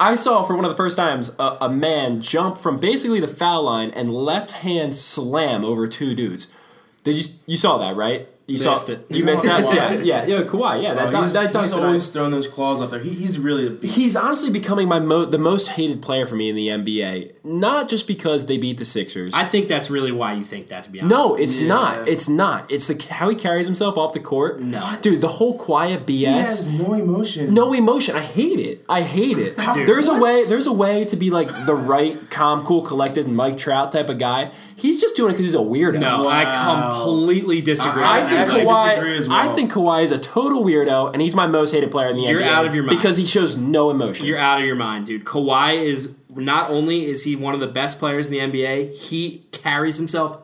I 0.00 0.14
saw 0.14 0.42
for 0.42 0.54
one 0.56 0.64
of 0.66 0.70
the 0.70 0.76
first 0.76 0.96
times 0.98 1.34
a, 1.38 1.56
a 1.62 1.68
man 1.70 2.20
jump 2.20 2.58
from 2.58 2.78
basically 2.78 3.20
the 3.20 3.28
foul 3.28 3.62
line 3.64 3.90
and 3.92 4.12
left 4.14 4.52
hand 4.52 4.94
slam 4.94 5.64
over 5.64 5.86
two 5.88 6.14
dudes. 6.14 6.48
Did 7.04 7.18
you 7.18 7.34
you 7.46 7.56
saw 7.56 7.78
that 7.78 7.96
right? 7.96 8.28
You 8.48 8.54
Missed 8.54 8.86
saw 8.86 8.92
it. 8.92 9.04
You 9.10 9.24
missed 9.24 9.44
that? 9.44 9.60
Yeah, 9.74 9.92
yeah, 9.92 10.26
yeah. 10.26 10.42
Kawhi. 10.44 10.82
Yeah, 10.82 10.94
that, 10.94 11.14
Oh, 11.14 11.22
he's, 11.22 11.34
that, 11.34 11.54
he's 11.54 11.70
that- 11.70 11.80
always 11.84 12.08
throwing 12.08 12.30
those 12.30 12.48
claws 12.48 12.80
up 12.80 12.90
there. 12.90 12.98
He, 12.98 13.10
he's 13.10 13.38
really 13.38 13.66
a 13.66 13.70
beast. 13.70 13.94
He's 13.94 14.16
honestly 14.16 14.48
becoming 14.50 14.88
my 14.88 14.98
mo- 14.98 15.26
the 15.26 15.36
most 15.36 15.68
hated 15.68 16.00
player 16.00 16.24
for 16.24 16.34
me 16.34 16.48
in 16.48 16.56
the 16.56 16.68
NBA. 16.68 17.44
Not 17.44 17.90
just 17.90 18.06
because 18.06 18.46
they 18.46 18.56
beat 18.56 18.78
the 18.78 18.86
Sixers. 18.86 19.34
I 19.34 19.44
think 19.44 19.68
that's 19.68 19.90
really 19.90 20.12
why 20.12 20.32
you 20.32 20.42
think 20.42 20.68
that. 20.68 20.84
To 20.84 20.90
be 20.90 20.98
honest, 21.02 21.10
no, 21.14 21.36
it's 21.36 21.60
Yeah. 21.60 21.68
not. 21.68 22.08
It's 22.08 22.26
not. 22.30 22.70
It's 22.72 22.86
the 22.86 22.96
how 23.12 23.28
he 23.28 23.36
carries 23.36 23.66
himself 23.66 23.98
off 23.98 24.14
the 24.14 24.20
court. 24.20 24.60
No. 24.62 24.96
dude, 25.02 25.20
the 25.20 25.28
whole 25.28 25.58
quiet 25.58 26.06
BS. 26.06 26.14
he 26.16 26.24
has 26.24 26.68
no 26.70 26.94
emotion. 26.94 27.52
no 27.52 27.74
emotion. 27.74 28.16
I 28.16 28.20
hate 28.22 28.60
it. 28.60 28.82
I 28.88 29.02
hate 29.02 29.36
it. 29.36 29.58
How- 29.58 29.74
there's 29.74 30.06
a 30.08 30.18
way. 30.18 30.44
There's 30.48 30.66
a 30.66 30.72
way 30.72 31.04
to 31.04 31.16
be 31.16 31.28
like 31.28 31.48
the 31.66 31.74
right, 31.74 32.16
calm, 32.30 32.64
cool, 32.64 32.80
collected 32.80 33.28
Mike 33.28 33.58
Trout 33.58 33.92
type 33.92 34.08
of 34.08 34.16
guy. 34.16 34.52
He's 34.78 35.00
just 35.00 35.16
doing 35.16 35.30
it 35.30 35.32
because 35.34 35.46
he's 35.46 35.54
a 35.54 35.58
weirdo. 35.58 35.98
No, 35.98 36.28
I 36.28 36.44
completely 36.94 37.60
disagree. 37.60 38.02
I 38.02 38.18
I 38.18 38.20
think 38.22 38.40
actually 38.40 38.64
Kawhi. 38.64 38.88
disagree 38.90 39.16
as 39.18 39.28
well. 39.28 39.50
I 39.50 39.54
think 39.54 39.72
Kawhi 39.72 40.02
is 40.04 40.12
a 40.12 40.18
total 40.18 40.62
weirdo, 40.62 41.12
and 41.12 41.20
he's 41.20 41.34
my 41.34 41.46
most 41.46 41.72
hated 41.72 41.90
player 41.90 42.08
in 42.10 42.16
the 42.16 42.22
You're 42.22 42.40
NBA. 42.40 42.48
out 42.48 42.64
of 42.66 42.74
your 42.74 42.84
mind. 42.84 42.96
because 42.98 43.16
he 43.16 43.26
shows 43.26 43.56
no 43.56 43.90
emotion. 43.90 44.24
You're 44.26 44.38
out 44.38 44.58
of 44.60 44.64
your 44.66 44.76
mind, 44.76 45.06
dude. 45.06 45.24
Kawhi 45.24 45.84
is 45.84 46.16
not 46.34 46.70
only 46.70 47.06
is 47.06 47.24
he 47.24 47.34
one 47.36 47.54
of 47.54 47.60
the 47.60 47.66
best 47.66 47.98
players 47.98 48.30
in 48.30 48.32
the 48.50 48.58
NBA, 48.60 48.94
he 48.96 49.46
carries 49.52 49.96
himself 49.98 50.38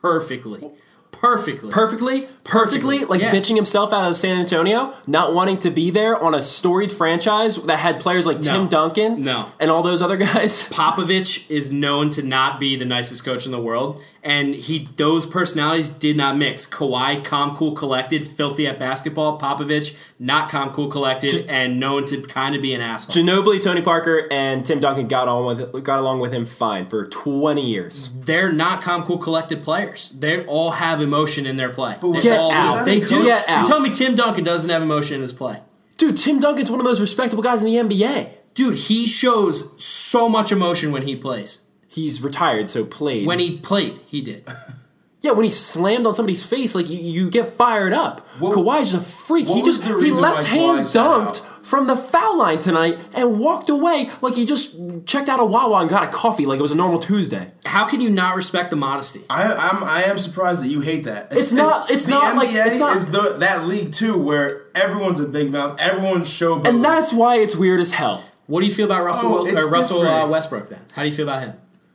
perfectly. 0.00 0.70
Perfectly. 1.10 1.70
perfectly, 1.72 2.28
perfectly, 2.48 3.04
like 3.04 3.20
Yeah. 3.20 3.30
bitching 3.32 3.54
himself 3.56 3.92
out 3.92 4.04
of 4.10 4.16
San 4.16 4.38
Antonio, 4.38 4.92
not 5.06 5.34
wanting 5.34 5.58
to 5.58 5.70
be 5.70 5.90
there 5.90 6.20
on 6.22 6.34
a 6.34 6.42
storied 6.42 6.92
franchise 6.92 7.56
that 7.62 7.78
had 7.78 8.00
players 8.00 8.26
like 8.26 8.40
Tim 8.40 8.66
Duncan, 8.66 9.22
No. 9.22 9.46
and 9.60 9.70
all 9.70 9.82
those 9.82 10.02
other 10.02 10.16
guys. 10.16 10.68
Popovich 10.72 11.48
is 11.50 11.70
known 11.70 12.10
to 12.10 12.22
not 12.22 12.58
be 12.58 12.74
the 12.76 12.84
nicest 12.86 13.24
coach 13.24 13.44
in 13.46 13.52
the 13.52 13.60
world, 13.60 14.00
and 14.24 14.54
he 14.54 14.88
those 14.96 15.26
personalities 15.26 15.90
did 15.90 16.16
not 16.16 16.36
mix. 16.36 16.66
Kawhi, 16.66 17.22
calm, 17.24 17.54
cool, 17.54 17.72
collected, 17.72 18.26
filthy 18.26 18.66
at 18.66 18.78
basketball. 18.78 19.38
Popovich, 19.38 19.94
not 20.18 20.48
calm, 20.50 20.70
cool, 20.70 20.88
collected, 20.88 21.46
and 21.48 21.78
known 21.78 22.04
to 22.06 22.20
kind 22.22 22.56
of 22.56 22.62
be 22.62 22.72
an 22.74 22.80
asshole. 22.80 23.14
Ginobili, 23.14 23.62
Tony 23.62 23.80
Parker, 23.82 24.26
and 24.30 24.64
Tim 24.66 24.80
Duncan 24.80 25.06
got 25.06 25.28
on 25.28 25.44
with 25.44 25.84
got 25.84 26.00
along 26.00 26.20
with 26.20 26.32
him 26.32 26.44
fine 26.46 26.86
for 26.86 27.06
twenty 27.06 27.66
years. 27.66 28.10
They're 28.24 28.52
not 28.52 28.82
calm, 28.82 29.02
cool, 29.04 29.18
collected 29.18 29.62
players. 29.62 30.10
They 30.18 30.44
all 30.46 30.72
have 30.72 31.00
emotion 31.02 31.46
in 31.46 31.56
their 31.56 31.68
play. 31.68 31.96
They 32.00 32.20
Get 32.20 32.37
all 32.37 32.37
do. 32.38 32.54
out. 32.54 32.84
They 32.84 33.00
Get 33.00 33.08
do. 33.08 33.30
out. 33.30 33.60
You 33.62 33.66
tell 33.66 33.80
me 33.80 33.90
Tim 33.90 34.14
Duncan 34.14 34.44
doesn't 34.44 34.70
have 34.70 34.82
emotion 34.82 35.16
in 35.16 35.22
his 35.22 35.32
play. 35.32 35.60
Dude, 35.96 36.16
Tim 36.16 36.38
Duncan's 36.40 36.70
one 36.70 36.80
of 36.80 36.84
the 36.84 36.90
most 36.90 37.00
respectable 37.00 37.42
guys 37.42 37.62
in 37.62 37.66
the 37.66 37.76
NBA. 37.96 38.30
Dude, 38.54 38.76
he 38.76 39.06
shows 39.06 39.82
so 39.82 40.28
much 40.28 40.52
emotion 40.52 40.92
when 40.92 41.02
he 41.02 41.16
plays. 41.16 41.64
He's 41.88 42.22
retired, 42.22 42.70
so 42.70 42.84
played. 42.84 43.26
When 43.26 43.38
he 43.38 43.58
played, 43.58 43.98
he 44.06 44.20
did. 44.20 44.44
yeah, 45.20 45.32
when 45.32 45.44
he 45.44 45.50
slammed 45.50 46.06
on 46.06 46.14
somebody's 46.14 46.44
face, 46.44 46.74
like 46.74 46.88
you, 46.88 46.98
you 46.98 47.30
get 47.30 47.52
fired 47.52 47.92
up. 47.92 48.26
What- 48.38 48.54
Kawhi's 48.56 48.94
a 48.94 49.00
freak. 49.00 49.48
He 49.48 49.62
just 49.62 49.84
he 49.84 50.12
left 50.12 50.44
hand 50.44 50.80
dunked? 50.80 51.47
From 51.68 51.86
the 51.86 51.94
foul 51.96 52.38
line 52.38 52.58
tonight 52.58 52.98
and 53.12 53.38
walked 53.38 53.68
away 53.68 54.10
like 54.22 54.34
he 54.34 54.46
just 54.46 54.74
checked 55.06 55.28
out 55.28 55.38
a 55.38 55.44
Wawa 55.44 55.80
and 55.80 55.90
got 55.90 56.02
a 56.02 56.08
coffee 56.08 56.46
like 56.46 56.58
it 56.58 56.62
was 56.62 56.72
a 56.72 56.74
normal 56.74 56.98
Tuesday. 56.98 57.52
How 57.66 57.86
can 57.86 58.00
you 58.00 58.08
not 58.08 58.34
respect 58.36 58.70
the 58.70 58.76
modesty? 58.76 59.20
I, 59.28 59.52
I'm 59.52 59.84
I 59.84 60.02
am 60.04 60.18
surprised 60.18 60.62
that 60.62 60.68
you 60.68 60.80
hate 60.80 61.04
that. 61.04 61.28
It's 61.30 61.52
not- 61.52 61.90
it's 61.90 62.06
the 62.06 62.12
not 62.12 62.34
NBA 62.34 62.36
like- 62.36 62.66
it's 62.66 62.78
not- 62.80 62.96
is 62.96 63.10
the, 63.10 63.34
that 63.40 63.66
league 63.66 63.92
too 63.92 64.16
where 64.16 64.62
everyone's 64.74 65.20
a 65.20 65.26
big 65.26 65.52
mouth, 65.52 65.78
everyone's 65.78 66.28
showboat. 66.30 66.66
And 66.66 66.82
that's 66.82 67.12
why 67.12 67.36
it's 67.36 67.54
weird 67.54 67.80
as 67.80 67.92
hell. 67.92 68.24
What 68.46 68.60
do 68.60 68.66
you 68.66 68.72
feel 68.72 68.86
about 68.86 69.04
Russell 69.04 69.28
Oh, 69.30 69.34
Wil- 69.42 69.46
it's 69.46 69.54
or 69.62 69.70
Russell 69.70 70.00
uh. 70.06 70.26
Westbrook 70.26 70.70
then? 70.70 70.80
How 70.94 71.02
do 71.02 71.08
you 71.08 71.14
feel 71.14 71.28
about 71.28 71.42
him? 71.42 71.52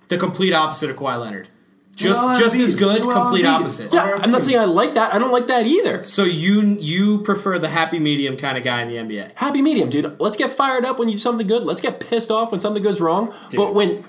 The 0.10 0.20
complete 0.20 0.54
opposite 0.54 0.92
of 0.92 0.98
Kawhi 0.98 1.20
Leonard. 1.20 1.48
Just 1.96 2.22
Joel 2.22 2.36
just 2.36 2.56
Embiid. 2.56 2.64
as 2.64 2.76
good, 2.76 2.98
Joel 3.00 3.14
complete 3.14 3.46
Embiid. 3.46 3.60
opposite. 3.60 3.94
Yeah, 3.94 4.20
I'm 4.24 4.32
not 4.32 4.42
saying 4.42 4.60
I 4.60 4.66
like 4.66 4.96
that. 4.96 5.14
I 5.14 5.20
don't 5.20 5.32
like 5.32 5.48
that 5.48 5.68
either. 5.68 6.04
So 6.04 6.24
you 6.24 6.62
you 6.62 7.20
prefer 7.20 7.60
the 7.60 7.70
happy 7.70 8.00
medium 8.00 8.36
kind 8.36 8.58
of 8.58 8.64
guy 8.64 8.82
in 8.82 8.88
the 8.90 8.96
NBA? 8.96 9.34
Happy 9.36 9.62
medium, 9.62 9.90
dude. 9.90 10.20
Let's 10.20 10.36
get 10.38 10.50
fired 10.52 10.86
up 10.86 10.98
when 10.98 11.08
you 11.08 11.16
do 11.16 11.20
something 11.20 11.46
good. 11.46 11.64
Let's 11.64 11.82
get 11.82 12.00
pissed 12.00 12.32
off 12.32 12.52
when 12.52 12.60
something 12.62 12.82
goes 12.82 13.00
wrong. 13.00 13.32
But 13.56 13.76
when 13.76 14.04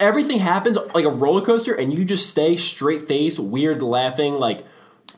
everything 0.00 0.38
happens 0.38 0.78
like 0.94 1.04
a 1.04 1.10
roller 1.10 1.42
coaster 1.42 1.74
and 1.74 1.92
you 1.96 2.04
just 2.04 2.30
stay 2.30 2.56
straight 2.56 3.06
faced, 3.06 3.38
weird 3.38 3.82
laughing, 3.82 4.34
like, 4.38 4.64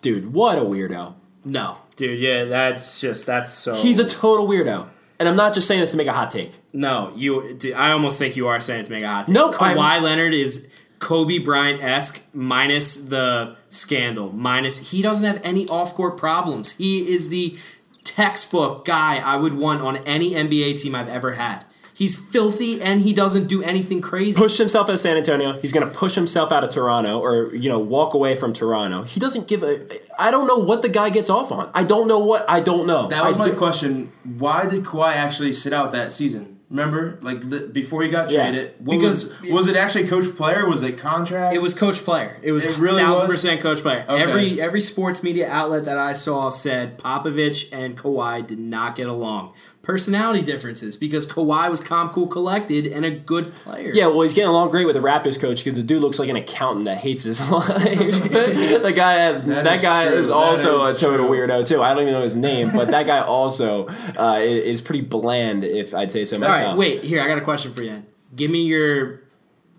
dude, 0.03 0.33
what 0.33 0.59
a 0.59 0.63
weirdo. 0.63 1.15
No, 1.45 1.79
dude. 1.97 2.19
Yeah, 2.19 2.45
that's 2.45 3.01
just 3.01 3.27
that's 3.27 3.53
so. 3.53 3.75
He's 3.77 3.99
a 4.01 4.09
total 4.09 4.47
weirdo. 4.49 4.89
And 5.21 5.29
I'm 5.29 5.35
not 5.37 5.53
just 5.53 5.67
saying 5.67 5.81
this 5.81 5.91
to 5.93 5.97
make 5.97 6.07
a 6.07 6.13
hot 6.13 6.31
take. 6.31 6.53
no. 6.73 7.13
You, 7.17 7.59
I 7.77 7.91
almost 7.91 8.19
think 8.21 8.37
you 8.37 8.47
are 8.49 8.61
saying 8.61 8.85
to 8.85 8.91
make 8.93 9.03
a 9.03 9.09
hot 9.09 9.27
take. 9.27 9.35
No, 9.35 9.51
Kawhi 9.51 9.77
I'm- 9.77 10.03
Leonard 10.05 10.33
is 10.33 10.69
Kobe 10.99 11.39
Bryant 11.39 11.83
esque 11.83 12.21
minus 12.33 12.97
the 12.97 13.57
scandal. 13.71 14.33
Minus 14.33 14.91
he 14.91 15.03
doesn't 15.03 15.27
have 15.27 15.41
any 15.45 15.67
off 15.69 15.95
court 15.95 16.17
problems. 16.17 16.77
He 16.77 17.13
is 17.13 17.29
the 17.29 17.57
textbook 18.05 18.85
guy 18.85 19.19
I 19.19 19.37
would 19.37 19.55
want 19.55 19.83
on 19.83 19.99
any 19.99 20.33
NBA 20.33 20.81
team 20.81 20.95
I've 20.95 21.09
ever 21.09 21.35
had. 21.35 21.65
He's 21.95 22.17
filthy 22.17 22.81
and 22.81 23.01
he 23.01 23.13
doesn't 23.13 23.49
do 23.49 23.61
anything 23.61 24.01
crazy. 24.01 24.41
Pushed 24.41 24.59
himself 24.59 24.89
out 24.89 24.93
of 24.95 25.01
San 25.01 25.17
Antonio. 25.17 25.59
He's 25.61 25.73
going 25.73 25.85
to 25.85 25.93
push 25.93 26.15
himself 26.15 26.53
out 26.53 26.63
of 26.63 26.71
Toronto 26.71 27.19
or, 27.19 27.53
you 27.53 27.69
know, 27.69 27.81
walk 27.81 28.15
away 28.15 28.37
from 28.37 28.53
Toronto. 28.53 29.03
He 29.03 29.19
doesn't 29.19 29.49
give 29.49 29.65
a. 29.65 29.85
I 30.17 30.31
don't 30.31 30.47
know 30.47 30.59
what 30.59 30.83
the 30.83 30.89
guy 30.89 31.11
gets 31.11 31.29
off 31.29 31.51
on. 31.51 31.69
I 31.75 31.83
don't 31.83 32.07
know 32.07 32.21
what. 32.21 32.49
I 32.49 32.61
don't 32.61 32.87
know. 32.87 33.09
That 33.09 33.25
was 33.27 33.35
I 33.35 33.39
my 33.41 33.45
do- 33.47 33.57
question. 33.57 34.13
Why 34.39 34.67
did 34.69 34.85
Kawhi 34.85 35.15
actually 35.15 35.53
sit 35.53 35.73
out 35.73 35.91
that 35.91 36.13
season? 36.13 36.58
Remember, 36.71 37.19
like 37.23 37.49
the, 37.49 37.61
before 37.73 38.03
he 38.03 38.11
got 38.11 38.31
Yeah. 38.31 38.51
traded, 38.51 38.75
what 38.79 38.99
Because- 38.99 39.31
was 39.41 39.51
was 39.51 39.69
it 39.69 39.77
actually 39.77 40.07
coach 40.07 40.37
player? 40.37 40.69
Was 40.69 40.83
it 40.83 40.99
contract? 40.99 41.55
It 41.57 41.63
was 41.63 41.73
coach 41.73 42.05
player. 42.05 42.37
It 42.43 42.53
was 42.53 42.67
It 42.67 42.77
really 42.77 43.03
thousand 43.03 43.29
was? 43.29 43.37
percent 43.37 43.63
coach 43.63 43.81
player. 43.81 44.05
Okay. 44.07 44.23
Every 44.23 44.61
every 44.61 44.81
sports 44.81 45.23
media 45.23 45.49
outlet 45.51 45.87
that 45.87 45.97
I 45.97 46.13
saw 46.13 46.51
said 46.51 46.99
Popovich 46.99 47.69
and 47.73 47.97
Kawhi 47.97 48.47
did 48.47 48.59
not 48.59 48.97
get 48.97 49.09
along. 49.09 49.53
Personality 49.89 50.43
differences 50.43 50.99
because 50.99 51.27
Kawhi 51.27 51.71
was 51.71 51.81
calm, 51.81 52.11
cool, 52.11 52.27
collected, 52.27 52.87
and 52.89 53.07
a 53.07 53.11
good 53.11 53.55
player. 53.55 53.91
Yeah, 53.95 54.09
well, 54.09 54.21
he's 54.21 54.35
getting 54.35 54.51
along 54.51 54.71
great 54.71 54.85
with 54.85 54.95
the 54.97 55.01
Raptors 55.01 55.41
coach 55.41 55.65
because 55.65 55.79
the 55.79 55.83
dude 55.83 56.03
looks 56.03 56.19
like 56.19 56.29
an 56.29 56.37
accountant 56.37 56.85
that 56.85 56.99
hates 56.99 57.23
his 57.23 57.41
life. 57.51 57.71
the 57.73 58.93
guy 58.95 59.15
has 59.15 59.41
that, 59.45 59.65
That 59.65 59.77
is 59.77 59.83
guy 59.83 60.09
true. 60.09 60.17
is 60.19 60.29
That 60.29 60.35
also 60.35 60.85
is 60.85 60.97
a 60.97 60.99
total 61.01 61.27
true. 61.29 61.39
weirdo 61.39 61.67
too. 61.67 61.81
I 61.83 61.95
don't 61.95 62.03
even 62.03 62.13
know 62.13 62.21
his 62.21 62.37
name, 62.37 62.71
but 62.75 62.89
that 62.89 63.07
guy 63.07 63.21
also 63.21 63.87
uh, 64.19 64.37
is 64.43 64.83
pretty 64.83 65.01
bland, 65.01 65.65
if 65.65 65.95
I'd 65.95 66.13
say 66.13 66.27
so 66.27 66.37
All 66.37 66.41
myself. 66.41 66.61
right, 66.69 66.77
wait. 66.77 67.03
Here, 67.03 67.23
I 67.23 67.27
got 67.27 67.39
a 67.39 67.41
question 67.41 67.73
for 67.73 67.83
you. 67.83 68.05
Give 68.37 68.51
me 68.51 68.65
your, 68.65 69.23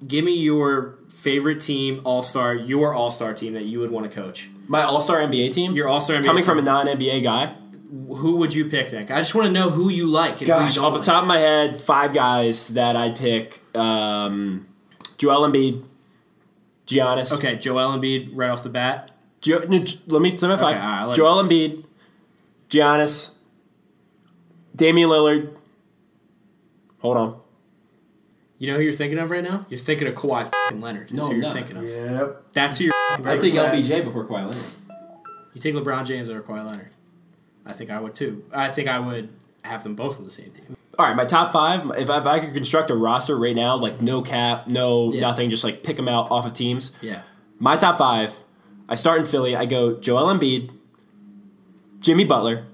give 0.08 0.26
me 0.26 0.34
your 0.38 0.98
favorite 1.10 1.62
team, 1.62 2.02
all 2.04 2.24
star, 2.24 2.56
your 2.56 2.96
all 2.96 3.12
star 3.12 3.36
team 3.36 3.54
that 3.54 3.66
you 3.66 3.80
would 3.80 3.92
want 3.92 4.12
to 4.12 4.22
coach. 4.22 4.50
My 4.68 4.82
All 4.82 5.02
Star 5.02 5.18
NBA 5.20 5.52
team, 5.54 5.74
Your 5.74 5.88
all 5.88 6.00
star 6.00 6.18
coming 6.24 6.38
team. 6.44 6.44
from 6.44 6.58
a 6.58 6.62
non 6.64 6.88
NBA 6.88 7.22
guy. 7.24 7.56
Who 7.90 8.36
would 8.38 8.54
you 8.54 8.66
pick 8.66 8.90
then? 8.92 9.04
I 9.12 9.20
just 9.20 9.34
want 9.36 9.48
to 9.48 9.52
know 9.54 9.70
who 9.70 9.90
you 9.90 10.08
like. 10.08 10.40
Gosh, 10.44 10.78
off 10.78 10.94
don't 10.94 11.02
the 11.02 11.06
top 11.06 11.24
of 11.24 11.28
my 11.28 11.38
head, 11.40 11.80
five 11.80 12.14
guys 12.14 12.70
that 12.70 12.96
I'd 12.96 13.16
pick: 13.16 13.62
um, 13.76 14.68
Joel 15.18 15.50
Embiid, 15.50 15.84
Giannis. 16.88 17.32
Okay, 17.34 17.56
Joel 17.56 17.98
Embiid 17.98 18.32
right 18.34 18.50
off 18.50 18.64
the 18.64 18.70
bat. 18.70 19.12
Jo- 19.42 19.64
no, 19.68 19.80
j- 19.80 20.00
let 20.08 20.22
me 20.22 20.36
say 20.38 20.48
my 20.48 20.58
five: 20.58 20.76
all 20.76 20.82
right, 20.82 21.06
let- 21.06 21.16
Joel 21.16 21.44
Embiid, 21.44 21.86
Giannis, 22.70 23.36
Damian 24.76 25.10
Lillard. 25.10 25.56
Hold 27.00 27.18
on. 27.18 27.40
You 28.58 28.68
know 28.68 28.76
who 28.76 28.82
you're 28.84 28.92
thinking 28.92 29.18
of 29.20 29.32
right 29.32 29.42
now? 29.44 29.66
You're 29.70 29.78
thinking 29.80 30.06
of 30.10 30.16
Kawhi 30.16 30.42
f***ing 30.42 30.82
Leonard. 30.82 31.04
That's 31.04 31.14
No, 31.14 31.28
who 31.28 31.34
you're 31.36 31.42
not. 31.44 31.54
thinking 31.54 31.78
of. 31.78 31.84
Yep. 31.86 32.44
That's 32.52 32.78
who 32.78 32.84
you're. 32.86 32.94
f***ing 33.14 33.26
I 33.26 33.40
thinking 33.40 33.62
take. 33.62 33.86
LBJ 33.86 34.04
before 34.04 34.26
Kawhi 34.26 34.46
Leonard. 34.48 34.58
You 35.54 35.62
take 35.62 35.76
LeBron 35.76 36.06
James 36.06 36.28
over 36.28 36.42
Kawhi 36.42 36.68
Leonard. 36.70 36.90
I 37.70 37.74
think 37.74 37.90
I 37.90 38.00
would 38.00 38.16
too. 38.16 38.44
I 38.54 38.70
think 38.70 38.88
I 38.88 39.00
would 39.00 39.32
have 39.64 39.84
them 39.84 39.96
both 39.96 40.20
on 40.20 40.26
the 40.26 40.32
same 40.32 40.52
team. 40.52 40.76
All 40.98 41.06
right, 41.06 41.16
my 41.16 41.26
top 41.26 41.54
five. 41.54 41.90
If 41.98 42.10
I, 42.10 42.18
if 42.20 42.26
I 42.26 42.40
could 42.40 42.54
construct 42.54 42.90
a 42.92 42.96
roster 42.96 43.38
right 43.38 43.56
now, 43.56 43.76
like 43.78 44.02
no 44.02 44.22
cap, 44.22 44.68
no 44.68 45.14
Yeah. 45.14 45.22
nothing, 45.22 45.50
just 45.50 45.64
like 45.64 45.84
pick 45.84 45.96
them 45.96 46.08
out 46.10 46.30
off 46.32 46.46
of 46.46 46.54
teams. 46.54 46.92
Yeah. 47.02 47.22
My 47.60 47.78
top 47.78 47.98
five. 47.98 48.36
I 48.90 48.96
start 48.96 49.20
in 49.22 49.28
Philly. 49.28 49.56
I 49.56 49.66
go 49.66 50.00
Joel 50.00 50.26
Embiid, 50.34 50.72
Jimmy 52.00 52.26
Butler, 52.26 52.66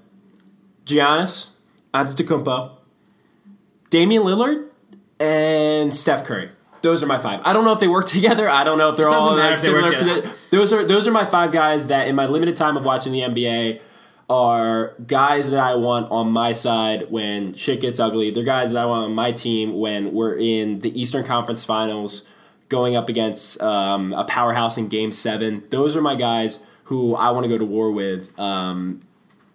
Giannis 0.86 1.50
Antetokounmpo, 1.92 2.72
Damian 3.90 4.22
Lillard, 4.22 4.68
and 5.20 5.94
Steph 5.94 6.24
Curry. 6.24 6.50
Those 6.82 7.02
are 7.02 7.06
my 7.06 7.18
five. 7.18 7.40
I 7.44 7.52
don't 7.52 7.64
know 7.64 7.72
if 7.72 7.80
they 7.80 7.88
work 7.88 8.06
together. 8.16 8.48
I 8.48 8.64
don't 8.64 8.78
know 8.78 8.90
if 8.90 8.96
they're 8.96 9.08
all 9.08 9.36
like 9.36 9.58
similar. 9.58 10.22
Those 10.50 10.72
are 10.72 10.84
those 10.84 11.06
are 11.08 11.12
my 11.12 11.24
five 11.24 11.52
guys 11.52 11.88
that, 11.88 12.08
in 12.08 12.14
my 12.14 12.26
limited 12.26 12.56
time 12.56 12.76
of 12.76 12.84
watching 12.84 13.12
the 13.12 13.20
NBA, 13.20 13.80
are 14.28 14.94
guys 15.06 15.50
that 15.50 15.60
I 15.60 15.76
want 15.76 16.10
on 16.10 16.30
my 16.32 16.52
side 16.52 17.10
when 17.10 17.54
shit 17.54 17.80
gets 17.80 18.00
ugly. 18.00 18.30
They're 18.30 18.44
guys 18.44 18.72
that 18.72 18.82
I 18.82 18.86
want 18.86 19.04
on 19.04 19.14
my 19.14 19.32
team 19.32 19.78
when 19.78 20.12
we're 20.12 20.36
in 20.36 20.80
the 20.80 21.00
Eastern 21.00 21.24
Conference 21.24 21.64
Finals, 21.64 22.26
going 22.68 22.96
up 22.96 23.08
against 23.08 23.60
um, 23.62 24.12
a 24.12 24.24
powerhouse 24.24 24.76
in 24.76 24.88
Game 24.88 25.12
Seven. 25.12 25.62
Those 25.70 25.96
are 25.96 26.02
my 26.02 26.16
guys 26.16 26.58
who 26.84 27.14
I 27.14 27.30
want 27.30 27.44
to 27.44 27.48
go 27.48 27.58
to 27.58 27.64
war 27.64 27.90
with. 27.92 28.36
Um, 28.38 29.02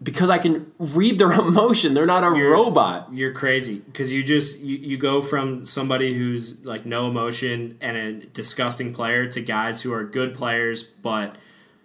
because 0.03 0.29
I 0.29 0.37
can 0.37 0.71
read 0.79 1.19
their 1.19 1.31
emotion. 1.39 1.93
They're 1.93 2.05
not 2.05 2.23
a 2.23 2.29
robot. 2.29 3.09
You're 3.11 3.33
crazy 3.33 3.79
because 3.79 4.11
you 4.11 4.23
just 4.23 4.61
you, 4.61 4.77
you 4.77 4.97
go 4.97 5.21
from 5.21 5.65
somebody 5.65 6.13
who's 6.13 6.65
like 6.65 6.85
no 6.85 7.07
emotion 7.07 7.77
and 7.81 7.97
a 7.97 8.13
disgusting 8.13 8.93
player 8.93 9.27
to 9.27 9.41
guys 9.41 9.81
who 9.81 9.93
are 9.93 10.03
good 10.03 10.33
players, 10.33 10.83
but 10.83 11.35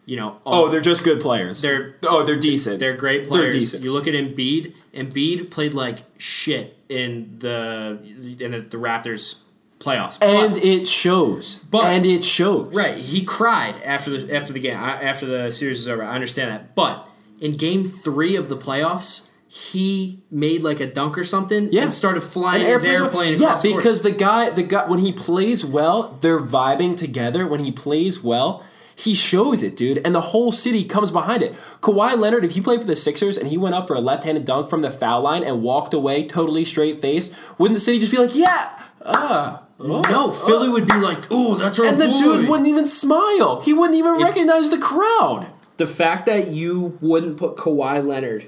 you 0.07 0.17
know 0.17 0.41
Oh, 0.47 0.69
they're 0.71 0.81
just 0.81 1.05
good 1.05 1.21
players. 1.21 1.61
They're- 1.61 1.97
oh, 2.05 2.23
they're 2.23 2.39
decent. 2.39 2.79
They're 2.81 2.97
great 2.97 3.29
players. 3.29 3.53
They're 3.53 3.61
decent. 3.61 3.83
You 3.85 3.93
look 3.93 4.07
at 4.09 4.15
Embiid. 4.15 4.73
Embiid 4.95 5.51
played 5.51 5.75
like 5.75 5.99
shit 6.17 6.79
in 6.89 7.37
the 7.41 7.99
in 8.41 8.53
the, 8.53 8.61
the 8.61 8.77
Raptors 8.79 9.43
playoffs, 9.81 10.17
and 10.23 10.55
But- 10.55 10.65
it 10.65 10.87
shows. 10.89 11.57
But- 11.71 11.85
and 11.87 12.07
it 12.07 12.25
shows. 12.25 12.75
right, 12.75 12.95
he 12.97 13.25
cried 13.25 13.75
after 13.85 14.11
the 14.11 14.35
after 14.35 14.53
the 14.55 14.61
game 14.61 14.77
uh, 14.77 14.81
after 15.11 15.27
the 15.27 15.51
series 15.51 15.79
was 15.81 15.89
over. 15.89 16.03
I 16.03 16.15
understand 16.15 16.51
that, 16.51 16.75
but 16.75 17.07
in 17.41 17.53
Game 17.53 17.85
Three 17.85 18.37
of 18.37 18.49
the 18.49 18.57
playoffs, 18.57 19.27
he 19.49 20.23
made 20.31 20.63
like 20.63 20.81
a 20.81 20.87
dunk 20.87 21.19
or 21.19 21.25
something 21.25 21.69
Yeah. 21.73 21.83
and 21.83 21.93
started 21.93 22.23
flying 22.23 22.63
An 22.63 22.69
his 22.73 22.85
airplane. 22.85 23.33
Yeah, 23.39 23.55
the 23.57 23.71
court. 23.73 23.77
because 23.83 24.03
the 24.03 24.11
guy, 24.13 24.51
the 24.51 24.63
guy, 24.63 24.87
when 24.87 25.01
he 25.01 25.13
plays 25.13 25.65
well, 25.65 26.17
they're 26.23 26.41
vibing 26.41 26.97
together. 26.97 27.47
When 27.47 27.61
he 27.61 27.73
plays 27.73 28.23
well, 28.23 28.63
he 28.99 29.15
shows 29.15 29.63
it, 29.63 29.77
dude, 29.77 30.01
and 30.07 30.15
the 30.15 30.21
whole 30.23 30.51
city 30.53 30.83
comes 30.83 31.11
behind 31.13 31.43
it. 31.43 31.53
Kawhi 31.83 32.19
Leonard, 32.19 32.45
if 32.45 32.53
he 32.53 32.63
played 32.63 32.81
for 32.81 32.87
the 32.87 32.97
Sixers 32.97 33.37
and 33.37 33.49
he 33.49 33.59
went 33.59 33.75
up 33.75 33.87
for 33.87 33.95
a 33.95 34.01
left-handed 34.01 34.47
dunk 34.47 34.71
from 34.71 34.81
the 34.81 34.91
foul 34.91 35.21
line 35.21 35.45
and 35.45 35.63
walked 35.63 35.93
away 35.93 36.27
totally 36.27 36.65
straight 36.65 37.03
face, 37.03 37.35
wouldn't 37.59 37.77
the 37.77 37.81
city 37.81 37.99
just 37.99 38.11
be 38.11 38.19
like, 38.19 38.35
"Yeah"? 38.35 38.71
Ah, 39.05 39.63
oh, 39.79 40.01
no, 40.11 40.31
Philly 40.33 40.71
would 40.71 40.87
be 40.89 40.97
like, 40.97 41.19
"Oh, 41.31 41.55
that's 41.57 41.79
our 41.79 41.85
and 41.87 42.01
the 42.01 42.09
boy." 42.09 42.17
dude 42.17 42.49
wouldn't 42.49 42.69
even 42.69 42.87
smile. 42.89 43.61
He 43.61 43.75
wouldn't 43.75 43.97
even 43.99 44.21
recognize 44.21 44.71
the 44.71 44.79
crowd. 44.79 45.47
the 45.77 45.87
fact 45.87 46.25
that 46.25 46.49
you 46.49 46.97
wouldn't 47.03 47.37
put 47.37 47.57
Kawhi 47.57 48.05
Leonard, 48.05 48.47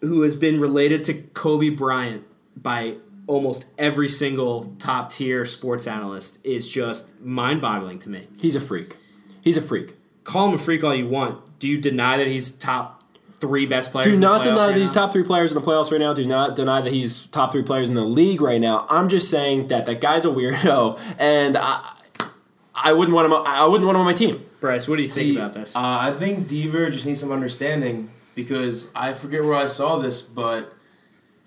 who 0.00 0.22
has 0.22 0.36
been 0.36 0.60
related 0.60 1.02
to 1.04 1.14
Kobe 1.14 1.70
Bryant 1.70 2.24
by 2.56 2.94
almost 3.26 3.66
every 3.78 4.06
single 4.08 4.76
top 4.78 5.10
tier 5.10 5.44
sports 5.44 5.88
analyst, 5.88 6.38
is 6.46 6.68
just 6.68 7.20
mind 7.20 7.60
boggling 7.60 7.98
to 7.98 8.08
me. 8.08 8.28
He's 8.40 8.54
a 8.54 8.60
freak. 8.60 8.96
He's 9.42 9.56
a 9.56 9.62
freak. 9.62 9.94
Call 10.24 10.48
him 10.48 10.54
a 10.54 10.58
freak 10.58 10.84
all 10.84 10.94
you 10.94 11.08
want. 11.08 11.58
Do 11.58 11.68
you 11.68 11.78
deny 11.80 12.16
that 12.18 12.26
he's 12.26 12.50
top 12.52 13.02
three 13.40 13.66
best 13.66 13.90
players? 13.92 14.06
Do 14.06 14.14
in 14.14 14.20
the 14.20 14.26
not 14.26 14.42
deny 14.42 14.66
right 14.66 14.74
that 14.74 14.78
he's 14.80 14.94
now? 14.94 15.02
top 15.02 15.12
three 15.12 15.22
players 15.24 15.52
in 15.52 15.60
the 15.60 15.66
playoffs 15.66 15.90
right 15.90 16.00
now. 16.00 16.12
Do 16.14 16.26
not 16.26 16.56
deny 16.56 16.80
that 16.82 16.92
he's 16.92 17.26
top 17.26 17.52
three 17.52 17.62
players 17.62 17.88
in 17.88 17.94
the 17.94 18.04
league 18.04 18.40
right 18.40 18.60
now. 18.60 18.86
I'm 18.90 19.08
just 19.08 19.30
saying 19.30 19.68
that 19.68 19.86
that 19.86 20.00
guy's 20.00 20.24
a 20.24 20.28
weirdo, 20.28 20.98
and 21.18 21.56
I, 21.56 21.94
I 22.74 22.92
wouldn't 22.92 23.14
want 23.14 23.26
him. 23.26 23.32
I 23.46 23.64
wouldn't 23.66 23.86
want 23.86 23.96
him 23.96 24.00
on 24.00 24.06
my 24.06 24.14
team. 24.14 24.44
Bryce, 24.60 24.86
what 24.88 24.96
do 24.96 25.02
you 25.02 25.08
think 25.08 25.26
See, 25.26 25.36
about 25.36 25.54
this? 25.54 25.74
Uh, 25.74 25.80
I 25.80 26.12
think 26.12 26.46
Deaver 26.46 26.92
just 26.92 27.06
needs 27.06 27.20
some 27.20 27.32
understanding 27.32 28.10
because 28.34 28.90
I 28.94 29.14
forget 29.14 29.42
where 29.42 29.54
I 29.54 29.66
saw 29.66 29.98
this, 29.98 30.20
but 30.20 30.72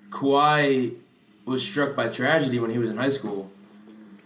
Kawhi 0.09 0.95
was 1.45 1.63
struck 1.65 1.95
by 1.95 2.07
tragedy 2.07 2.59
when 2.59 2.71
he 2.71 2.77
was 2.77 2.89
in 2.89 2.97
high 2.97 3.09
school. 3.09 3.51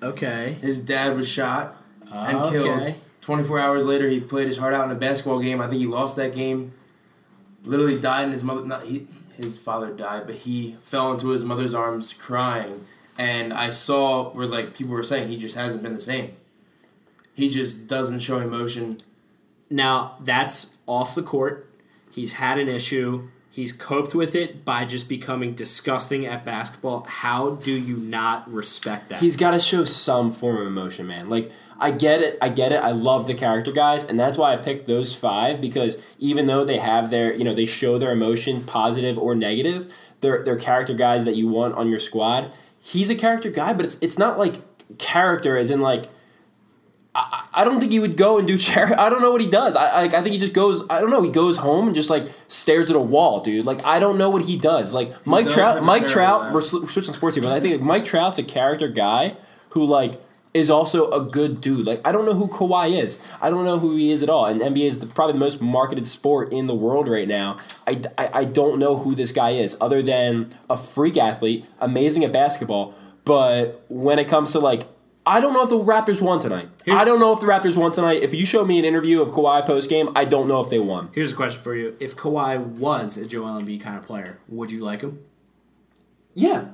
okay. 0.02 0.56
His 0.62 0.80
dad 0.82 1.16
was 1.18 1.28
shot 1.30 1.76
and 2.12 2.38
Okay. 2.38 2.52
killed. 2.52 2.96
24 3.28 3.60
hours 3.60 3.86
later, 3.86 4.08
he 4.08 4.22
played 4.22 4.48
his 4.48 4.56
heart 4.56 4.74
out 4.74 4.86
in 4.86 4.92
a 4.92 4.96
basketball 4.98 5.42
game. 5.42 5.60
I 5.60 5.68
think 5.68 5.82
he 5.82 5.86
lost 5.86 6.16
that 6.16 6.34
game. 6.34 6.72
Literally 7.66 8.00
died 8.00 8.24
in 8.24 8.32
his 8.32 8.42
mother. 8.42 8.66
Not 8.66 8.84
he, 8.84 9.06
his 9.36 9.58
father 9.58 9.92
died, 9.92 10.28
but 10.28 10.36
he 10.36 10.78
fell 10.82 11.12
into 11.12 11.28
his 11.32 11.44
mother's 11.44 11.74
arms 11.74 12.14
crying. 12.14 12.86
And 13.18 13.52
I 13.52 13.72
saw 13.72 14.30
where 14.30 14.46
like 14.46 14.74
people 14.74 14.94
were 14.94 15.04
saying 15.04 15.28
he 15.28 15.38
just 15.38 15.58
hasn't 15.58 15.84
been 15.84 15.92
the 15.92 16.00
same. 16.00 16.38
He 17.34 17.50
just 17.50 17.86
doesn't 17.86 18.22
show 18.22 18.40
emotion. 18.40 18.96
Now 19.70 20.16
that's 20.22 20.78
off 20.86 21.14
the 21.14 21.22
court. 21.22 21.70
He's 22.10 22.32
had 22.32 22.58
an 22.58 22.70
issue. 22.70 23.28
He's 23.52 23.74
coped 23.74 24.16
with 24.16 24.36
it 24.36 24.64
by 24.64 24.86
just 24.86 25.10
becoming 25.10 25.54
disgusting 25.54 26.26
at 26.26 26.46
basketball. 26.46 27.04
How 27.04 27.56
do 27.56 27.74
you 27.74 27.98
not 27.98 28.50
respect 28.50 29.10
that? 29.10 29.20
He's 29.20 29.36
got 29.36 29.52
to 29.52 29.60
show 29.60 29.84
some 29.84 30.32
form 30.32 30.62
of 30.62 30.68
emotion, 30.68 31.08
man. 31.08 31.28
Like 31.28 31.52
I 31.80 31.92
get 31.92 32.22
it, 32.22 32.38
I 32.42 32.50
get 32.50 32.72
it. 32.72 32.84
I 32.84 32.92
love 32.92 33.28
the 33.28 33.34
character 33.34 33.72
guys, 33.72 34.04
and 34.06 34.20
that's 34.20 34.38
why 34.38 34.54
I 34.54 34.58
picked 34.58 34.88
those 34.88 35.14
five 35.14 35.62
because 35.62 36.02
even 36.20 36.48
though 36.48 36.64
they 36.64 36.78
have 36.78 37.10
their, 37.10 37.34
you 37.34 37.44
know, 37.44 37.54
they 37.54 37.66
show 37.66 37.98
their 37.98 38.12
emotion, 38.12 38.64
positive 38.64 39.18
or 39.18 39.36
negative, 39.36 39.94
they're 40.22 40.44
they're 40.44 40.58
character 40.58 40.94
guys 40.94 41.26
that 41.26 41.36
you 41.36 41.48
want 41.48 41.76
on 41.76 41.90
your 41.90 42.00
squad. 42.00 42.52
He's 42.80 43.10
a 43.10 43.16
character 43.16 43.52
guy, 43.52 43.74
but 43.74 43.86
it's 43.86 43.98
it's 44.02 44.18
not 44.18 44.38
like 44.40 44.56
character 44.98 45.58
as 45.58 45.70
in 45.70 45.80
like. 45.80 46.06
I, 47.14 47.48
I 47.52 47.64
don't 47.64 47.80
think 47.80 47.92
he 47.92 48.00
would 48.00 48.16
go 48.16 48.38
and 48.38 48.48
do 48.48 48.58
charity. 48.60 48.96
I 48.96 49.10
don't 49.10 49.22
know 49.22 49.32
what 49.32 49.42
he 49.42 49.50
does. 49.50 49.76
I, 49.76 49.86
I 49.86 50.04
I 50.04 50.08
think 50.10 50.28
he 50.28 50.38
just 50.38 50.54
goes. 50.54 50.84
I 50.90 51.00
don't 51.00 51.10
know. 51.10 51.22
He 51.22 51.32
goes 51.32 51.58
home 51.58 51.88
and 51.88 51.96
just 51.96 52.10
like 52.10 52.28
stares 52.48 52.90
at 52.90 52.96
a 52.96 53.02
wall, 53.02 53.42
dude. 53.42 53.66
Like 53.66 53.86
I 53.86 54.00
don't 54.00 54.18
know 54.18 54.30
what 54.30 54.44
he 54.44 54.58
does. 54.58 54.94
Like 54.94 55.26
Mike 55.26 55.46
does 55.46 55.54
Trout. 55.54 55.84
Mike 55.84 56.08
Trout. 56.08 56.42
laugh. 56.42 56.54
We're 56.54 56.62
switching 56.62 57.14
sports 57.14 57.36
here, 57.36 57.44
but 57.44 57.52
I 57.54 57.60
think 57.60 57.82
Mike 57.82 58.06
Trout's 58.06 58.38
a 58.40 58.44
character 58.44 58.88
guy 58.88 59.36
who 59.70 59.86
like 59.86 60.22
is 60.54 60.70
also 60.70 61.10
a 61.12 61.22
good 61.22 61.62
dude. 61.62 61.86
Like 61.86 62.02
I 62.06 62.12
don't 62.12 62.26
know 62.26 62.34
who 62.34 62.48
Kawhi 62.48 63.02
is. 63.02 63.20
I 63.42 63.50
don't 63.50 63.64
know 63.66 63.78
who 63.80 63.96
he 63.96 64.12
is 64.12 64.24
at 64.24 64.30
all. 64.30 64.46
And 64.46 64.60
NBA 64.62 64.86
is 64.88 65.00
the, 65.00 65.06
probably 65.06 65.34
the 65.34 65.40
most 65.40 65.62
marketed 65.62 66.06
sport 66.06 66.52
in 66.52 66.68
the 66.68 66.76
world 66.76 67.08
right 67.08 67.28
now. 67.28 67.58
I, 67.86 68.02
I, 68.18 68.30
I 68.34 68.44
don't 68.46 68.80
know 68.80 68.98
who 68.98 69.14
this 69.16 69.32
guy 69.32 69.52
is 69.52 69.78
other 69.80 70.02
than 70.02 70.50
a 70.70 70.78
freak 70.78 71.18
athlete, 71.18 71.66
amazing 71.80 72.24
at 72.24 72.32
basketball. 72.32 72.94
But 73.26 73.84
when 73.90 74.20
it 74.20 74.28
comes 74.28 74.52
to 74.54 74.60
like, 74.60 74.84
I 75.26 75.42
don't 75.42 75.52
know 75.54 75.64
if 75.64 75.70
the 75.70 75.80
Raptors 75.80 76.22
won 76.22 76.40
tonight. 76.40 76.70
Here's- 76.86 76.98
I 77.00 77.04
don't 77.04 77.20
know 77.20 77.34
if 77.34 77.42
the 77.42 77.46
Raptors 77.48 77.76
won 77.78 77.92
tonight. 77.92 78.24
If 78.24 78.34
you 78.34 78.46
show 78.46 78.64
me 78.64 78.80
an 78.80 78.86
interview 78.86 79.22
of 79.22 79.32
Kawhi 79.32 79.66
post 79.66 79.90
game, 79.90 80.10
I 80.16 80.24
don't 80.24 80.48
know 80.48 80.62
if 80.62 80.70
they 80.70 80.80
won. 80.80 81.10
Here's 81.14 81.34
a 81.34 81.36
question 81.36 81.62
for 81.62 81.76
you: 81.76 81.98
If 82.00 82.16
Kawhi 82.16 82.58
was 82.66 83.18
a 83.18 83.28
Joel 83.28 83.62
Embiid 83.62 83.82
kind 83.82 83.98
of 83.98 84.06
player, 84.06 84.40
would 84.48 84.72
you 84.72 84.80
like 84.80 85.02
him? 85.02 85.20
Yeah. 86.34 86.70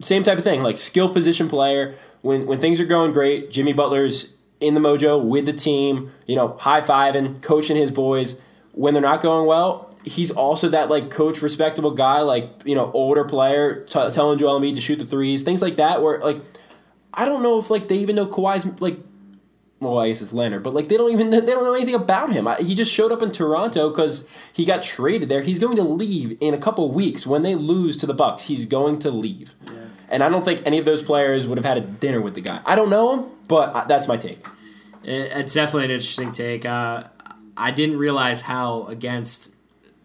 Same 0.00 0.22
type 0.22 0.38
of 0.38 0.44
thing, 0.44 0.62
like 0.62 0.78
skill 0.78 1.08
position 1.12 1.48
player. 1.48 1.94
When 2.22 2.46
when 2.46 2.60
things 2.60 2.80
are 2.80 2.86
going 2.86 3.12
great, 3.12 3.50
Jimmy 3.50 3.72
Butler's 3.72 4.34
in 4.60 4.74
the 4.74 4.80
mojo 4.80 5.22
with 5.22 5.46
the 5.46 5.52
team, 5.52 6.10
you 6.26 6.36
know, 6.36 6.56
high 6.58 6.80
fiving, 6.80 7.42
coaching 7.42 7.76
his 7.76 7.90
boys. 7.90 8.40
When 8.72 8.94
they're 8.94 9.02
not 9.02 9.22
going 9.22 9.46
well, 9.46 9.88
he's 10.04 10.30
also 10.30 10.68
that 10.70 10.88
like 10.90 11.10
coach 11.10 11.42
respectable 11.42 11.90
guy, 11.92 12.20
like 12.20 12.50
you 12.64 12.74
know, 12.74 12.90
older 12.92 13.24
player, 13.24 13.84
t- 13.84 14.10
telling 14.10 14.38
Joel 14.38 14.60
Embiid 14.60 14.74
to 14.74 14.80
shoot 14.80 14.98
the 14.98 15.06
threes, 15.06 15.42
things 15.42 15.62
like 15.62 15.76
that. 15.76 16.02
Where 16.02 16.18
like, 16.18 16.42
I 17.12 17.24
don't 17.24 17.42
know 17.42 17.58
if 17.58 17.70
like 17.70 17.88
they 17.88 17.96
even 17.96 18.16
know 18.16 18.26
Kawhi's 18.26 18.66
like. 18.80 18.98
Well, 19.80 20.00
I 20.00 20.08
guess 20.08 20.20
it's 20.22 20.32
Leonard, 20.32 20.64
but 20.64 20.74
like 20.74 20.88
they 20.88 20.96
don't 20.96 21.12
even 21.12 21.30
they 21.30 21.40
don't 21.40 21.62
know 21.62 21.74
anything 21.74 21.94
about 21.94 22.32
him. 22.32 22.48
I, 22.48 22.56
he 22.56 22.74
just 22.74 22.92
showed 22.92 23.12
up 23.12 23.22
in 23.22 23.30
Toronto 23.30 23.90
because 23.90 24.28
he 24.52 24.64
got 24.64 24.82
traded 24.82 25.28
there. 25.28 25.40
He's 25.40 25.60
going 25.60 25.76
to 25.76 25.84
leave 25.84 26.36
in 26.40 26.52
a 26.52 26.58
couple 26.58 26.90
weeks 26.90 27.28
when 27.28 27.42
they 27.42 27.54
lose 27.54 27.96
to 27.98 28.06
the 28.06 28.14
Bucks. 28.14 28.44
He's 28.44 28.66
going 28.66 28.98
to 29.00 29.10
leave, 29.12 29.54
and 30.10 30.22
I 30.22 30.28
don't 30.28 30.44
think 30.44 30.62
any 30.66 30.78
of 30.78 30.84
those 30.84 31.02
players 31.02 31.46
would 31.46 31.58
have 31.58 31.64
had 31.64 31.78
a 31.78 31.82
dinner 31.82 32.20
with 32.20 32.34
the 32.34 32.40
guy. 32.40 32.60
I 32.66 32.74
don't 32.76 32.90
know 32.90 33.14
him, 33.22 33.30
but 33.48 33.88
that's 33.88 34.08
my 34.08 34.16
take. 34.16 34.38
It- 35.04 35.32
It's 35.36 35.54
definitely 35.54 35.86
an 35.86 35.90
interesting 35.92 36.30
take. 36.32 36.64
Uh, 36.66 37.04
I 37.56 37.70
didn't 37.70 37.98
realize 37.98 38.40
how 38.42 38.84
against 38.84 39.54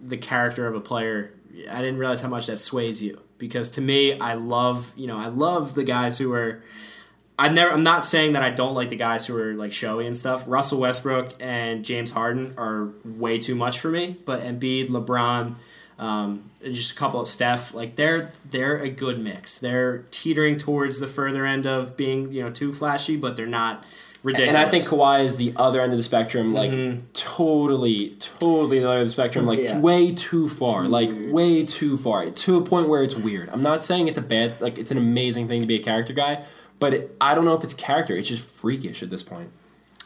the 0.05 0.17
character 0.17 0.67
of 0.67 0.75
a 0.75 0.81
player. 0.81 1.33
I 1.71 1.81
didn't 1.81 1.99
realize 1.99 2.21
how 2.21 2.29
much 2.29 2.47
that 2.47 2.57
sways 2.57 3.01
you 3.01 3.19
because 3.37 3.69
to 3.71 3.81
me, 3.81 4.19
I 4.19 4.33
love 4.33 4.93
you 4.97 5.07
know 5.07 5.17
I 5.17 5.27
love 5.27 5.75
the 5.75 5.83
guys 5.83 6.17
who 6.17 6.33
are. 6.33 6.63
I 7.37 7.49
never. 7.49 7.71
I'm 7.71 7.83
not 7.83 8.05
saying 8.05 8.33
that 8.33 8.43
I 8.43 8.49
don't 8.51 8.75
like 8.75 8.89
the 8.89 8.95
guys 8.95 9.25
who 9.25 9.35
are 9.37 9.53
like 9.53 9.71
showy 9.71 10.05
and 10.07 10.15
stuff. 10.17 10.45
Russell 10.47 10.79
Westbrook 10.81 11.35
and 11.39 11.83
James 11.83 12.11
Harden 12.11 12.53
are 12.57 12.89
way 13.03 13.37
too 13.39 13.55
much 13.55 13.79
for 13.79 13.89
me. 13.89 14.17
But 14.25 14.41
Embiid, 14.41 14.89
LeBron, 14.89 15.55
um, 15.99 16.49
just 16.63 16.91
a 16.93 16.95
couple 16.95 17.19
of 17.21 17.27
Steph, 17.27 17.73
like 17.73 17.95
they're 17.95 18.31
they're 18.49 18.77
a 18.77 18.89
good 18.89 19.19
mix. 19.19 19.59
They're 19.59 19.99
teetering 20.11 20.57
towards 20.57 20.99
the 20.99 21.07
further 21.07 21.45
end 21.45 21.65
of 21.65 21.95
being 21.97 22.31
you 22.31 22.43
know 22.43 22.49
too 22.51 22.71
flashy, 22.73 23.15
but 23.17 23.35
they're 23.35 23.45
not 23.45 23.83
ridiculous. 24.23 24.49
And 24.49 24.57
I 24.57 24.69
think 24.69 24.83
Kawhi 24.85 25.23
is 25.25 25.35
the 25.37 25.53
other 25.55 25.81
end 25.81 25.91
of 25.91 25.97
the 25.97 26.03
spectrum, 26.03 26.53
like 26.53 26.71
totally, 27.13 28.15
totally 28.19 28.79
the 28.79 28.85
other 28.85 28.93
end 28.95 29.01
of 29.03 29.07
the 29.07 29.13
spectrum, 29.13 29.45
like 29.45 29.59
Yeah. 29.59 29.79
way 29.79 30.13
too 30.13 30.47
far, 30.49 30.87
like 30.87 31.09
way 31.31 31.65
too 31.65 31.97
far, 31.97 32.29
to 32.29 32.57
a 32.57 32.61
point 32.63 32.87
where 32.89 33.03
it's 33.03 33.15
weird. 33.15 33.49
I'm 33.49 33.61
not 33.61 33.83
saying 33.83 34.07
it's 34.07 34.17
a 34.17 34.21
bad, 34.21 34.59
like 34.61 34.77
it's 34.77 34.91
an 34.91 34.97
amazing 34.97 35.47
thing 35.47 35.61
to 35.61 35.67
be 35.67 35.75
a 35.75 35.83
character 35.83 36.13
guy, 36.13 36.43
but 36.79 36.93
it, 36.93 37.15
I 37.19 37.33
don't 37.35 37.45
know 37.45 37.53
if 37.55 37.63
it's 37.63 37.73
character. 37.73 38.15
It's 38.15 38.29
just 38.29 38.43
freakish 38.43 39.03
at 39.03 39.09
this 39.09 39.23
point. 39.23 39.49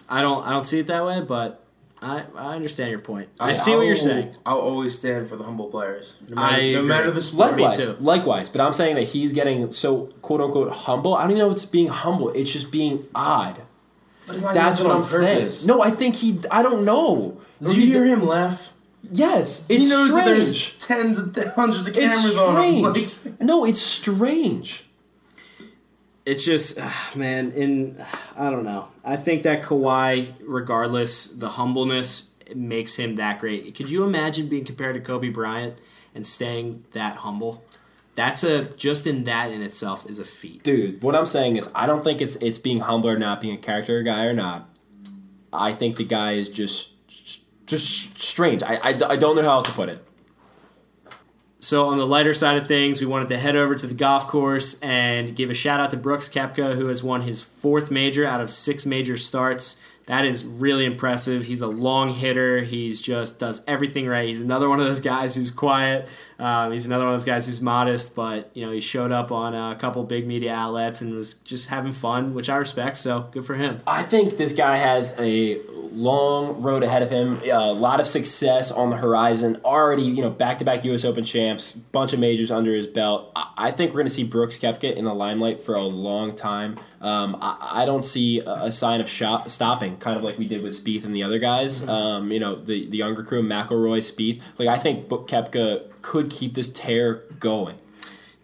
I 0.10 0.22
don't 0.22 0.46
I 0.46 0.52
don't 0.52 0.64
see 0.64 0.80
it 0.80 0.88
that 0.88 1.06
way, 1.06 1.22
but 1.22 1.64
I, 2.02 2.24
I 2.36 2.56
understand 2.56 2.92
your 2.92 3.00
point. 3.00 3.30
I, 3.40 3.54
see 3.54 3.76
what 3.76 3.88
you're 3.88 3.96
saying. 3.96 4.36
I'll 4.46 4.60
always 4.60 4.98
stand 4.98 5.28
for 5.28 5.36
the 5.36 5.44
humble 5.44 5.68
players, 5.68 6.16
no 6.30 6.36
matter, 6.36 6.56
I 6.56 6.72
no 6.74 6.82
matter 6.84 7.12
the 7.12 7.22
sport. 7.22 7.56
Me 7.56 7.64
Likewise, 7.64 7.78
too. 7.78 7.98
likewise, 8.00 8.50
but 8.50 8.62
I'm 8.62 8.74
saying 8.74 8.96
that 8.96 9.06
he's 9.06 9.34
getting 9.34 9.72
so 9.72 10.08
quote 10.22 10.42
unquote 10.42 10.72
humble. 10.72 11.16
I 11.16 11.22
don't 11.22 11.32
even 11.32 11.40
know 11.40 11.50
if 11.50 11.56
it's 11.56 11.66
being 11.66 11.88
humble. 11.88 12.30
It's 12.30 12.52
just 12.52 12.72
being 12.72 13.08
odd. 13.16 13.62
But 14.28 14.36
it's 14.36 14.44
not 14.44 14.54
That's 14.54 14.80
what 14.80 14.92
I'm 14.92 14.98
on 14.98 15.06
saying. 15.06 15.52
No, 15.66 15.82
I 15.82 15.90
think 15.90 16.16
he. 16.16 16.40
I 16.52 16.62
don't 16.62 16.86
know. 16.86 17.40
Did 17.62 17.78
you 17.78 17.88
hear 17.88 18.06
him 18.06 18.26
laugh? 18.26 18.74
Yes, 19.10 19.66
it's 19.70 19.86
he 19.86 19.90
knows 19.90 20.12
strange. 20.12 20.28
that 20.28 20.36
there's 20.36 20.78
tens 20.78 21.20
of 21.20 21.56
hundreds 21.56 21.88
of 21.88 21.94
cameras 21.94 22.38
on 22.38 22.64
him. 22.64 22.82
Like, 22.84 23.42
no, 23.42 23.66
it's 23.66 23.82
strange. 23.82 24.84
It's 26.28 26.44
just 26.44 26.78
ah, 26.82 27.12
man, 27.16 27.54
in 27.54 28.04
I 28.38 28.50
don't 28.50 28.66
know. 28.66 28.90
I 29.06 29.16
think 29.16 29.44
that 29.44 29.64
Kawhi, 29.64 30.34
regardless, 30.42 31.28
the 31.28 31.48
humbleness 31.48 32.36
makes 32.54 32.98
him 32.98 33.16
that 33.16 33.40
great. 33.40 33.74
Could 33.76 33.90
you 33.90 34.04
imagine 34.04 34.50
being 34.50 34.66
compared 34.66 34.96
to 34.96 35.02
Kobe 35.02 35.30
Bryant 35.30 35.78
and 36.14 36.28
staying 36.28 36.84
that 36.92 37.16
humble? 37.16 37.64
That's 38.16 38.44
a 38.44 38.66
just 38.66 39.08
in 39.08 39.24
that 39.24 39.52
in 39.52 39.62
itself 39.62 40.06
is 40.10 40.20
a 40.20 40.26
feat. 40.26 40.64
Dude, 40.64 41.02
what 41.02 41.16
I'm 41.16 41.26
saying 41.26 41.56
is, 41.56 41.72
I 41.74 41.86
don't 41.88 42.04
think 42.04 42.22
it's 42.22 42.36
it's 42.38 42.60
being 42.60 42.82
humble 42.82 43.10
or 43.10 43.18
not, 43.18 43.40
being 43.40 43.54
a 43.54 43.58
character 43.62 44.04
guy 44.04 44.26
or 44.26 44.34
not. 44.34 44.68
I 45.54 45.72
think 45.72 45.96
the 45.96 46.04
guy 46.04 46.34
is 46.34 46.50
just 46.50 46.92
just 47.68 48.20
strange. 48.20 48.64
I, 48.64 48.76
I, 48.76 48.90
I 49.12 49.16
don't 49.16 49.38
know 49.38 49.44
how 49.44 49.56
else 49.56 49.68
to 49.68 49.72
put 49.72 49.88
it. 49.88 50.06
So 51.68 51.90
on 51.90 51.98
the 51.98 52.08
lighter 52.08 52.34
side 52.34 52.56
of 52.56 52.66
things, 52.66 53.02
we 53.02 53.08
wanted 53.08 53.28
to 53.28 53.38
head 53.38 53.58
over 53.58 53.76
to 53.76 53.88
the 53.88 53.94
golf 53.94 54.30
course 54.30 54.80
and 54.80 55.36
give 55.36 55.50
a 55.50 55.54
shout 55.54 55.82
out 55.82 55.90
to 55.90 55.98
Brooks 55.98 56.30
Koepka, 56.30 56.76
who 56.76 56.88
has 56.88 57.04
won 57.04 57.24
his 57.24 57.42
fourth 57.42 57.92
major 57.92 58.26
out 58.26 58.40
of 58.40 58.50
six 58.50 58.86
major 58.86 59.18
starts. 59.18 59.84
That 60.08 60.24
is 60.26 60.46
really 60.46 60.86
impressive. 60.86 61.44
He's 61.46 61.62
a 61.62 61.68
long 61.68 62.14
hitter. 62.14 62.62
He's 62.62 63.02
just 63.02 63.40
does 63.42 63.64
everything 63.68 64.08
right. 64.08 64.26
He's 64.28 64.40
another 64.42 64.70
one 64.70 64.80
of 64.80 64.86
those 64.86 65.02
guys 65.02 65.36
who's 65.36 65.52
quiet. 65.52 66.08
Um, 66.40 66.72
he's 66.72 66.86
another 66.86 67.04
one 67.04 67.14
of 67.14 67.20
those 67.20 67.26
guys 67.26 67.46
who's 67.46 67.60
modest, 67.62 68.16
but 68.16 68.50
you 68.54 68.66
know 68.66 68.72
he 68.72 68.80
showed 68.80 69.12
up 69.12 69.32
on 69.32 69.54
a 69.54 69.76
couple 69.76 70.04
big 70.04 70.26
media 70.26 70.54
outlets 70.54 71.02
and 71.02 71.14
was 71.14 71.36
just 71.36 71.70
having 71.70 71.92
fun, 71.92 72.34
which 72.34 72.50
I 72.50 72.56
respect. 72.56 72.98
So 72.98 73.28
good 73.32 73.46
for 73.46 73.56
him. 73.56 73.80
I 73.86 74.02
think 74.02 74.38
this 74.38 74.54
guy 74.54 74.78
has 74.78 75.14
a 75.20 75.60
long 75.92 76.62
road 76.62 76.84
ahead 76.84 77.02
of 77.04 77.10
him. 77.10 77.42
A 77.44 77.74
lot 77.74 78.00
of 78.00 78.08
success 78.08 78.72
on 78.72 78.90
the 78.90 78.98
horizon. 78.98 79.60
Already, 79.66 80.04
you 80.04 80.22
know, 80.22 80.30
back-to-back 80.30 80.86
U.S. 80.86 81.04
Open 81.04 81.26
champs, 81.26 81.74
bunch 81.74 82.14
of 82.14 82.20
majors 82.20 82.50
under 82.50 82.74
his 82.74 82.88
belt. 82.88 83.32
I 83.36 83.48
I 83.58 83.72
think 83.72 83.92
we're 83.92 83.98
going 84.02 84.08
to 84.08 84.14
see 84.14 84.24
Brooks 84.24 84.58
Koepka 84.58 84.96
in 84.96 85.04
the 85.04 85.14
limelight 85.14 85.60
for 85.60 85.76
a 85.76 85.82
long 85.82 86.36
time. 86.38 86.78
Um, 87.02 87.38
I, 87.42 87.82
I 87.82 87.86
don't 87.86 88.04
see 88.04 88.40
a, 88.40 88.66
a 88.66 88.72
sign 88.72 89.02
of 89.02 89.10
shop, 89.10 89.50
stopping, 89.50 89.98
kind 89.98 90.18
of 90.18 90.24
like 90.24 90.38
we 90.38 90.48
did 90.48 90.64
with 90.64 90.74
Spieth 90.74 91.04
and 91.04 91.14
the 91.14 91.24
other 91.24 91.40
guys. 91.40 91.88
Um, 91.88 92.32
you 92.32 92.40
know, 92.40 92.56
the 92.56 92.88
the 92.88 92.98
younger 92.98 93.24
crew, 93.24 93.42
McIlroy, 93.42 94.00
Spieth. 94.00 94.42
Like 94.58 94.68
I 94.68 94.78
think 94.78 95.08
Book 95.08 95.28
Koepka 95.28 95.84
could 96.02 96.30
keep 96.30 96.56
this 96.56 96.72
tear 96.72 97.24
going. 97.40 97.78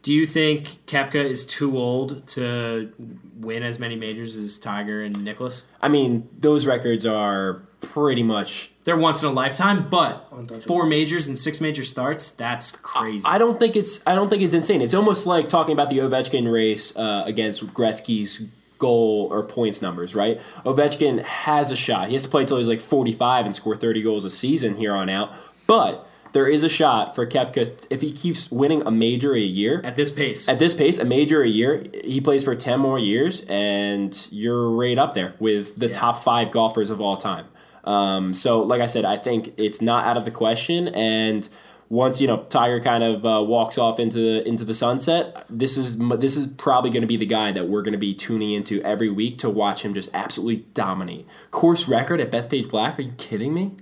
Do 0.03 0.13
you 0.13 0.25
think 0.25 0.85
Koepka 0.85 1.23
is 1.23 1.45
too 1.45 1.77
old 1.77 2.27
to 2.27 2.91
win 3.37 3.63
as 3.63 3.79
many 3.79 3.95
majors 3.95 4.37
as 4.37 4.57
Tiger 4.59 5.01
and 5.01 5.23
Nicklaus? 5.23 5.65
I 5.81 5.87
mean, 5.87 6.27
those 6.37 6.65
records 6.65 7.05
are 7.05 7.61
pretty 7.91 8.23
much 8.23 8.71
They're 8.85 8.97
once 8.97 9.23
in 9.23 9.29
a 9.29 9.31
lifetime, 9.31 9.87
but 9.89 10.27
four 10.65 10.85
majors 10.85 11.27
and 11.27 11.37
six 11.37 11.61
major 11.61 11.83
starts, 11.83 12.31
that's 12.31 12.71
crazy. 12.71 13.25
I 13.27 13.37
don't 13.37 13.59
think 13.59 13.75
it's 13.75 14.05
I 14.07 14.15
don't 14.15 14.29
think 14.29 14.41
it's 14.43 14.53
insane. 14.55 14.81
It's 14.81 14.93
almost 14.93 15.25
like 15.27 15.49
talking 15.49 15.73
about 15.73 15.89
the 15.89 15.99
Ovechkin 15.99 16.51
race 16.51 16.95
uh, 16.95 17.23
against 17.25 17.65
Gretzky's 17.73 18.45
goal 18.79 19.29
or 19.31 19.43
points 19.43 19.81
numbers, 19.81 20.13
right? 20.15 20.41
Ovechkin 20.65 21.21
has 21.23 21.71
a 21.71 21.75
shot. 21.75 22.07
He 22.07 22.13
has 22.13 22.23
to 22.23 22.29
play 22.29 22.41
until 22.41 22.57
he's 22.57 22.67
like 22.67 22.81
45 22.81 23.45
and 23.45 23.55
score 23.55 23.75
30 23.75 24.01
goals 24.01 24.25
a 24.25 24.29
season 24.29 24.75
here 24.75 24.93
on 24.93 25.09
out. 25.09 25.31
But 25.67 26.05
there 26.33 26.47
is 26.47 26.63
a 26.63 26.69
shot 26.69 27.15
for 27.15 27.25
Koepka 27.25 27.87
if 27.89 28.01
he 28.01 28.11
keeps 28.11 28.51
winning 28.51 28.81
a 28.85 28.91
major 28.91 29.33
a 29.35 29.39
year. 29.39 29.79
At 29.85 29.95
this 29.95 30.11
pace. 30.11 30.49
At 30.49 30.59
this 30.59 30.73
pace, 30.73 30.97
a 30.99 31.05
major 31.05 31.41
a 31.43 31.47
year, 31.47 31.85
he 32.03 32.19
plays 32.19 32.43
for 32.43 32.55
10 32.55 32.79
more 32.79 32.97
years, 32.99 33.45
and 33.47 34.17
you're 34.31 34.69
right 34.71 34.97
up 34.97 35.13
there 35.13 35.35
with 35.39 35.75
the 35.77 35.87
Yeah. 35.87 35.93
top 35.93 36.17
five 36.23 36.51
golfers 36.51 36.89
of 36.89 36.99
all 36.99 37.15
time. 37.17 37.45
Um, 37.83 38.33
so, 38.33 38.61
like 38.61 38.81
I 38.81 38.85
said, 38.85 39.05
I 39.05 39.17
think 39.17 39.53
it's 39.57 39.81
not 39.81 40.05
out 40.05 40.17
of 40.17 40.25
the 40.25 40.31
question. 40.31 40.87
And 40.89 41.47
once 41.89 42.19
you 42.19 42.27
know 42.27 42.43
Tiger 42.43 42.79
kind 42.79 43.03
of 43.03 43.25
uh, 43.25 43.43
walks 43.45 43.77
off 43.77 43.99
into 43.99 44.17
the 44.17 44.47
into 44.47 44.65
the 44.65 44.73
sunset, 44.73 45.45
this 45.49 45.77
is 45.77 45.97
this 45.97 46.37
is 46.37 46.47
probably 46.47 46.89
going 46.89 47.01
to 47.01 47.07
be 47.07 47.17
the 47.17 47.25
guy 47.25 47.51
that 47.51 47.67
we're 47.67 47.81
going 47.81 47.93
to 47.93 47.97
be 47.99 48.13
tuning 48.13 48.51
into 48.51 48.81
every 48.81 49.09
week 49.09 49.37
to 49.39 49.49
watch 49.49 49.83
him 49.83 49.93
just 49.93 50.09
absolutely 50.13 50.65
dominate. 50.73 51.27
Course 51.51 51.87
record 51.87 52.19
at 52.19 52.31
Bethpage 52.31 52.69
Black? 52.69 52.97
Are 52.97 53.03
you 53.03 53.13
kidding 53.13 53.53
me? 53.53 53.73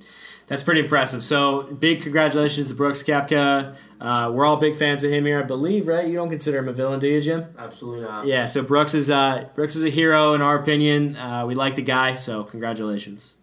That's 0.47 0.63
pretty 0.63 0.81
impressive. 0.81 1.23
So, 1.23 1.63
big 1.63 2.01
congratulations 2.01 2.67
to 2.67 2.75
Brooks 2.75 3.01
Koepka. 3.03 3.73
Uh, 4.01 4.31
we're 4.33 4.43
all 4.43 4.57
big 4.57 4.75
fans 4.75 5.01
of 5.05 5.11
him 5.11 5.25
here, 5.25 5.39
I 5.39 5.43
believe, 5.43 5.87
right? 5.87 6.05
You 6.05 6.15
don't 6.15 6.29
consider 6.29 6.57
him 6.57 6.67
a 6.67 6.73
villain, 6.73 6.99
do 6.99 7.07
you, 7.07 7.21
Jim? 7.21 7.45
Absolutely 7.57 8.01
not. 8.01 8.25
Yeah, 8.25 8.47
so 8.47 8.61
Brooks 8.61 8.93
is 8.93 9.09
uh, 9.09 9.47
Brooks 9.53 9.77
is 9.77 9.85
a 9.85 9.89
hero 9.89 10.33
in 10.33 10.41
our 10.41 10.59
opinion. 10.59 11.15
Uh, 11.15 11.45
we 11.45 11.55
like 11.55 11.75
the 11.75 11.81
guy, 11.81 12.15
so 12.15 12.43
congratulations. 12.43 13.35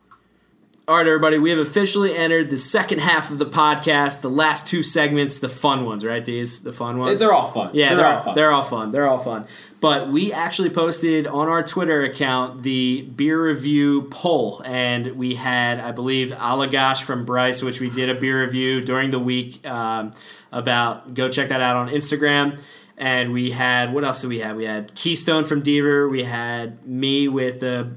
All 0.88 0.96
right, 0.96 1.06
everybody, 1.06 1.36
we 1.36 1.50
have 1.50 1.58
officially 1.58 2.16
entered 2.16 2.48
the 2.48 2.56
second 2.56 3.00
half 3.00 3.30
of 3.30 3.38
the 3.38 3.44
podcast. 3.44 4.22
The 4.22 4.30
last 4.30 4.66
two 4.66 4.82
segments, 4.82 5.38
the 5.38 5.48
fun 5.50 5.84
ones, 5.84 6.02
right? 6.02 6.24
These 6.24 6.62
the 6.62 6.72
fun 6.72 6.96
ones. 6.96 7.20
They're 7.20 7.34
all 7.34 7.46
fun. 7.46 7.72
Yeah, 7.74 7.90
they're, 7.90 7.98
they're, 7.98 8.06
all 8.06 8.22
fun. 8.22 8.34
They're 8.34 8.50
all 8.50 8.62
fun. 8.62 8.90
They're 8.90 9.06
all 9.06 9.18
fun. 9.18 9.46
But 9.82 10.08
we 10.08 10.32
actually 10.32 10.70
posted 10.70 11.26
on 11.26 11.46
our 11.46 11.62
Twitter 11.62 12.04
account 12.04 12.62
the 12.62 13.02
beer 13.02 13.48
review 13.48 14.08
poll, 14.10 14.62
and 14.64 15.18
we 15.18 15.34
had, 15.34 15.78
I 15.78 15.92
believe, 15.92 16.30
Allagash 16.30 17.02
from 17.02 17.26
Bryce, 17.26 17.62
which 17.62 17.82
we 17.82 17.90
did 17.90 18.08
a 18.08 18.14
beer 18.14 18.40
review 18.40 18.80
during 18.80 19.10
the 19.10 19.18
week 19.18 19.66
um, 19.68 20.12
about. 20.52 21.12
Go 21.12 21.28
check 21.28 21.50
that 21.50 21.60
out 21.60 21.76
on 21.76 21.90
Instagram. 21.90 22.62
And 22.96 23.34
we 23.34 23.50
had 23.50 23.92
what 23.92 24.04
else 24.04 24.22
did 24.22 24.28
we 24.28 24.38
have? 24.38 24.56
We 24.56 24.64
had 24.64 24.94
Keystone 24.94 25.44
from 25.44 25.62
Deaver. 25.62 26.10
We 26.10 26.22
had 26.22 26.86
me 26.88 27.28
with 27.28 27.60
the 27.60 27.92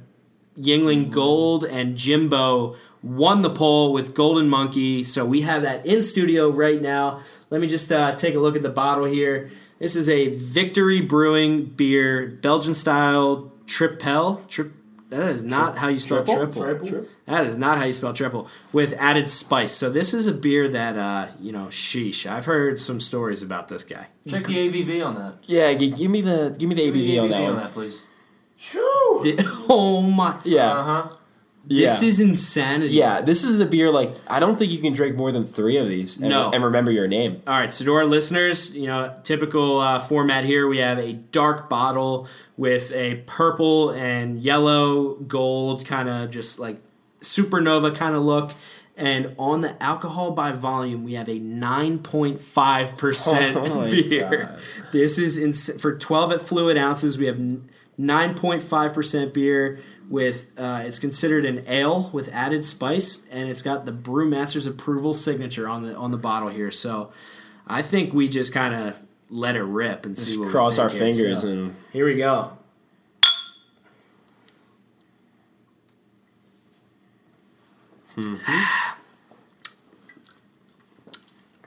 Yuengling 0.61 1.11
Gold 1.11 1.63
and 1.63 1.95
Jimbo 1.97 2.75
won 3.03 3.41
the 3.41 3.49
poll 3.49 3.93
with 3.93 4.13
Golden 4.13 4.47
Monkey. 4.49 5.03
So 5.03 5.25
we 5.25 5.41
have 5.41 5.63
that 5.63 5.85
in 5.85 6.01
studio 6.01 6.49
right 6.49 6.81
now. 6.81 7.21
Let 7.49 7.61
me 7.61 7.67
just 7.67 7.91
uh, 7.91 8.15
take 8.15 8.35
a 8.35 8.39
look 8.39 8.55
at 8.55 8.61
the 8.61 8.69
bottle 8.69 9.05
here. 9.05 9.49
This 9.79 9.95
is 9.95 10.07
a 10.09 10.27
Victory 10.27 11.01
Brewing 11.01 11.65
beer, 11.65 12.27
Belgian 12.41 12.75
style 12.75 13.51
tripel. 13.65 14.47
Trip. 14.47 14.71
That 15.09 15.27
is 15.29 15.43
not 15.43 15.77
how 15.77 15.89
you 15.89 15.97
spell 15.97 16.23
triple. 16.23 16.61
Triple? 16.63 17.05
That 17.25 17.45
is 17.45 17.57
not 17.57 17.77
how 17.77 17.83
you 17.83 17.91
spell 17.91 18.13
triple 18.13 18.47
with 18.71 18.93
added 18.93 19.27
spice. 19.29 19.73
So 19.73 19.89
this 19.89 20.13
is 20.13 20.25
a 20.27 20.31
beer 20.31 20.69
that 20.69 20.95
uh, 20.97 21.27
you 21.41 21.51
know, 21.51 21.65
sheesh. 21.65 22.25
I've 22.29 22.45
heard 22.45 22.79
some 22.79 23.01
stories 23.01 23.43
about 23.43 23.67
this 23.67 23.83
guy. 23.83 24.07
Check 24.25 24.45
the 24.45 24.69
ABV 24.69 25.05
on 25.05 25.15
that. 25.15 25.33
yeah, 25.47 25.73
g- 25.73 25.89
give 25.89 26.09
me 26.09 26.21
the 26.21 26.55
give 26.57 26.69
me 26.69 26.75
the 26.75 26.85
Give 26.85 26.95
me 26.95 27.01
ABV, 27.01 27.11
the 27.11 27.19
on 27.19 27.29
that 27.29 27.61
one. 27.63 27.71
please. 27.73 28.05
Shoo! 28.63 28.79
oh 29.69 30.01
my! 30.03 30.37
Yeah, 30.43 30.71
Uh 30.71 30.83
huh. 30.83 31.09
This 31.65 32.01
yeah. 32.01 32.07
is 32.09 32.19
insanity. 32.19 32.93
Yeah, 32.93 33.21
this 33.21 33.43
is 33.43 33.59
a 33.59 33.65
beer 33.65 33.91
like 33.91 34.15
I 34.27 34.39
don't 34.39 34.57
think 34.59 34.71
you 34.71 34.77
can 34.79 34.93
drink 34.93 35.15
more 35.15 35.31
than 35.31 35.45
three 35.45 35.77
of 35.77 35.87
these. 35.87 36.17
And, 36.17 36.29
No. 36.29 36.51
and 36.51 36.63
remember 36.63 36.91
your 36.91 37.07
name. 37.07 37.41
All 37.47 37.59
right, 37.59 37.73
so 37.73 37.83
to 37.85 37.93
our 37.95 38.05
listeners, 38.05 38.75
you 38.75 38.85
know, 38.87 39.13
typical 39.23 39.79
uh, 39.79 39.97
format 39.99 40.43
here, 40.43 40.67
we 40.67 40.77
have 40.77 40.99
a 40.99 41.13
dark 41.13 41.69
bottle 41.69 42.27
with 42.57 42.91
a 42.91 43.23
purple 43.25 43.89
and 43.91 44.39
yellow 44.41 45.15
gold 45.15 45.85
kind 45.85 46.07
of 46.09 46.29
just 46.29 46.59
like 46.59 46.79
supernova 47.21 47.95
kind 47.95 48.15
of 48.15 48.21
look. 48.23 48.53
And 48.97 49.33
on 49.39 49.61
the 49.61 49.81
alcohol 49.81 50.31
by 50.31 50.51
volume, 50.51 51.03
we 51.03 51.13
have 51.13 51.27
a 51.29 51.39
9.5% 51.39 53.55
Oh 53.69 53.89
beer. 53.89 54.29
God. 54.51 54.59
This 54.91 55.17
is 55.17 55.37
ins- 55.37 55.81
for 55.81 55.97
12 55.97 56.33
at 56.33 56.41
fluid 56.41 56.77
ounces, 56.77 57.17
we 57.17 57.25
have 57.25 57.39
n- 57.39 57.67
9.5% 58.01 59.33
beer 59.33 59.79
with 60.09 60.51
uh, 60.57 60.81
it's 60.85 60.99
considered 60.99 61.45
an 61.45 61.63
ale 61.67 62.09
with 62.11 62.29
added 62.33 62.65
spice 62.65 63.27
and 63.31 63.47
it's 63.49 63.61
got 63.61 63.85
the 63.85 63.91
brewmaster's 63.93 64.65
approval 64.67 65.13
signature 65.13 65.69
on 65.69 65.83
the 65.83 65.95
on 65.95 66.11
the 66.11 66.17
bottle 66.17 66.49
here 66.49 66.69
so 66.71 67.11
i 67.67 67.81
think 67.81 68.13
we 68.13 68.27
just 68.27 68.53
kind 68.53 68.73
of 68.75 68.99
let 69.29 69.55
it 69.55 69.61
rip 69.63 70.05
and 70.05 70.17
see 70.17 70.31
Just 70.31 70.39
what 70.39 70.45
we 70.47 70.51
cross 70.51 70.77
our 70.79 70.89
here. 70.89 70.99
fingers 70.99 71.41
So, 71.43 71.47
and 71.47 71.75
here 71.93 72.05
we 72.05 72.15
go 72.17 72.51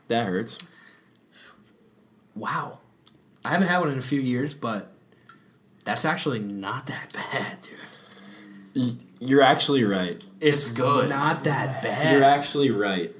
that 0.08 0.26
hurts. 0.26 0.58
wow 2.34 2.78
i 3.44 3.50
haven't 3.50 3.68
had 3.68 3.78
one 3.78 3.90
in 3.90 3.98
a 3.98 4.02
few 4.02 4.20
years 4.20 4.54
but 4.54 4.92
that's 5.84 6.04
actually 6.04 6.38
not 6.38 6.86
that 6.86 7.12
bad 7.12 7.58
dude 8.74 8.96
You're 9.20 9.42
actually 9.42 9.84
right. 9.84 10.20
it's 10.40 10.70
good. 10.72 11.08
not 11.10 11.44
that 11.44 11.82
bad 11.82 12.12
You're 12.12 12.24
actually 12.24 12.70
right. 12.70 13.12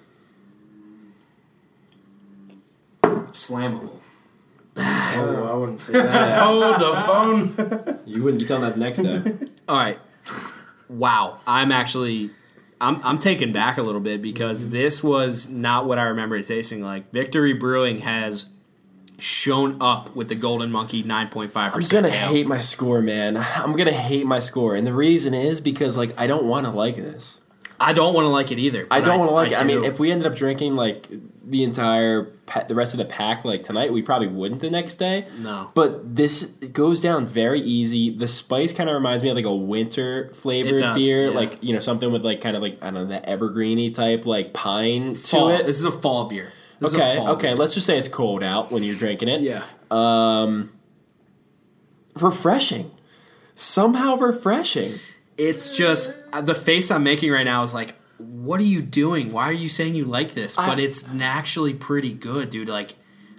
Slammable. 3.03 3.91
Oh, 5.17 5.49
I 5.53 5.55
wouldn't 5.57 5.81
say 5.81 5.93
that. 6.03 6.39
oh, 6.43 6.73
the 6.77 7.01
phone. 7.03 8.01
You 8.05 8.25
wouldn't 8.25 8.41
be 8.43 8.47
telling 8.49 8.65
that 8.65 8.77
next 8.77 8.99
day. 8.99 9.23
All 9.69 9.77
right. 9.77 9.97
Wow. 10.89 11.39
I'm 11.47 11.71
actually 11.71 12.31
I'm 12.81 13.01
I'm 13.05 13.21
taken 13.21 13.53
back 13.53 13.79
a 13.79 13.83
little 13.83 14.01
bit 14.01 14.21
because 14.21 14.71
this 14.71 15.05
was 15.05 15.49
not 15.49 15.87
what 15.87 16.01
I 16.01 16.05
remember 16.07 16.35
it 16.35 16.47
tasting 16.49 16.83
like. 16.83 17.13
Victory 17.13 17.53
Brewing 17.53 18.01
has 18.01 18.49
shown 19.25 19.79
up 19.81 20.15
with 20.15 20.29
the 20.29 20.35
Golden 20.35 20.71
Monkey 20.71 21.03
9.5%. 21.03 21.73
I'm 21.75 21.81
gonna 21.89 22.11
hate 22.11 22.47
my 22.47 22.61
score, 22.61 23.01
man. 23.01 23.39
I'm 23.39 23.75
gonna 23.75 23.91
hate 23.91 24.27
my 24.27 24.39
score, 24.39 24.75
and 24.75 24.87
the 24.87 24.93
reason 24.93 25.33
is 25.33 25.61
because 25.61 25.97
like 25.97 26.19
I 26.19 26.27
don't 26.27 26.45
want 26.45 26.67
to 26.67 26.73
like 26.73 26.97
this. 26.97 27.41
I 27.81 27.93
don't 27.93 28.15
want 28.15 28.25
to 28.27 28.29
like 28.29 28.53
it 28.53 28.59
either. 28.59 28.87
I 28.91 29.01
don't 29.01 29.19
want 29.19 29.31
to 29.31 29.35
like 29.35 29.53
it. 29.53 29.61
I 29.61 29.65
mean, 29.65 29.85
if 29.85 29.99
we 29.99 30.13
ended 30.13 30.27
up 30.27 30.37
drinking 30.37 30.77
like 30.77 31.09
the 31.43 31.65
entire 31.65 32.33
the 32.69 32.75
rest 32.75 32.95
of 32.95 32.99
the 32.99 33.05
pack 33.05 33.45
like 33.45 33.63
tonight, 33.63 33.93
we 33.93 34.03
probably 34.03 34.29
wouldn't 34.29 34.61
the 34.61 34.71
next 34.71 34.97
day. 34.97 35.27
No. 35.41 35.71
But 35.75 36.15
this 36.15 36.45
goes 36.45 37.01
down 37.01 37.27
very 37.27 37.61
easy. 37.61 38.11
The 38.11 38.29
spice 38.29 38.73
kind 38.73 38.89
of 38.89 38.95
reminds 38.95 39.23
me 39.23 39.31
of 39.31 39.37
like 39.37 39.45
a 39.45 39.55
winter 39.55 40.31
flavored 40.35 40.81
does, 40.81 40.99
beer, 40.99 41.29
yeah. 41.29 41.35
like 41.35 41.63
you 41.65 41.73
know 41.73 41.81
something 41.81 42.13
with 42.13 42.25
like 42.25 42.41
kind 42.41 42.57
of 42.57 42.63
like 42.63 42.83
I 42.83 42.91
don't 42.91 42.95
know 42.95 43.07
the 43.07 43.27
evergreeny 43.27 43.93
type 43.93 44.27
like 44.27 44.53
pine 44.53 45.15
fall. 45.15 45.49
to 45.49 45.55
it. 45.55 45.67
This 45.67 45.79
is 45.79 45.85
a 45.85 45.93
fall 45.93 46.27
beer. 46.27 46.53
This 46.81 46.95
okay, 46.95 47.19
okay. 47.21 47.49
beer. 47.49 47.57
Let's 47.57 47.75
just 47.75 47.87
say 47.87 47.99
it's 47.99 48.09
cold 48.09 48.43
out 48.43 48.71
when 48.71 48.83
you're 48.83 48.97
drinking 48.97 49.29
it. 49.29 49.41
Yeah. 49.43 49.63
Um, 49.91 50.73
refreshing. 52.21 52.91
Somehow 53.55 54.17
refreshing. 54.17 54.93
It's 55.37 55.77
just 55.77 56.23
uh, 56.33 56.41
the 56.41 56.55
face 56.55 56.91
I'm 56.91 57.03
making 57.03 57.31
right 57.31 57.45
now 57.45 57.63
is 57.63 57.75
like, 57.75 57.95
what 58.19 58.61
are 58.61 58.65
you 58.65 58.83
doing? 58.83 59.33
Why 59.33 59.45
are 59.45 59.53
you 59.53 59.69
saying 59.69 59.95
you 59.95 60.05
like 60.05 60.35
this? 60.35 60.59
I- 60.59 60.69
but 60.69 60.79
it's 60.79 61.09
actually 61.21 61.75
pretty 61.75 62.13
good, 62.13 62.51
dude. 62.51 62.69
Like, 62.69 62.95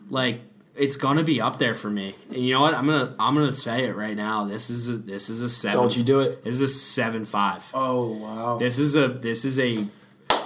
like 0.09 0.41
it's 0.75 0.97
gonna 0.97 1.23
be 1.23 1.41
up 1.41 1.57
there 1.57 1.75
for 1.75 1.89
me. 1.89 2.15
And 2.29 2.38
you 2.38 2.53
know 2.53 2.61
what? 2.61 2.73
I'm 2.73 2.86
gonna 2.86 3.15
I'm 3.19 3.33
gonna 3.33 3.51
say 3.51 3.86
it 3.86 3.95
right 3.95 4.15
now. 4.15 4.45
This 4.45 4.69
is 4.69 4.89
a, 4.89 4.97
this 4.97 5.29
is 5.29 5.41
a 5.41 5.49
seven. 5.49 5.79
Don't 5.79 5.95
you 5.95 6.03
do 6.03 6.19
it. 6.19 6.43
This 6.43 6.55
is 6.55 6.61
a 6.61 6.67
seven 6.67 7.25
five. 7.25 7.69
Oh 7.73 8.17
wow. 8.17 8.57
This 8.57 8.77
is 8.77 8.95
a 8.95 9.07
this 9.07 9.45
is 9.45 9.59
a 9.59 9.83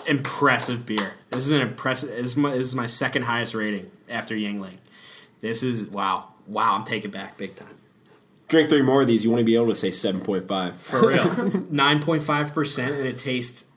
impressive 0.08 0.86
beer. 0.86 1.14
This 1.32 1.46
is 1.46 1.52
an 1.52 1.62
impressive. 1.62 2.10
This 2.10 2.26
is 2.26 2.38
my, 2.38 2.52
this 2.52 2.68
is 2.68 2.76
my 2.76 2.86
second 2.86 3.24
highest 3.24 3.56
rating 3.56 3.92
after 4.10 4.36
Yuengling. 4.36 4.78
This 5.42 5.64
is 5.64 5.88
wow 5.88 6.30
wow. 6.50 6.76
I'm 6.76 6.84
taking 6.84 7.12
back 7.12 7.38
big 7.38 7.56
time. 7.56 7.76
Drink 8.48 8.68
three 8.68 8.82
more 8.82 9.02
of 9.02 9.08
these, 9.08 9.24
you 9.24 9.30
want 9.30 9.42
to 9.42 9.46
be 9.46 9.56
able 9.56 9.68
to 9.68 9.76
say 9.76 9.92
seven 9.92 10.22
point 10.22 10.48
five. 10.48 10.76
For 10.76 11.08
real. 11.08 11.66
Nine 11.70 12.02
point 12.02 12.24
five 12.24 12.54
percent, 12.54 12.96
and 12.96 13.06
it 13.06 13.18
tastes 13.18 13.70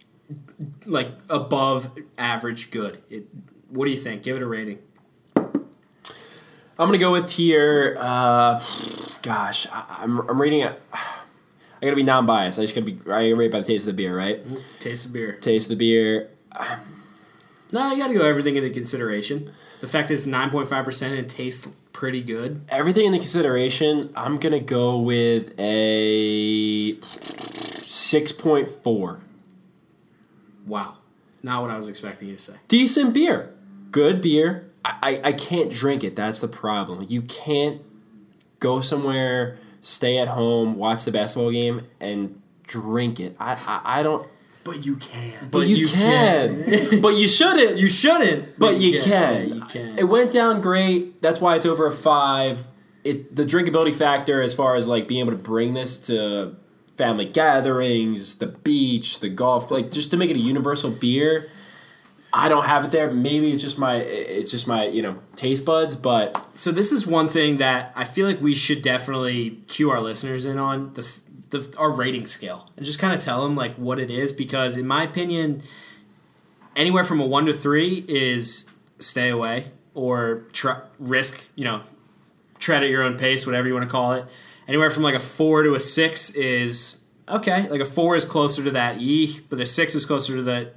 like 0.87 1.09
above 1.29 1.97
average 2.17 2.71
good. 2.71 3.03
It, 3.11 3.27
what 3.69 3.85
do 3.85 3.91
you 3.91 3.97
think? 3.99 4.23
Give 4.23 4.37
it 4.37 4.43
a 4.43 4.47
rating. 4.47 4.79
I'm 5.37 6.89
gonna 6.89 6.99
go 6.99 7.13
with 7.13 7.31
here. 7.31 7.97
Uh, 8.01 8.63
gosh, 9.21 9.67
I, 9.71 9.99
I'm 10.01 10.21
I'm 10.21 10.41
reading 10.41 10.61
it. 10.61 10.81
I 11.83 11.87
gotta 11.87 11.97
be 11.97 12.05
non-biased. 12.05 12.61
I 12.61 12.63
just 12.63 12.75
gotta 12.77 12.87
be. 12.87 12.93
I 13.11 13.31
gotta 13.31 13.35
rate 13.35 13.51
by 13.51 13.59
the 13.59 13.65
taste 13.65 13.89
of 13.89 13.97
the 13.97 14.03
beer, 14.03 14.17
right? 14.17 14.43
Mm-hmm. 14.45 14.79
Taste 14.79 15.07
of 15.07 15.13
the 15.13 15.19
beer. 15.19 15.33
Taste 15.41 15.71
of 15.71 15.77
the 15.77 15.85
beer. 15.85 16.31
No, 17.73 17.91
you 17.91 17.99
got 17.99 18.09
to 18.09 18.15
go 18.15 18.25
everything 18.25 18.55
into 18.57 18.69
consideration. 18.69 19.51
The 19.81 19.89
fact 19.89 20.09
that 20.09 20.15
it's 20.15 20.27
nine 20.27 20.51
point 20.51 20.69
five 20.69 20.85
percent 20.85 21.15
and 21.15 21.25
it 21.25 21.29
tastes 21.29 21.67
pretty 21.93 22.21
good. 22.21 22.61
Everything 22.69 23.07
into 23.07 23.19
consideration. 23.19 24.13
I'm 24.15 24.39
gonna 24.39 24.61
go 24.61 25.01
with 25.01 25.59
a 25.59 27.01
six 27.81 28.31
point 28.31 28.71
four. 28.71 29.21
Wow, 30.67 30.99
not 31.43 31.63
what 31.63 31.71
I 31.71 31.77
was 31.77 31.89
expecting 31.89 32.29
you 32.29 32.37
to 32.37 32.43
say. 32.43 32.55
Decent 32.69 33.13
beer, 33.13 33.53
good 33.91 34.21
beer. 34.21 34.71
I, 34.85 34.97
I 35.03 35.21
I 35.29 35.33
can't 35.33 35.73
drink 35.73 36.05
it. 36.05 36.15
That's 36.15 36.41
the 36.41 36.49
problem. 36.49 37.07
You 37.09 37.23
can't 37.23 37.83
go 38.61 38.81
somewhere, 38.81 39.59
stay 39.83 40.17
at 40.19 40.29
home, 40.29 40.77
watch 40.77 41.05
the 41.05 41.11
basketball 41.11 41.51
game, 41.51 41.83
and 42.01 42.41
drink 42.67 43.21
it. 43.21 43.37
I 43.39 43.53
I, 43.67 44.01
I 44.01 44.03
don't. 44.03 44.27
but 44.65 44.85
you 44.87 44.97
can. 44.97 45.49
But, 45.51 45.67
you, 45.67 45.87
can. 45.87 47.01
but 47.03 47.17
you 47.17 47.29
shouldn't. 47.29 47.77
You 47.77 47.89
shouldn't, 47.89 48.59
But 48.59 48.81
you 48.81 49.01
can. 49.03 49.49
Yeah, 49.49 49.55
you 49.57 49.65
can. 49.67 49.99
It 49.99 50.05
went 50.05 50.33
down 50.33 50.61
great. 50.63 51.21
That's 51.21 51.41
why 51.41 51.57
it's 51.57 51.67
over 51.67 51.87
a 51.87 51.93
five. 51.93 52.67
It 53.05 53.35
the 53.35 53.45
drinkability 53.45 53.95
factor 53.95 54.41
as 54.41 54.55
far 54.55 54.77
as 54.77 54.89
like 54.89 55.09
being 55.09 55.21
able 55.21 55.33
to 55.33 55.37
bring 55.37 55.75
this 55.75 55.99
to 56.07 56.57
family 56.97 57.27
gatherings, 57.27 58.37
the 58.39 58.47
beach, 58.47 59.21
the 59.21 59.29
golf, 59.29 59.71
like 59.71 59.91
just 59.91 60.11
to 60.13 60.17
make 60.17 60.31
it 60.31 60.37
a 60.37 60.41
universal 60.41 60.91
beer. 60.91 61.49
I 62.35 62.49
don't 62.49 62.65
have 62.65 62.85
it 62.87 62.91
there. 62.91 63.11
Maybe 63.11 63.53
it's 63.53 63.63
just 63.63 63.79
my 63.79 63.97
it's 63.97 64.51
just 64.51 64.67
my 64.67 64.87
you 64.87 65.03
know 65.03 65.19
taste 65.37 65.65
buds, 65.67 65.97
but 65.97 66.47
so 66.55 66.73
this 66.73 66.91
is 66.91 67.07
one 67.07 67.29
thing 67.29 67.59
that 67.59 67.93
I 67.95 68.05
feel 68.05 68.27
like 68.27 68.41
we 68.41 68.55
should 68.55 68.81
definitely 68.81 69.59
cue 69.69 69.91
our 69.91 70.01
listeners 70.01 70.47
in 70.47 70.59
on 70.59 70.95
the, 70.95 71.19
the 71.51 71.77
our 71.79 71.91
rating 71.91 72.25
scale 72.25 72.71
and 72.77 72.87
just 72.87 72.99
kind 72.99 73.13
of 73.13 73.21
tell 73.21 73.43
them 73.43 73.55
like 73.55 73.75
what 73.75 73.99
it 73.99 74.11
is 74.11 74.33
because 74.33 74.79
in 74.79 74.87
my 74.87 75.03
opinion, 75.03 75.63
anywhere 76.75 77.05
from 77.05 77.21
a 77.21 77.27
one 77.27 77.45
to 77.47 77.53
three 77.53 78.05
is 78.09 78.71
stay 78.99 79.29
away 79.29 79.67
or 79.95 80.45
risk 80.99 81.45
you 81.55 81.65
know 81.65 81.83
tread 82.59 82.83
at 82.83 82.89
your 82.89 83.03
own 83.03 83.19
pace, 83.19 83.45
whatever 83.45 83.69
you 83.69 83.75
want 83.75 83.85
to 83.85 83.91
call 83.91 84.13
it. 84.13 84.25
Anywhere 84.67 84.89
from 84.89 85.03
like 85.03 85.15
a 85.15 85.21
four 85.21 85.65
to 85.65 85.75
a 85.75 85.81
six 85.81 86.31
is 86.35 87.03
okay. 87.29 87.69
Like 87.69 87.81
a 87.81 87.85
four 87.85 88.17
is 88.17 88.25
closer 88.25 88.65
to 88.65 88.71
that 88.71 89.03
E, 89.03 89.41
but 89.51 89.61
a 89.61 89.67
six 89.67 89.95
is 89.95 90.07
closer 90.07 90.37
to 90.37 90.43
that. 90.45 90.77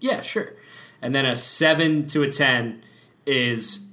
Yeah, 0.00 0.22
sure. 0.22 0.54
And 1.02 1.14
then 1.14 1.26
a 1.26 1.36
seven 1.36 2.06
to 2.08 2.22
a 2.22 2.30
ten 2.30 2.82
is 3.26 3.92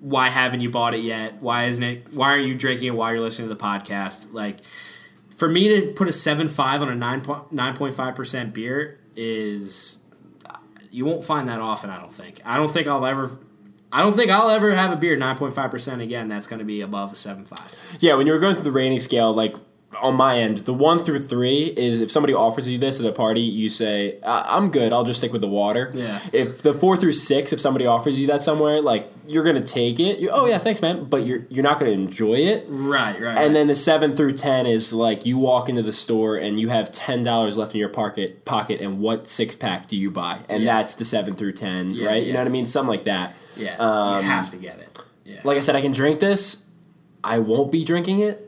why 0.00 0.28
haven't 0.28 0.60
you 0.60 0.70
bought 0.70 0.94
it 0.94 1.00
yet? 1.00 1.34
Why 1.42 1.64
isn't 1.64 1.82
it? 1.82 2.08
Why 2.14 2.30
aren't 2.30 2.46
you 2.46 2.54
drinking 2.54 2.88
it 2.88 2.94
while 2.94 3.12
you're 3.12 3.20
listening 3.20 3.48
to 3.48 3.54
the 3.54 3.60
podcast? 3.60 4.32
Like, 4.32 4.58
for 5.36 5.48
me 5.48 5.68
to 5.68 5.92
put 5.92 6.08
a 6.08 6.12
seven 6.12 6.48
five 6.48 6.82
on 6.82 6.88
a 6.88 6.94
nine 6.94 7.20
point 7.20 7.52
nine 7.52 7.76
point 7.76 7.94
five 7.94 8.14
percent 8.14 8.54
beer 8.54 8.98
is 9.16 9.98
you 10.90 11.04
won't 11.04 11.24
find 11.24 11.48
that 11.48 11.60
often. 11.60 11.90
I 11.90 11.98
don't 11.98 12.12
think. 12.12 12.40
I 12.44 12.56
don't 12.56 12.70
think 12.70 12.86
I'll 12.86 13.04
ever. 13.04 13.30
I 13.90 14.02
don't 14.02 14.14
think 14.14 14.30
I'll 14.30 14.50
ever 14.50 14.74
have 14.74 14.92
a 14.92 14.96
beer 14.96 15.16
nine 15.16 15.36
point 15.36 15.54
five 15.54 15.70
percent 15.70 16.00
again. 16.00 16.28
That's 16.28 16.46
going 16.46 16.60
to 16.60 16.64
be 16.64 16.80
above 16.80 17.12
a 17.12 17.16
seven 17.16 17.44
five. 17.44 17.98
yeah, 18.00 18.14
when 18.14 18.26
you 18.26 18.32
were 18.32 18.38
going 18.38 18.54
through 18.54 18.64
the 18.64 18.72
rating 18.72 18.98
scale, 19.00 19.32
like 19.32 19.56
on 20.00 20.14
my 20.14 20.38
end, 20.38 20.58
the 20.58 20.72
one 20.74 21.04
through 21.04 21.18
three 21.20 21.64
is 21.76 22.00
if 22.00 22.10
somebody 22.10 22.32
offers 22.34 22.68
you 22.68 22.78
this 22.78 23.00
at 23.00 23.06
a 23.06 23.12
party, 23.12 23.40
you 23.40 23.68
say, 23.70 24.16
I- 24.24 24.56
"I'm 24.56 24.70
good. 24.70 24.92
I'll 24.92 25.04
just 25.04 25.18
stick 25.18 25.32
with 25.32 25.40
the 25.42 25.48
water." 25.48 25.90
Yeah. 25.94 26.18
If 26.32 26.62
the 26.62 26.72
four 26.72 26.96
through 26.96 27.14
six, 27.14 27.52
if 27.52 27.60
somebody 27.60 27.86
offers 27.86 28.18
you 28.18 28.26
that 28.28 28.42
somewhere, 28.42 28.80
like 28.80 29.06
you're 29.26 29.44
gonna 29.44 29.60
take 29.60 30.00
it. 30.00 30.20
You, 30.20 30.30
oh 30.32 30.46
yeah, 30.46 30.58
thanks, 30.58 30.80
man. 30.80 31.04
But 31.04 31.26
you're 31.26 31.44
you're 31.50 31.62
not 31.62 31.78
gonna 31.78 31.92
enjoy 31.92 32.34
it. 32.36 32.64
Right, 32.68 33.20
right. 33.20 33.36
And 33.38 33.54
then 33.54 33.66
the 33.66 33.74
seven 33.74 34.14
through 34.16 34.32
ten 34.34 34.66
is 34.66 34.92
like 34.92 35.26
you 35.26 35.38
walk 35.38 35.68
into 35.68 35.82
the 35.82 35.92
store 35.92 36.36
and 36.36 36.58
you 36.58 36.68
have 36.68 36.90
ten 36.92 37.22
dollars 37.22 37.56
left 37.58 37.74
in 37.74 37.80
your 37.80 37.88
pocket 37.90 38.44
pocket, 38.44 38.80
and 38.80 39.00
what 39.00 39.28
six 39.28 39.54
pack 39.56 39.88
do 39.88 39.96
you 39.96 40.10
buy? 40.10 40.38
And 40.48 40.62
Yeah. 40.62 40.78
that's 40.78 40.94
the 40.94 41.04
seven 41.04 41.34
through 41.34 41.52
ten, 41.52 41.90
Yeah, 41.92 42.06
right? 42.06 42.24
You 42.24 42.32
know 42.32 42.38
what 42.38 42.46
I 42.48 42.50
mean? 42.50 42.66
Something 42.66 42.88
like 42.90 43.04
that. 43.04 43.34
yeah, 43.56 43.76
um, 43.78 44.16
you 44.24 44.30
have 44.30 44.50
to 44.52 44.56
get 44.56 44.78
it. 44.78 44.98
Yeah. 45.24 45.40
Like 45.44 45.56
I 45.56 45.60
said, 45.60 45.76
I 45.76 45.80
can 45.82 45.92
drink 45.92 46.20
this. 46.20 46.64
I 47.22 47.40
won't 47.40 47.70
be 47.72 47.84
drinking 47.84 48.20
it. 48.20 48.47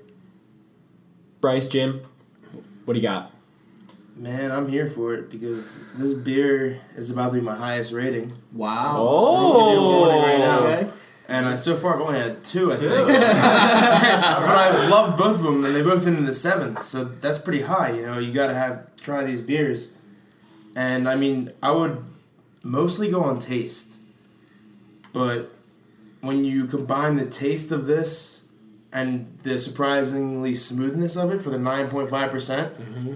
Bryce, 1.40 1.68
Jim, 1.68 2.02
what 2.84 2.94
do 2.94 3.00
you 3.00 3.06
got? 3.06 3.32
Man, 4.14 4.52
I'm 4.52 4.68
here 4.68 4.86
for 4.86 5.14
it 5.14 5.30
because 5.30 5.80
this 5.94 6.12
beer 6.12 6.78
is 6.96 7.10
about 7.10 7.28
to 7.28 7.34
be 7.36 7.40
my 7.40 7.56
highest 7.56 7.92
rating. 7.94 8.32
wow. 8.52 8.96
Oh, 8.98 10.00
warning 10.00 10.22
right 10.22 10.38
now. 10.38 10.58
Okay. 10.58 10.90
And 11.28 11.46
I, 11.46 11.56
so 11.56 11.76
far 11.76 11.94
I've 11.94 12.00
only 12.02 12.18
had 12.18 12.44
two, 12.44 12.72
I 12.72 12.76
think. 12.76 12.90
but 13.06 13.16
I've 13.16 14.90
loved 14.90 15.16
both 15.16 15.36
of 15.36 15.44
them, 15.44 15.64
and 15.64 15.74
they 15.74 15.80
both 15.80 16.06
end 16.06 16.18
in 16.18 16.26
the 16.26 16.34
seventh, 16.34 16.82
so 16.82 17.04
that's 17.04 17.38
pretty 17.38 17.62
high. 17.62 17.92
You 17.92 18.02
know, 18.02 18.18
you 18.18 18.34
gotta 18.34 18.52
have 18.52 18.94
try 18.96 19.24
these 19.24 19.40
beers. 19.40 19.94
And 20.76 21.08
I 21.08 21.16
mean, 21.16 21.52
I 21.62 21.70
would 21.70 22.04
mostly 22.62 23.10
go 23.10 23.22
on 23.22 23.38
taste, 23.38 23.98
but 25.14 25.50
when 26.20 26.44
you 26.44 26.66
combine 26.66 27.16
the 27.16 27.26
taste 27.26 27.72
of 27.72 27.86
this 27.86 28.39
and 28.92 29.38
the 29.42 29.58
surprisingly 29.58 30.54
smoothness 30.54 31.16
of 31.16 31.32
it 31.32 31.40
for 31.40 31.50
the 31.50 31.58
nine 31.58 31.88
point 31.88 32.08
five 32.10 32.30
percent, 32.30 32.74
mm-hmm. 32.78 33.14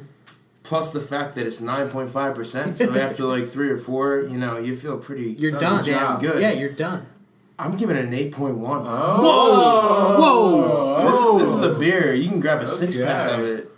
plus 0.62 0.92
the 0.92 1.00
fact 1.00 1.34
that 1.34 1.46
it's 1.46 1.60
nine 1.60 1.88
point 1.88 2.10
five 2.10 2.34
percent, 2.34 2.76
so 2.76 2.94
after 2.98 3.24
like 3.24 3.46
three 3.46 3.70
or 3.70 3.78
four, 3.78 4.22
you 4.22 4.38
know, 4.38 4.58
you 4.58 4.76
feel 4.76 4.98
pretty. 4.98 5.32
You're 5.32 5.52
done. 5.52 5.84
Damn 5.84 5.84
job. 5.84 6.20
good. 6.20 6.40
Yeah, 6.40 6.52
you're 6.52 6.72
done. 6.72 7.06
I'm 7.58 7.76
giving 7.76 7.96
it 7.96 8.04
an 8.04 8.14
eight 8.14 8.32
point 8.32 8.58
one. 8.58 8.84
Oh. 8.84 10.16
Whoa! 10.18 11.36
This, 11.38 11.48
this 11.48 11.54
is 11.56 11.62
a 11.62 11.74
beer. 11.74 12.12
You 12.14 12.28
can 12.28 12.40
grab 12.40 12.60
a 12.60 12.68
six 12.68 12.96
pack 12.96 13.30
of 13.32 13.40
it, 13.44 13.70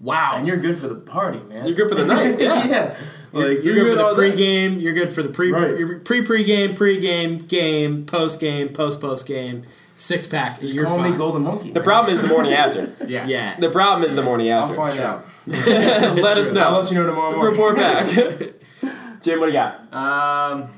Wow. 0.00 0.32
and 0.36 0.46
you're 0.46 0.58
good 0.58 0.76
for 0.76 0.88
the 0.88 0.96
party, 0.96 1.38
man. 1.44 1.66
You're 1.66 1.74
good 1.76 1.88
for 1.88 1.94
the 1.94 2.04
night. 2.14 2.40
Yeah. 2.40 2.66
yeah. 2.66 2.96
You're, 3.32 3.48
Like 3.54 3.64
you're 3.64 3.74
good 3.74 3.84
good 3.96 3.98
for 3.98 4.20
the 4.22 4.30
day. 4.30 4.36
pregame. 4.36 4.80
You're 4.82 4.92
good 4.92 5.12
for 5.12 5.22
the 5.22 5.28
pre 5.30 5.50
Right. 5.50 5.78
you're 5.78 5.98
pre 6.00 6.22
pregame, 6.24 6.76
pregame, 6.76 7.46
game, 7.48 8.06
post 8.06 8.40
game, 8.40 8.68
post 8.70 9.00
post 9.00 9.26
game, 9.26 9.64
six 9.96 10.26
pack. 10.26 10.60
just 10.60 10.74
you're 10.74 10.84
call 10.84 10.98
fine. 10.98 11.10
me 11.12 11.16
Golden 11.18 11.42
Monkey. 11.42 11.72
The 11.72 11.80
problem 11.80 12.14
is 12.14 12.22
the 12.22 12.28
morning 12.28 12.52
after. 12.64 12.82
Yes. 13.06 13.28
Yeah. 13.30 13.56
The 13.58 13.70
problem 13.70 14.04
is 14.08 14.14
the 14.14 14.22
morning 14.22 14.48
after. 14.50 14.78
I'll 14.80 14.86
after. 14.86 15.00
find 15.00 15.06
out. 15.06 16.16
Let 16.16 16.38
us 16.38 16.52
know. 16.52 16.60
I'll 16.62 16.72
know. 16.72 16.78
let 16.80 16.90
you 16.90 16.96
know 16.98 17.06
tomorrow 17.06 17.32
morning. 17.36 17.50
Report 17.52 17.76
back. 17.76 18.06
Jim, 19.22 19.40
what 19.40 19.46
do 19.46 19.52
you 19.52 19.58
got? 19.58 19.92
Um, 19.92 20.68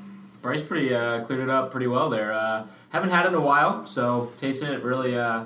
Bryce 0.41 0.61
pretty 0.63 0.93
uh, 0.93 1.23
cleared 1.25 1.41
it 1.41 1.49
up 1.49 1.71
pretty 1.71 1.87
well 1.87 2.09
there. 2.09 2.31
Uh, 2.31 2.65
haven't 2.89 3.09
had 3.11 3.25
it 3.25 3.29
in 3.29 3.35
a 3.35 3.41
while, 3.41 3.85
so 3.85 4.31
tasting 4.37 4.71
it 4.71 4.81
really 4.83 5.17
uh, 5.17 5.45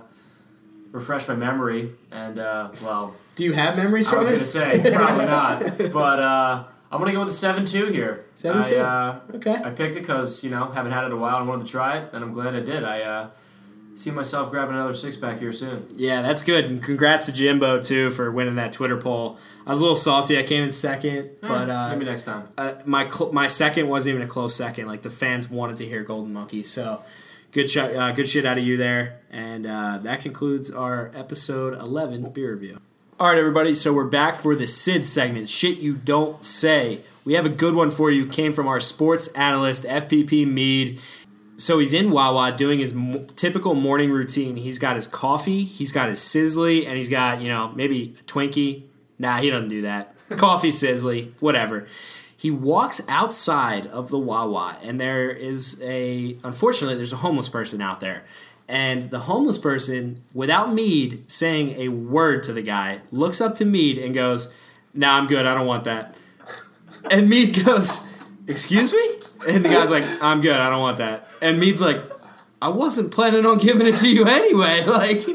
refreshed 0.91 1.27
my 1.27 1.35
memory. 1.35 1.91
And 2.11 2.37
uh, 2.39 2.69
well, 2.83 3.15
Do 3.35 3.43
you 3.43 3.53
have 3.53 3.75
memories 3.77 4.11
I 4.11 4.17
was 4.17 4.27
it? 4.27 4.31
gonna 4.33 4.45
say 4.45 4.91
probably 4.93 5.25
not, 5.25 5.77
but 5.91 6.19
uh, 6.19 6.63
I'm 6.91 6.99
gonna 6.99 7.11
go 7.13 7.19
with 7.19 7.29
the 7.29 7.33
seven 7.33 7.65
two 7.65 7.87
here. 7.87 8.25
7-2. 8.37 8.77
I, 8.77 8.79
uh, 8.79 9.19
Okay. 9.35 9.55
I 9.55 9.69
picked 9.71 9.95
it 9.95 10.01
because 10.01 10.43
you 10.43 10.49
know 10.49 10.69
haven't 10.71 10.91
had 10.91 11.03
it 11.03 11.07
in 11.07 11.11
a 11.13 11.17
while 11.17 11.37
and 11.37 11.47
wanted 11.47 11.65
to 11.65 11.71
try 11.71 11.97
it, 11.97 12.09
and 12.13 12.23
I'm 12.23 12.33
glad 12.33 12.55
I 12.55 12.59
did. 12.59 12.83
I 12.83 13.01
uh, 13.01 13.27
see 13.95 14.11
myself 14.11 14.49
grabbing 14.51 14.75
another 14.75 14.93
six 14.93 15.15
pack 15.17 15.39
here 15.39 15.53
soon. 15.53 15.85
Yeah, 15.95 16.21
that's 16.21 16.41
good. 16.41 16.69
And 16.69 16.81
congrats 16.81 17.25
to 17.27 17.31
Jimbo 17.31 17.81
too 17.81 18.09
for 18.11 18.31
winning 18.31 18.55
that 18.55 18.73
Twitter 18.73 18.97
poll. 18.97 19.37
I 19.65 19.71
was 19.71 19.79
a 19.79 19.83
little 19.83 19.95
salty. 19.95 20.37
I 20.37 20.43
came 20.43 20.63
in 20.63 20.71
second, 20.71 21.31
but 21.41 21.69
uh, 21.69 21.89
maybe 21.89 22.05
next 22.05 22.23
time. 22.23 22.47
uh, 22.57 22.75
my 22.85 23.09
cl- 23.09 23.31
my 23.31 23.47
second 23.47 23.87
wasn't 23.87 24.15
even 24.15 24.27
a 24.27 24.29
close 24.29 24.55
second. 24.55 24.87
Like 24.87 25.01
the 25.03 25.09
fans 25.09 25.49
wanted 25.49 25.77
to 25.77 25.85
hear 25.85 26.03
Golden 26.03 26.33
Monkey, 26.33 26.63
so 26.63 27.01
good 27.51 27.69
sh- 27.69 27.77
uh, 27.77 28.11
good 28.11 28.27
shit 28.27 28.45
out 28.45 28.57
of 28.57 28.63
you 28.63 28.77
there. 28.77 29.19
And 29.31 29.65
uh, 29.65 29.99
that 30.03 30.21
concludes 30.21 30.69
our 30.71 31.11
episode 31.15 31.73
eleven 31.79 32.29
beer 32.31 32.53
review. 32.53 32.79
All 33.19 33.29
right, 33.29 33.37
everybody. 33.37 33.75
So 33.75 33.93
we're 33.93 34.05
back 34.05 34.35
for 34.35 34.55
the 34.55 34.65
Sid 34.67 35.05
segment. 35.05 35.47
Shit 35.47 35.77
you 35.77 35.93
don't 35.93 36.43
say. 36.43 36.99
We 37.25 37.35
have 37.35 37.45
a 37.45 37.49
good 37.49 37.73
one 37.73 37.89
for 37.89 38.11
you. 38.11 38.25
Came 38.25 38.51
from 38.51 38.67
our 38.67 38.81
sports 38.81 39.29
analyst 39.33 39.85
FPP 39.85 40.45
Mead. 40.45 40.99
So 41.55 41.79
he's 41.79 41.93
in 41.93 42.11
Wawa 42.11 42.51
doing 42.55 42.79
his 42.79 42.93
mo- 42.93 43.25
typical 43.35 43.75
morning 43.75 44.11
routine. 44.11 44.55
He's 44.55 44.79
got 44.79 44.95
his 44.95 45.07
coffee, 45.07 45.63
he's 45.63 45.91
got 45.91 46.09
his 46.09 46.19
Sizzli, 46.19 46.87
and 46.87 46.97
he's 46.97 47.09
got 47.09 47.41
you 47.41 47.47
know 47.47 47.71
maybe 47.75 48.15
a 48.19 48.23
Twinkie. 48.23 48.85
Nah, 49.19 49.37
he 49.37 49.49
doesn't 49.49 49.69
do 49.69 49.81
that. 49.83 50.15
Coffee, 50.37 50.69
Sizzli, 50.69 51.31
whatever. 51.39 51.87
He 52.35 52.51
walks 52.51 53.07
outside 53.07 53.87
of 53.87 54.09
the 54.09 54.17
Wawa, 54.19 54.77
and 54.83 54.99
there 54.99 55.31
is 55.31 55.81
a 55.81 56.35
unfortunately 56.43 56.95
there's 56.95 57.13
a 57.13 57.17
homeless 57.17 57.47
person 57.47 57.81
out 57.81 57.99
there, 57.99 58.23
and 58.67 59.09
the 59.11 59.19
homeless 59.19 59.57
person, 59.57 60.23
without 60.33 60.73
Mead 60.73 61.29
saying 61.31 61.79
a 61.79 61.87
word 61.89 62.43
to 62.43 62.53
the 62.53 62.61
guy, 62.61 63.01
looks 63.11 63.39
up 63.39 63.55
to 63.55 63.65
Mead 63.65 63.97
and 63.97 64.13
goes, 64.13 64.53
"Nah, 64.93 65.17
I'm 65.17 65.27
good. 65.27 65.45
I 65.45 65.53
don't 65.53 65.67
want 65.67 65.85
that." 65.85 66.15
And 67.11 67.29
Mead 67.29 67.63
goes, 67.65 68.05
"Excuse 68.47 68.91
me?" 68.91 69.53
And 69.53 69.63
the 69.63 69.69
guy's 69.69 69.91
like, 69.91 70.03
"I'm 70.21 70.41
good. 70.41 70.55
I 70.55 70.69
don't 70.69 70.81
want 70.81 70.97
that." 70.97 71.27
And 71.43 71.59
Mead's 71.59 71.81
like, 71.81 72.01
"I 72.61 72.69
wasn't 72.69 73.11
planning 73.11 73.45
on 73.45 73.57
giving 73.59 73.85
it 73.85 73.97
to 73.97 74.09
you 74.09 74.25
anyway. 74.25 74.83
Like, 74.87 75.27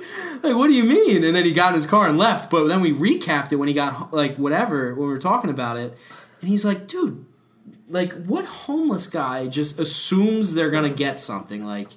like 0.43 0.57
what 0.57 0.69
do 0.69 0.75
you 0.75 0.85
mean?" 0.85 1.25
And 1.25 1.35
then 1.35 1.45
he 1.45 1.53
got 1.53 1.69
in 1.69 1.75
his 1.75 1.87
car 1.87 2.09
and 2.09 2.19
left. 2.19 2.51
But 2.51 2.67
then 2.67 2.81
we 2.81 2.93
recapped 2.93 3.53
it 3.53 3.57
when 3.57 3.69
he 3.69 3.75
got 3.75 4.13
like 4.13 4.37
whatever 4.37 4.95
when 4.95 5.07
we 5.09 5.13
were 5.13 5.19
talking 5.19 5.51
about 5.51 5.77
it, 5.77 5.97
and 6.41 6.49
he's 6.49 6.65
like, 6.65 6.87
"Dude, 6.87 7.25
like 7.89 8.13
what 8.25 8.45
homeless 8.45 9.07
guy 9.07 9.47
just 9.47 9.79
assumes 9.79 10.55
they're 10.55 10.71
gonna 10.71 10.91
get 10.91 11.19
something 11.19 11.65
like?" 11.65 11.89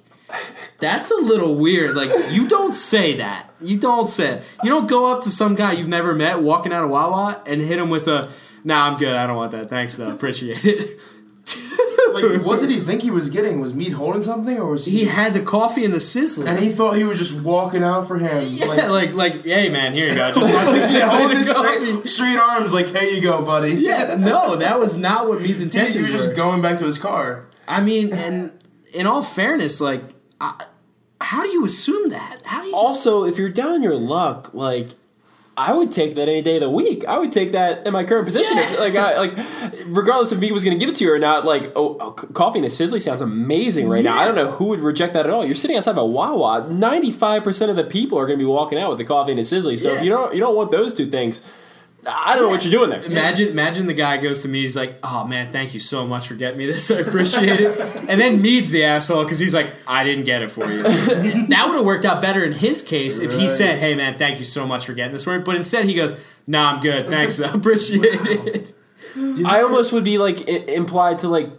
That's 0.78 1.10
a 1.10 1.16
little 1.16 1.54
weird. 1.56 1.94
Like 1.94 2.10
you 2.32 2.48
don't 2.48 2.72
say 2.72 3.16
that. 3.18 3.48
You 3.60 3.78
don't 3.78 4.08
say 4.08 4.36
it. 4.36 4.44
You 4.64 4.70
don't 4.70 4.88
go 4.88 5.12
up 5.12 5.22
to 5.24 5.30
some 5.30 5.54
guy 5.54 5.72
you've 5.72 5.88
never 5.88 6.14
met 6.14 6.40
walking 6.40 6.72
out 6.72 6.84
of 6.84 6.90
Wawa 6.90 7.42
and 7.46 7.60
hit 7.60 7.78
him 7.78 7.90
with 7.90 8.08
a 8.08 8.30
Nah, 8.64 8.86
I'm 8.86 8.98
good. 8.98 9.14
I 9.14 9.26
don't 9.26 9.36
want 9.36 9.52
that. 9.52 9.68
Thanks 9.68 9.96
though. 9.96 10.10
Appreciate 10.10 10.64
it. 10.64 11.00
Like, 12.14 12.42
what 12.44 12.60
did 12.60 12.70
he 12.70 12.78
think 12.80 13.02
he 13.02 13.10
was 13.10 13.30
getting? 13.30 13.60
Was 13.60 13.74
meat 13.74 13.92
holding 13.92 14.22
something, 14.22 14.58
or 14.58 14.70
was 14.70 14.86
he? 14.86 14.98
He 14.98 15.04
had 15.04 15.34
the 15.34 15.40
coffee 15.42 15.84
and 15.84 15.92
the 15.92 15.98
sizzler. 15.98 16.46
and 16.46 16.58
he 16.58 16.70
thought 16.70 16.96
he 16.96 17.04
was 17.04 17.18
just 17.18 17.40
walking 17.42 17.82
out 17.82 18.06
for 18.08 18.18
him. 18.18 18.44
yeah, 18.50 18.66
like, 18.66 18.88
like, 18.88 19.12
like, 19.14 19.44
hey 19.44 19.68
man, 19.68 19.92
here 19.92 20.08
you 20.08 20.14
go. 20.14 20.32
Just 20.32 20.40
watch 20.54 20.66
the 20.66 20.76
yeah, 20.98 21.06
sizzler 21.06 21.08
holding 21.08 21.30
and 21.30 21.38
his 21.38 21.52
coffee. 21.52 21.78
straight, 21.78 22.08
straight 22.08 22.38
arms, 22.38 22.72
like, 22.72 22.86
here 22.86 23.02
you 23.02 23.20
go, 23.20 23.42
buddy. 23.42 23.74
Yeah, 23.76 24.16
no, 24.18 24.56
that 24.56 24.78
was 24.78 24.96
not 24.96 25.28
what 25.28 25.40
Mead's 25.40 25.60
intentions. 25.60 25.94
he, 25.94 26.00
he 26.00 26.04
intentions 26.06 26.12
was 26.12 26.22
just 26.26 26.28
were. 26.30 26.36
going 26.36 26.62
back 26.62 26.78
to 26.78 26.84
his 26.84 26.98
car. 26.98 27.46
I 27.66 27.82
mean, 27.82 28.12
and 28.12 28.52
in 28.94 29.06
all 29.06 29.22
fairness, 29.22 29.80
like, 29.80 30.02
I, 30.40 30.64
how 31.20 31.42
do 31.44 31.50
you 31.50 31.64
assume 31.64 32.10
that? 32.10 32.42
How 32.44 32.60
do 32.62 32.66
you 32.68 32.72
just, 32.72 32.84
Also, 32.84 33.24
if 33.24 33.38
you're 33.38 33.48
down 33.48 33.82
your 33.82 33.94
luck, 33.94 34.52
like 34.54 34.88
I 35.54 35.74
would 35.74 35.92
take 35.92 36.14
that 36.14 36.28
any 36.28 36.40
day 36.40 36.56
of 36.56 36.62
the 36.62 36.70
week. 36.70 37.04
I 37.06 37.18
would 37.18 37.30
take 37.30 37.52
that 37.52 37.86
in 37.86 37.92
my 37.92 38.04
current 38.04 38.24
position. 38.24 38.56
Yeah. 38.56 38.76
Like, 38.78 38.94
I, 38.94 39.18
like 39.18 39.36
regardless 39.86 40.32
if 40.32 40.40
he 40.40 40.50
was 40.50 40.64
going 40.64 40.78
to 40.78 40.80
give 40.84 40.92
it 40.92 40.96
to 40.98 41.04
you 41.04 41.12
or 41.12 41.18
not. 41.18 41.44
Like, 41.44 41.72
oh, 41.76 41.98
oh, 42.00 42.12
coffee 42.12 42.58
and 42.58 42.64
a 42.66 42.70
Sizzli 42.70 43.02
sounds 43.02 43.20
amazing 43.20 43.88
right 43.88 44.02
now. 44.02 44.18
I 44.18 44.24
don't 44.24 44.34
know 44.34 44.50
who 44.50 44.66
would 44.66 44.80
reject 44.80 45.12
that 45.12 45.26
at 45.26 45.30
all. 45.30 45.44
You're 45.44 45.54
sitting 45.54 45.76
outside 45.76 45.90
of 45.92 45.98
a 45.98 46.06
Wawa. 46.06 46.68
Ninety 46.70 47.10
five 47.10 47.44
percent 47.44 47.70
of 47.70 47.76
the 47.76 47.84
people 47.84 48.18
are 48.18 48.26
going 48.26 48.38
to 48.38 48.42
be 48.42 48.48
walking 48.48 48.78
out 48.78 48.88
with 48.88 48.98
the 48.98 49.04
coffee 49.04 49.32
and 49.32 49.40
a 49.40 49.42
Sizzli. 49.42 49.78
So 49.78 49.90
Yeah. 49.92 49.98
if 49.98 50.04
you 50.04 50.10
don't, 50.10 50.32
you 50.34 50.40
don't 50.40 50.56
want 50.56 50.70
those 50.70 50.94
two 50.94 51.06
things. 51.06 51.42
I 52.04 52.34
don't 52.34 52.42
know 52.44 52.48
what 52.48 52.64
you're 52.64 52.72
doing 52.72 52.90
there. 52.90 53.00
Imagine, 53.04 53.48
imagine 53.48 53.86
the 53.86 53.92
guy 53.94 54.16
goes 54.16 54.42
to 54.42 54.48
Mead. 54.48 54.62
He's 54.64 54.76
like, 54.76 54.98
"Oh 55.04 55.24
man, 55.24 55.52
thank 55.52 55.72
you 55.72 55.78
so 55.78 56.04
much 56.04 56.26
for 56.26 56.34
getting 56.34 56.58
me 56.58 56.66
this. 56.66 56.90
I 56.90 56.96
appreciate 56.98 57.60
it." 57.60 57.78
And 58.08 58.20
then 58.20 58.42
Mead's 58.42 58.70
the 58.72 58.82
asshole 58.84 59.22
because 59.22 59.38
he's 59.38 59.54
like, 59.54 59.70
"I 59.86 60.02
didn't 60.02 60.24
get 60.24 60.42
it 60.42 60.50
for 60.50 60.68
you." 60.70 60.82
that 60.82 61.64
would 61.68 61.76
have 61.76 61.84
worked 61.84 62.04
out 62.04 62.20
better 62.20 62.44
in 62.44 62.52
his 62.52 62.82
case 62.82 63.20
if 63.20 63.30
he 63.32 63.42
Right. 63.42 63.50
said, 63.50 63.78
"Hey 63.78 63.94
man, 63.94 64.18
thank 64.18 64.38
you 64.38 64.44
so 64.44 64.66
much 64.66 64.84
for 64.86 64.94
getting 64.94 65.12
this 65.12 65.22
for 65.24 65.36
me." 65.38 65.44
But 65.44 65.54
instead, 65.54 65.84
he 65.84 65.94
goes, 65.94 66.18
"Nah, 66.46 66.72
I'm 66.74 66.80
good. 66.80 67.08
Thanks, 67.08 67.40
I 67.40 67.52
appreciate 67.54 68.02
it." 68.04 68.74
I 69.46 69.62
almost 69.62 69.92
would 69.92 70.04
be 70.04 70.18
like 70.18 70.48
I- 70.48 70.64
implied 70.72 71.20
to 71.20 71.28
like 71.28 71.50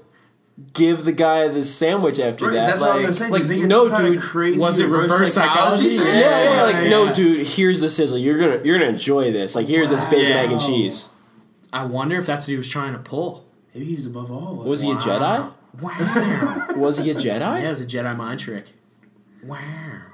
give 0.73 1.03
the 1.03 1.11
guy 1.11 1.47
the 1.47 1.63
sandwich 1.63 2.19
after 2.19 2.45
Right, 2.45 2.53
that. 2.53 2.67
that's 2.67 2.81
like, 2.81 2.93
what 2.95 3.03
I 3.03 3.07
was 3.07 3.19
gonna 3.19 3.29
say. 3.29 3.31
Like, 3.31 3.41
Do 3.41 3.47
you 3.47 3.49
think 3.49 3.63
it's 3.63 3.69
no, 3.69 3.89
some 3.89 4.05
dude. 4.05 4.21
crazy 4.21 4.59
was 4.59 4.79
it 4.79 4.87
reverse 4.87 5.33
psychology? 5.33 5.97
thing? 5.97 6.07
Yeah, 6.07 6.43
yeah, 6.53 6.63
like 6.63 6.75
yeah, 6.75 6.89
no, 6.89 7.13
dude. 7.13 7.47
Here's 7.47 7.81
the 7.81 7.89
sizzle. 7.89 8.17
You're 8.17 8.37
gonna 8.37 8.59
you're 8.63 8.77
gonna 8.77 8.91
enjoy 8.91 9.31
this. 9.31 9.55
Like 9.55 9.67
here's 9.67 9.89
this 9.89 10.03
bacon, 10.05 10.29
Wow. 10.31 10.37
egg, 10.37 10.51
and 10.51 10.61
cheese. 10.61 11.09
I 11.71 11.85
wonder 11.85 12.17
if 12.17 12.25
that's 12.27 12.45
what 12.47 12.51
he 12.51 12.57
was 12.57 12.67
trying 12.69 12.93
to 12.93 12.99
pull. 12.99 13.45
Maybe 13.73 13.85
he's 13.87 14.05
above 14.05 14.31
all. 14.31 14.57
Like, 14.57 14.67
Was 14.67 14.81
he 14.81 14.91
a 14.91 14.95
Jedi? 14.95 15.51
Wow. 15.81 16.67
Was 16.77 16.99
he 16.99 17.09
a 17.09 17.15
Jedi? 17.15 17.39
yeah, 17.39 17.57
it 17.57 17.69
was 17.69 17.81
a 17.81 17.87
Jedi 17.87 18.15
mind 18.15 18.39
trick. 18.39 18.67
Wow. 19.43 19.57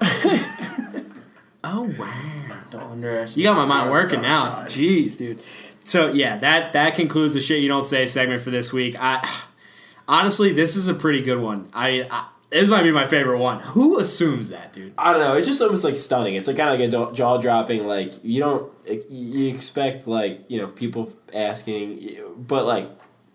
oh 1.64 1.94
wow. 1.98 2.56
Don't 2.70 2.82
underestimate. 2.92 3.36
You 3.36 3.44
got 3.52 3.56
my 3.56 3.66
mind 3.66 3.90
working 3.90 4.22
now. 4.22 4.62
Jeez, 4.64 5.18
dude. 5.18 5.40
So 5.84 6.12
yeah, 6.12 6.38
that 6.38 6.72
that 6.72 6.94
concludes 6.94 7.34
the 7.34 7.40
shit 7.40 7.60
you 7.60 7.68
don't 7.68 7.84
say 7.84 8.06
segment 8.06 8.40
for 8.42 8.50
this 8.50 8.72
week. 8.72 8.96
I 8.98 9.26
honestly, 10.10 10.52
this 10.52 10.76
is 10.76 10.88
a 10.88 10.94
pretty 10.94 11.22
good 11.22 11.38
one. 11.38 11.70
I, 11.72 12.06
I 12.10 12.26
this 12.50 12.68
might 12.68 12.82
be 12.82 12.90
my 12.90 13.06
favorite 13.06 13.38
one. 13.38 13.60
Who 13.60 14.00
assumes 14.00 14.50
that, 14.50 14.72
dude? 14.72 14.92
I 14.98 15.12
don't 15.12 15.22
know. 15.22 15.34
It's 15.36 15.46
just 15.46 15.62
almost 15.62 15.84
like 15.84 15.96
stunning. 15.96 16.34
It's 16.34 16.48
like 16.48 16.56
kind 16.56 16.68
of 16.68 16.92
like 16.92 17.10
a 17.10 17.14
jaw 17.14 17.38
dropping. 17.38 17.86
Like 17.86 18.12
you 18.24 18.40
don't 18.40 18.72
you 19.08 19.54
expect 19.54 20.08
like 20.08 20.44
you 20.48 20.60
know 20.60 20.66
people 20.66 21.12
asking, 21.32 22.18
but 22.36 22.66
like 22.66 22.90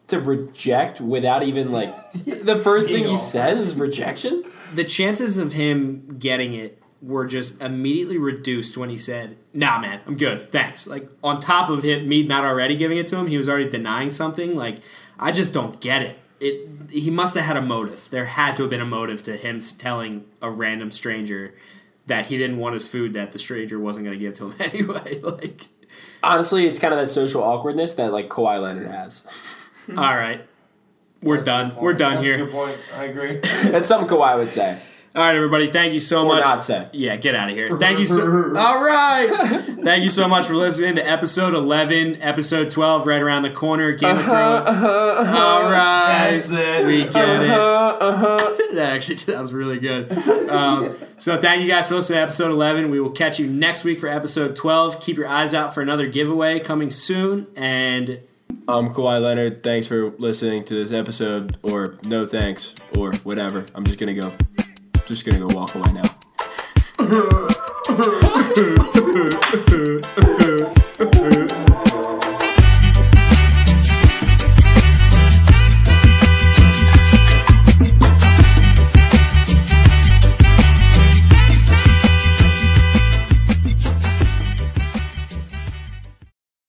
to 0.08 0.20
reject 0.20 1.00
without 1.02 1.44
even 1.44 1.72
like 1.72 1.96
the 2.14 2.60
first 2.64 2.90
thing 2.90 3.06
he 3.08 3.18
says 3.18 3.60
is 3.60 3.76
rejection. 3.76 4.44
The 4.74 4.84
chances 4.84 5.38
of 5.38 5.54
him 5.54 6.18
getting 6.20 6.52
it 6.52 6.82
were 7.02 7.26
just 7.26 7.62
immediately 7.62 8.18
reduced 8.18 8.76
when 8.76 8.90
he 8.90 8.98
said, 8.98 9.38
"Nah, 9.54 9.80
man, 9.80 10.02
I'm 10.06 10.18
good, 10.18 10.52
thanks." 10.52 10.88
Like 10.88 11.10
on 11.24 11.40
top 11.40 11.70
of 11.70 11.84
him, 11.84 12.10
me 12.10 12.24
not 12.24 12.44
already 12.44 12.76
giving 12.76 12.98
it 12.98 13.08
to 13.08 13.16
him, 13.16 13.28
he 13.28 13.38
was 13.38 13.48
already 13.48 13.70
denying 13.70 14.12
something. 14.12 14.58
Like 14.58 14.80
I 15.18 15.32
just 15.32 15.54
don't 15.54 15.80
get 15.80 16.02
it. 16.02 16.20
It 16.40 16.68
he 16.92 17.10
must 17.10 17.36
have 17.36 17.46
had 17.46 17.58
a 17.58 17.62
motive. 17.62 18.10
There 18.10 18.26
had 18.26 18.58
to 18.58 18.64
have 18.64 18.70
been 18.70 18.82
a 18.82 18.86
motive 18.86 19.24
to 19.24 19.36
him 19.38 19.60
telling 19.78 20.26
a 20.42 20.50
random 20.52 20.92
stranger 20.92 21.54
that 22.08 22.26
he 22.28 22.38
didn't 22.38 22.58
want 22.58 22.74
his 22.74 22.88
food 22.88 23.14
that 23.14 23.32
the 23.32 23.40
stranger 23.40 23.80
wasn't 23.80 24.06
going 24.06 24.18
to 24.18 24.24
give 24.24 24.36
to 24.36 24.50
him 24.52 24.56
anyway. 24.74 25.20
Like, 25.22 25.68
Honestly, 26.22 26.66
it's 26.68 26.78
kind 26.80 26.94
of 26.94 27.00
that 27.00 27.08
social 27.08 27.44
awkwardness 27.44 27.94
that 27.96 28.12
like 28.12 28.30
Kawhi 28.30 28.62
Leonard 28.62 28.88
has. 28.88 29.24
all 29.90 29.96
right, 30.16 30.46
we're 31.22 31.38
That's 31.38 31.46
done. 31.46 31.76
We're 31.76 31.92
point. 31.92 31.98
done 32.00 32.14
That's 32.16 32.26
here. 32.26 32.36
A 32.36 32.38
good 32.40 32.52
point. 32.52 32.78
I 32.96 33.04
agree. 33.06 33.36
That's 33.64 33.88
something 33.88 34.08
Kawhi 34.18 34.38
would 34.38 34.52
say 34.52 34.78
All 35.16 35.22
right, 35.22 35.34
everybody. 35.34 35.72
Thank 35.72 35.94
you 35.94 36.02
so 36.02 36.24
or 36.26 36.36
much. 36.36 36.42
not 36.42 36.62
set. 36.62 36.94
Yeah, 36.94 37.16
get 37.16 37.36
out 37.36 37.50
of 37.50 37.56
here. 37.56 37.78
Thank 37.78 38.00
you 38.00 38.06
so. 38.06 38.22
All 38.58 38.84
right. 38.84 39.30
Thank 39.82 40.04
you 40.04 40.10
so 40.10 40.28
much 40.28 40.48
for 40.48 40.56
listening 40.56 40.96
to 40.96 41.10
episode 41.10 41.54
eleven, 41.54 42.22
episode 42.22 42.70
twelve, 42.70 43.08
right 43.08 43.22
around 43.22 43.44
the 43.44 43.50
corner. 43.50 43.94
Game 43.94 44.18
of 44.18 44.28
uh-huh, 44.28 44.66
Thrones. 44.66 44.78
Uh-huh, 44.78 45.22
uh-huh. 45.22 45.42
All 45.42 45.72
right, 45.72 46.32
That's 46.32 46.52
it. 46.52 46.86
we 46.86 47.04
get 47.06 47.16
it. 47.16 47.48
that 48.76 48.90
actually 48.92 49.16
sounds 49.16 49.54
really 49.54 49.80
good. 49.80 50.12
Um, 50.50 50.94
so 51.18 51.40
thank 51.40 51.62
you 51.62 51.70
guys 51.70 51.88
for 51.88 51.96
listening 51.96 52.18
to 52.18 52.24
episode 52.24 52.52
eleven. 52.52 52.90
We 52.90 53.00
will 53.00 53.12
catch 53.12 53.40
you 53.40 53.48
next 53.48 53.86
week 53.86 54.02
for 54.02 54.10
episode 54.10 54.54
twelve. 54.54 55.00
Keep 55.00 55.16
your 55.16 55.30
eyes 55.30 55.54
out 55.54 55.74
for 55.74 55.82
another 55.82 56.08
giveaway 56.08 56.60
coming 56.60 56.92
soon. 56.92 57.48
And 57.56 58.20
I'm 58.68 58.90
Kawhi 58.90 59.22
Leonard. 59.22 59.64
Thanks 59.64 59.88
for 59.88 60.10
listening 60.18 60.66
to 60.66 60.74
this 60.74 60.92
episode, 60.92 61.58
or 61.64 61.98
no 62.06 62.26
thanks, 62.26 62.76
or 62.98 63.14
whatever. 63.18 63.66
I'm 63.74 63.86
just 63.86 63.98
gonna 63.98 64.14
go, 64.14 64.34
just 65.06 65.24
gonna 65.24 65.40
go 65.40 65.48
walk 65.48 65.76
away 65.76 65.92
now. 65.92 66.04